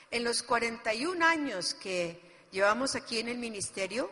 En 0.09 0.23
los 0.23 0.41
41 0.43 1.23
años 1.25 1.73
que 1.75 2.47
llevamos 2.51 2.95
aquí 2.95 3.19
en 3.19 3.29
el 3.29 3.37
ministerio, 3.37 4.09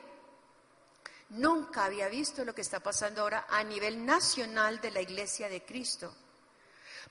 nunca 1.30 1.86
había 1.86 2.08
visto 2.08 2.46
lo 2.46 2.54
que 2.54 2.62
está 2.62 2.80
pasando 2.82 3.22
ahora 3.22 3.48
a 3.50 3.64
nivel 3.64 4.06
nacional 4.06 4.80
de 4.80 4.92
la 4.92 5.02
iglesia 5.02 5.50
de 5.50 5.64
Cristo. 5.64 6.14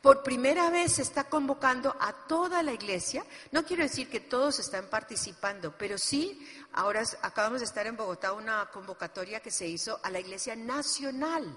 Por 0.01 0.22
primera 0.22 0.70
vez 0.70 0.95
se 0.95 1.03
está 1.03 1.24
convocando 1.24 1.97
a 1.99 2.12
toda 2.12 2.62
la 2.62 2.72
iglesia. 2.72 3.24
No 3.53 3.64
quiero 3.64 3.82
decir 3.82 4.09
que 4.09 4.20
todos 4.20 4.59
están 4.59 4.88
participando, 4.90 5.76
pero 5.78 5.99
sí, 5.99 6.47
ahora 6.74 7.03
acabamos 7.22 7.61
de 7.61 7.66
estar 7.66 7.86
en 7.86 7.97
Bogotá 7.97 8.32
una 8.32 8.66
convocatoria 8.66 9.40
que 9.40 9.51
se 9.51 9.66
hizo 9.66 9.99
a 10.03 10.11
la 10.11 10.20
iglesia 10.20 10.55
nacional 10.55 11.57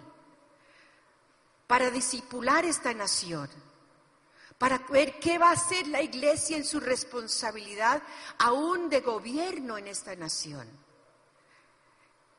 para 1.68 1.92
disipular 1.92 2.66
esta 2.66 2.94
nación, 2.94 3.50
para 4.58 4.80
ver 4.90 5.20
qué 5.20 5.38
va 5.38 5.50
a 5.50 5.54
hacer 5.54 5.88
la 5.88 6.02
iglesia 6.02 6.58
en 6.58 6.66
su 6.66 6.80
responsabilidad 6.80 8.02
aún 8.40 8.90
de 8.90 9.02
gobierno 9.02 9.78
en 9.78 9.88
esta 9.88 10.16
nación. 10.16 10.68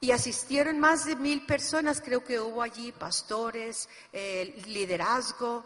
Y 0.00 0.10
asistieron 0.12 0.78
más 0.78 1.04
de 1.04 1.16
mil 1.16 1.44
personas, 1.44 2.00
creo 2.00 2.24
que 2.24 2.40
hubo 2.40 2.62
allí 2.62 2.92
pastores, 2.92 3.88
eh, 4.12 4.62
liderazgo, 4.66 5.64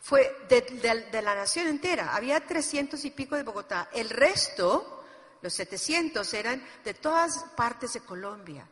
fue 0.00 0.46
de, 0.48 1.22
la 1.22 1.34
nación 1.34 1.66
entera, 1.66 2.14
había 2.14 2.44
trescientos 2.46 3.04
y 3.04 3.10
pico 3.10 3.36
de 3.36 3.42
Bogotá. 3.42 3.90
El 3.92 4.10
resto 4.10 4.94
Los 5.40 5.54
700 5.54 6.34
eran 6.34 6.64
de 6.82 6.94
todas 6.94 7.44
partes 7.56 7.92
de 7.92 8.00
Colombia. 8.00 8.66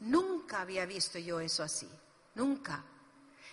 Nunca 0.00 0.60
había 0.60 0.86
visto 0.86 1.18
yo 1.18 1.40
eso 1.40 1.62
así, 1.64 1.88
nunca. 2.34 2.84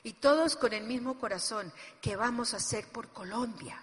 Y 0.03 0.13
todos 0.13 0.55
con 0.55 0.73
el 0.73 0.83
mismo 0.83 1.19
corazón, 1.19 1.71
¿qué 2.01 2.15
vamos 2.15 2.53
a 2.53 2.57
hacer 2.57 2.87
por 2.87 3.09
Colombia? 3.09 3.81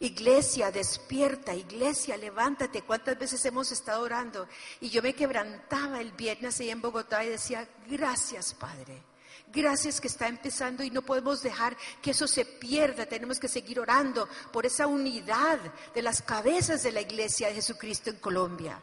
Iglesia, 0.00 0.70
despierta, 0.70 1.54
iglesia, 1.54 2.16
levántate. 2.16 2.82
¿Cuántas 2.82 3.18
veces 3.18 3.44
hemos 3.44 3.72
estado 3.72 4.02
orando? 4.02 4.46
Y 4.80 4.90
yo 4.90 5.02
me 5.02 5.14
quebrantaba 5.14 6.00
el 6.00 6.12
viernes 6.12 6.60
ahí 6.60 6.70
en 6.70 6.80
Bogotá 6.80 7.24
y 7.24 7.30
decía, 7.30 7.68
gracias 7.88 8.54
Padre. 8.54 9.02
Gracias 9.50 10.00
que 10.00 10.08
está 10.08 10.28
empezando 10.28 10.84
y 10.84 10.90
no 10.90 11.02
podemos 11.02 11.42
dejar 11.42 11.76
que 12.02 12.10
eso 12.10 12.28
se 12.28 12.44
pierda. 12.44 13.06
Tenemos 13.06 13.40
que 13.40 13.48
seguir 13.48 13.80
orando 13.80 14.28
por 14.52 14.66
esa 14.66 14.86
unidad 14.86 15.58
de 15.94 16.02
las 16.02 16.22
cabezas 16.22 16.82
de 16.82 16.92
la 16.92 17.00
iglesia 17.00 17.48
de 17.48 17.54
Jesucristo 17.54 18.10
en 18.10 18.18
Colombia. 18.18 18.80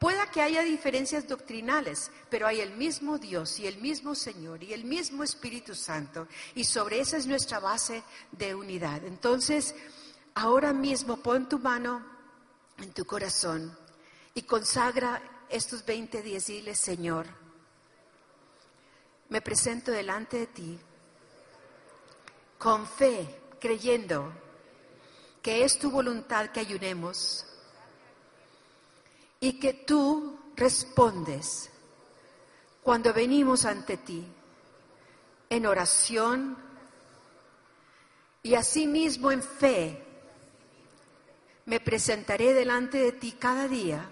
Pueda 0.00 0.30
que 0.30 0.40
haya 0.40 0.62
diferencias 0.62 1.28
doctrinales, 1.28 2.10
pero 2.30 2.46
hay 2.46 2.62
el 2.62 2.70
mismo 2.70 3.18
Dios 3.18 3.60
y 3.60 3.66
el 3.66 3.76
mismo 3.82 4.14
Señor 4.14 4.62
y 4.64 4.72
el 4.72 4.84
mismo 4.84 5.22
Espíritu 5.22 5.74
Santo. 5.74 6.26
Y 6.54 6.64
sobre 6.64 7.00
esa 7.00 7.18
es 7.18 7.26
nuestra 7.26 7.58
base 7.58 8.02
de 8.32 8.54
unidad. 8.54 9.04
Entonces, 9.04 9.74
ahora 10.34 10.72
mismo 10.72 11.18
pon 11.18 11.50
tu 11.50 11.58
mano 11.58 12.02
en 12.78 12.94
tu 12.94 13.04
corazón 13.04 13.76
y 14.32 14.40
consagra 14.40 15.20
estos 15.50 15.84
20 15.84 16.22
días 16.22 16.46
dile, 16.46 16.74
Señor, 16.74 17.26
me 19.28 19.42
presento 19.42 19.90
delante 19.90 20.38
de 20.38 20.46
ti 20.46 20.80
con 22.56 22.86
fe, 22.86 23.38
creyendo 23.60 24.32
que 25.42 25.62
es 25.62 25.78
tu 25.78 25.90
voluntad 25.90 26.52
que 26.52 26.60
ayunemos 26.60 27.44
y 29.40 29.54
que 29.54 29.72
tú 29.72 30.38
respondes 30.54 31.70
cuando 32.82 33.12
venimos 33.14 33.64
ante 33.64 33.96
ti 33.96 34.26
en 35.48 35.66
oración 35.66 36.56
y 38.42 38.54
asimismo 38.54 39.32
en 39.32 39.42
fe. 39.42 40.06
Me 41.66 41.80
presentaré 41.80 42.52
delante 42.52 42.98
de 42.98 43.12
ti 43.12 43.32
cada 43.32 43.68
día 43.68 44.10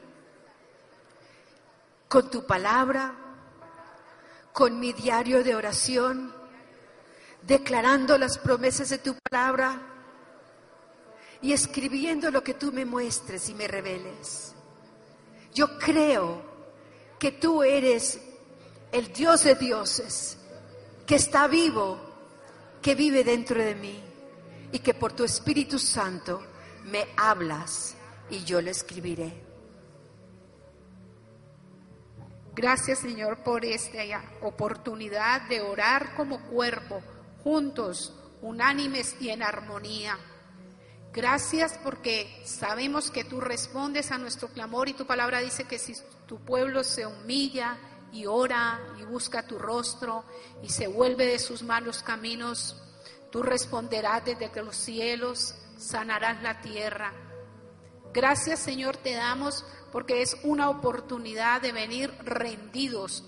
con 2.09 2.31
tu 2.31 2.47
palabra, 2.47 3.15
con 4.53 4.81
mi 4.81 4.93
diario 4.93 5.45
de 5.45 5.55
oración, 5.55 6.33
declarando 7.43 8.17
las 8.17 8.39
promesas 8.39 8.89
de 8.91 8.99
tu 8.99 9.15
palabra 9.29 9.81
y 11.43 11.53
escribiendo 11.53 12.31
lo 12.31 12.43
que 12.43 12.55
tú 12.55 12.73
me 12.73 12.85
muestres 12.85 13.49
y 13.49 13.55
me 13.55 13.69
reveles. 13.69 14.55
Yo 15.59 15.77
creo 15.77 16.41
que 17.19 17.33
tú 17.33 17.65
eres 17.65 18.21
el 18.93 19.13
Dios 19.13 19.43
de 19.43 19.57
dioses, 19.57 20.39
que 21.05 21.17
está 21.17 21.49
vivo, 21.49 21.99
que 22.81 22.95
vive 22.95 23.25
dentro 23.25 23.61
de 23.61 23.75
mí 23.75 24.01
y 24.71 24.79
que 24.79 24.95
por 24.95 25.15
tu 25.15 25.25
Espíritu 25.25 25.81
Santo 25.81 26.41
me 26.85 27.09
hablas 27.17 27.97
y 28.31 28.45
yo 28.45 28.63
lo 28.63 28.71
escribiré. 28.71 29.33
Gracias 32.55 33.01
Señor 33.01 33.43
por 33.43 33.65
esta 33.65 33.99
oportunidad 34.43 35.49
de 35.49 35.61
orar 35.61 36.15
como 36.15 36.41
cuerpo, 36.41 37.03
juntos, 37.43 38.15
unánimes 38.43 39.17
y 39.21 39.31
en 39.31 39.43
armonía. 39.43 40.17
Gracias 41.19 41.77
porque 41.83 42.41
sabemos 42.45 43.11
que 43.11 43.25
tú 43.25 43.41
respondes 43.41 44.13
a 44.13 44.19
nuestro 44.19 44.47
clamor 44.47 44.89
y 44.89 44.93
tu 44.93 45.05
palabra 45.05 45.41
dice 45.41 45.65
que 45.65 45.77
si 45.77 45.93
tu 46.29 46.39
pueblo 46.39 46.85
se 46.85 47.07
humilla 47.07 47.77
y 48.13 48.27
ora 48.27 48.79
y 49.01 49.03
busca 49.03 49.45
tu 49.45 49.59
rostro 49.59 50.23
y 50.63 50.69
se 50.69 50.87
vuelve 50.87 51.27
de 51.27 51.41
sus 51.41 51.65
malos 51.65 52.05
caminos, 52.05 52.81
tú 53.33 53.43
responderás 53.43 54.27
desde 54.27 54.63
los 54.63 54.77
cielos, 54.77 55.57
sanarás 55.77 56.41
la 56.41 56.61
tierra. 56.61 57.13
Gracias 58.15 58.61
Señor 58.61 58.97
te 58.97 59.15
damos 59.15 59.67
porque 59.91 60.23
es 60.23 60.37
una 60.45 60.71
oportunidad 60.71 61.61
de 61.61 61.73
venir 61.73 62.15
rendidos, 62.23 63.25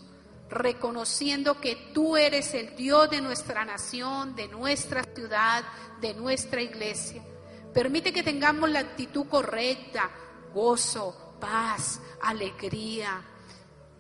reconociendo 0.49 1.61
que 1.61 1.75
tú 1.93 2.17
eres 2.17 2.55
el 2.55 2.77
Dios 2.77 3.11
de 3.11 3.21
nuestra 3.21 3.65
nación, 3.65 4.37
de 4.37 4.47
nuestra 4.47 5.03
ciudad, 5.13 5.65
de 6.01 6.15
nuestra 6.15 6.63
iglesia. 6.63 7.25
Permite 7.73 8.13
que 8.13 8.23
tengamos 8.23 8.71
la 8.71 8.81
actitud 8.81 9.27
correcta, 9.27 10.11
gozo, 10.53 11.37
paz, 11.41 12.01
alegría, 12.23 13.23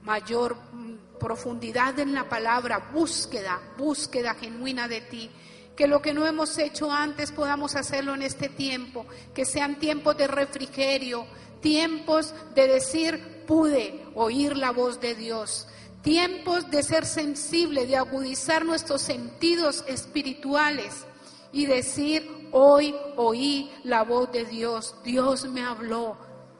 mayor 0.02 0.56
mm, 0.56 1.18
profundidad 1.18 1.98
en 1.98 2.14
la 2.14 2.28
palabra, 2.28 2.90
búsqueda, 2.92 3.60
búsqueda 3.76 4.34
genuina 4.34 4.88
de 4.88 5.00
ti. 5.02 5.30
Que 5.76 5.86
lo 5.86 6.02
que 6.02 6.12
no 6.12 6.26
hemos 6.26 6.58
hecho 6.58 6.90
antes 6.90 7.32
podamos 7.32 7.76
hacerlo 7.76 8.14
en 8.14 8.22
este 8.22 8.48
tiempo, 8.48 9.06
que 9.34 9.44
sean 9.44 9.78
tiempos 9.78 10.16
de 10.16 10.26
refrigerio, 10.26 11.26
tiempos 11.60 12.34
de 12.54 12.66
decir, 12.66 13.44
pude 13.46 14.04
oír 14.14 14.56
la 14.56 14.72
voz 14.72 15.00
de 15.00 15.14
Dios, 15.14 15.68
tiempos 16.02 16.70
de 16.70 16.82
ser 16.82 17.06
sensible, 17.06 17.86
de 17.86 17.96
agudizar 17.96 18.64
nuestros 18.64 19.02
sentidos 19.02 19.84
espirituales 19.86 21.06
y 21.52 21.66
decir, 21.66 22.29
hoy 22.52 22.94
oí 23.16 23.72
la 23.84 24.02
voz 24.02 24.30
de 24.32 24.44
Dios, 24.44 24.96
Dios 25.04 25.48
me 25.48 25.64
habló, 25.64 26.16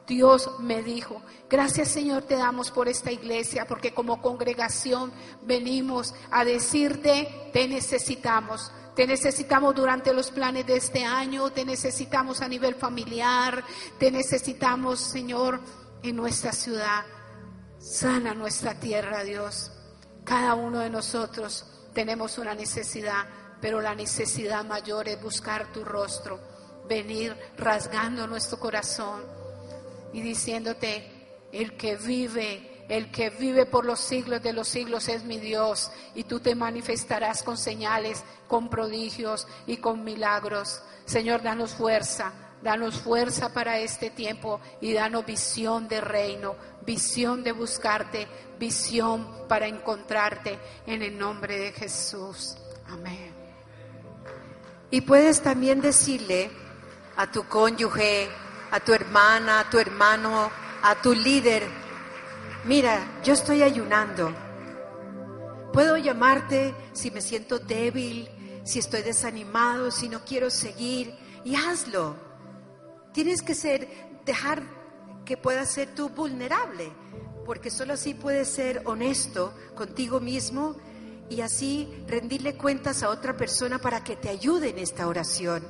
Dios 0.07 0.49
me 0.59 0.81
dijo. 0.81 1.21
Gracias 1.49 1.89
Señor 1.89 2.23
te 2.23 2.35
damos 2.35 2.71
por 2.71 2.87
esta 2.87 3.11
iglesia, 3.11 3.65
porque 3.67 3.93
como 3.93 4.21
congregación 4.21 5.11
venimos 5.43 6.13
a 6.31 6.43
decirte, 6.45 7.49
te 7.53 7.67
necesitamos. 7.67 8.71
Te 8.95 9.07
necesitamos 9.07 9.73
durante 9.73 10.13
los 10.13 10.31
planes 10.31 10.67
de 10.67 10.75
este 10.75 11.05
año, 11.05 11.49
te 11.49 11.63
necesitamos 11.63 12.41
a 12.41 12.47
nivel 12.49 12.75
familiar, 12.75 13.63
te 13.97 14.11
necesitamos, 14.11 14.99
Señor, 14.99 15.61
en 16.03 16.17
nuestra 16.17 16.51
ciudad. 16.51 17.05
Sana 17.79 18.33
nuestra 18.33 18.75
tierra, 18.75 19.23
Dios. 19.23 19.71
Cada 20.25 20.55
uno 20.55 20.79
de 20.79 20.89
nosotros 20.89 21.65
tenemos 21.93 22.37
una 22.37 22.53
necesidad, 22.53 23.25
pero 23.61 23.79
la 23.79 23.95
necesidad 23.95 24.65
mayor 24.65 25.07
es 25.07 25.21
buscar 25.21 25.71
tu 25.71 25.85
rostro, 25.85 26.39
venir 26.89 27.37
rasgando 27.57 28.27
nuestro 28.27 28.59
corazón 28.59 29.23
y 30.11 30.21
diciéndote, 30.21 31.47
el 31.51 31.77
que 31.77 31.95
vive 31.95 32.71
el 32.91 33.09
que 33.09 33.29
vive 33.29 33.65
por 33.65 33.85
los 33.85 34.01
siglos 34.01 34.43
de 34.43 34.51
los 34.51 34.67
siglos 34.67 35.07
es 35.07 35.23
mi 35.23 35.37
Dios 35.37 35.89
y 36.13 36.25
tú 36.25 36.41
te 36.41 36.55
manifestarás 36.55 37.41
con 37.41 37.57
señales, 37.57 38.21
con 38.49 38.69
prodigios 38.69 39.47
y 39.65 39.77
con 39.77 40.03
milagros. 40.03 40.81
Señor, 41.05 41.41
danos 41.41 41.71
fuerza, 41.71 42.33
danos 42.61 42.99
fuerza 42.99 43.53
para 43.53 43.79
este 43.79 44.09
tiempo 44.09 44.59
y 44.81 44.91
danos 44.91 45.25
visión 45.25 45.87
de 45.87 46.01
reino, 46.01 46.57
visión 46.85 47.45
de 47.45 47.53
buscarte, 47.53 48.27
visión 48.59 49.47
para 49.47 49.67
encontrarte 49.67 50.59
en 50.85 51.01
el 51.01 51.17
nombre 51.17 51.57
de 51.57 51.71
Jesús. 51.71 52.57
Amén. 52.89 53.40
Y 54.91 55.01
puedes 55.01 55.41
también 55.41 55.79
decirle 55.79 56.51
a 57.15 57.31
tu 57.31 57.47
cónyuge, 57.47 58.29
a 58.71 58.79
tu 58.81 58.93
hermana, 58.93 59.61
a 59.61 59.69
tu 59.69 59.79
hermano, 59.79 60.51
a 60.83 60.95
tu 61.01 61.13
líder, 61.13 61.63
mira, 62.65 63.21
yo 63.23 63.33
estoy 63.33 63.63
ayunando. 63.63 64.33
Puedo 65.71 65.97
llamarte 65.97 66.75
si 66.91 67.09
me 67.11 67.21
siento 67.21 67.59
débil, 67.59 68.29
si 68.63 68.79
estoy 68.79 69.01
desanimado, 69.01 69.91
si 69.91 70.09
no 70.09 70.25
quiero 70.25 70.49
seguir, 70.49 71.15
y 71.45 71.55
hazlo. 71.55 72.15
Tienes 73.13 73.41
que 73.41 73.55
ser, 73.55 73.87
dejar 74.25 74.61
que 75.25 75.37
puedas 75.37 75.69
ser 75.69 75.95
tú 75.95 76.09
vulnerable, 76.09 76.91
porque 77.45 77.69
solo 77.69 77.93
así 77.93 78.13
puedes 78.13 78.49
ser 78.49 78.81
honesto 78.85 79.53
contigo 79.75 80.19
mismo 80.19 80.75
y 81.31 81.41
así 81.41 81.91
rendirle 82.07 82.55
cuentas 82.55 83.01
a 83.01 83.09
otra 83.09 83.35
persona 83.35 83.79
para 83.79 84.03
que 84.03 84.15
te 84.15 84.29
ayude 84.29 84.69
en 84.69 84.77
esta 84.77 85.07
oración 85.07 85.63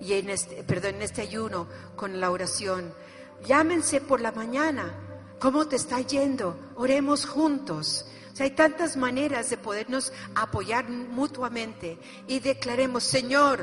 y 0.00 0.14
en 0.14 0.30
este, 0.30 0.64
perdón, 0.64 0.96
en 0.96 1.02
este 1.02 1.22
ayuno 1.22 1.68
con 1.94 2.20
la 2.20 2.30
oración. 2.30 2.92
Llámense 3.46 4.00
por 4.00 4.20
la 4.20 4.32
mañana 4.32 5.04
¿Cómo 5.44 5.68
te 5.68 5.76
está 5.76 6.00
yendo? 6.00 6.58
Oremos 6.76 7.26
juntos. 7.26 8.06
O 8.32 8.34
sea, 8.34 8.44
hay 8.44 8.52
tantas 8.52 8.96
maneras 8.96 9.50
de 9.50 9.58
podernos 9.58 10.10
apoyar 10.34 10.88
mutuamente 10.88 11.98
y 12.26 12.40
declaremos, 12.40 13.04
Señor, 13.04 13.62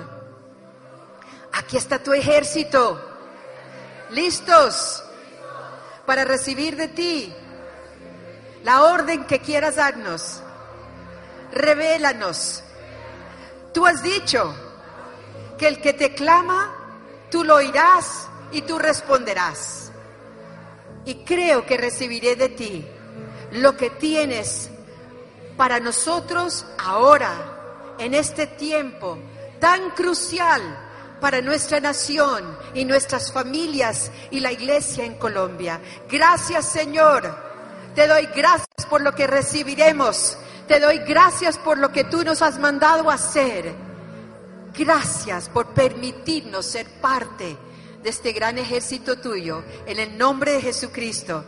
aquí 1.51 1.77
está 1.77 1.97
tu 2.03 2.13
ejército, 2.13 3.01
listos 4.11 5.03
para 6.05 6.23
recibir 6.23 6.75
de 6.75 6.87
ti 6.87 7.33
la 8.63 8.83
orden 8.83 9.25
que 9.25 9.39
quieras 9.39 9.77
darnos. 9.77 10.43
Revélanos. 11.51 12.63
Tú 13.73 13.85
has 13.85 14.01
dicho 14.03 14.53
que 15.57 15.67
el 15.67 15.81
que 15.81 15.93
te 15.93 16.13
clama, 16.13 16.73
tú 17.29 17.43
lo 17.43 17.55
oirás 17.55 18.27
y 18.51 18.61
tú 18.63 18.79
responderás. 18.79 19.91
y 21.05 21.15
creo 21.25 21.65
que 21.65 21.77
recibiré 21.77 22.35
de 22.35 22.49
ti 22.49 22.85
lo 23.51 23.75
que 23.75 23.89
tienes 23.89 24.69
para 25.57 25.79
nosotros 25.79 26.65
ahora, 26.77 27.95
en 27.97 28.13
este 28.13 28.47
tiempo 28.47 29.17
tan 29.59 29.91
crucial 29.91 30.61
para 31.19 31.41
nuestra 31.41 31.79
nación 31.79 32.57
y 32.73 32.85
nuestras 32.85 33.31
familias 33.31 34.11
y 34.31 34.39
la 34.39 34.51
iglesia 34.51 35.05
en 35.05 35.15
Colombia. 35.15 35.79
Gracias 36.09 36.65
Señor, 36.65 37.35
te 37.93 38.07
doy 38.07 38.27
gracias 38.35 38.87
por 38.89 39.01
lo 39.01 39.13
que 39.13 39.27
recibiremos, 39.27 40.37
te 40.67 40.79
doy 40.79 40.99
gracias 40.99 41.57
por 41.57 41.77
lo 41.77 41.91
que 41.91 42.03
tú 42.03 42.23
nos 42.23 42.41
has 42.41 42.59
mandado 42.59 43.09
hacer. 43.09 43.73
Gracias 44.77 45.49
por 45.49 45.73
permitirnos 45.73 46.65
ser 46.65 46.87
parte 47.01 47.57
de 48.01 48.09
este 48.09 48.31
gran 48.31 48.57
ejército 48.57 49.19
tuyo, 49.19 49.63
en 49.85 49.99
el 49.99 50.17
nombre 50.17 50.53
de 50.53 50.61
Jesucristo. 50.61 51.43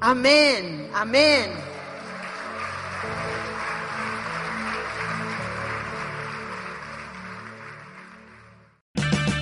Amén, 0.00 0.90
amén. 0.94 1.50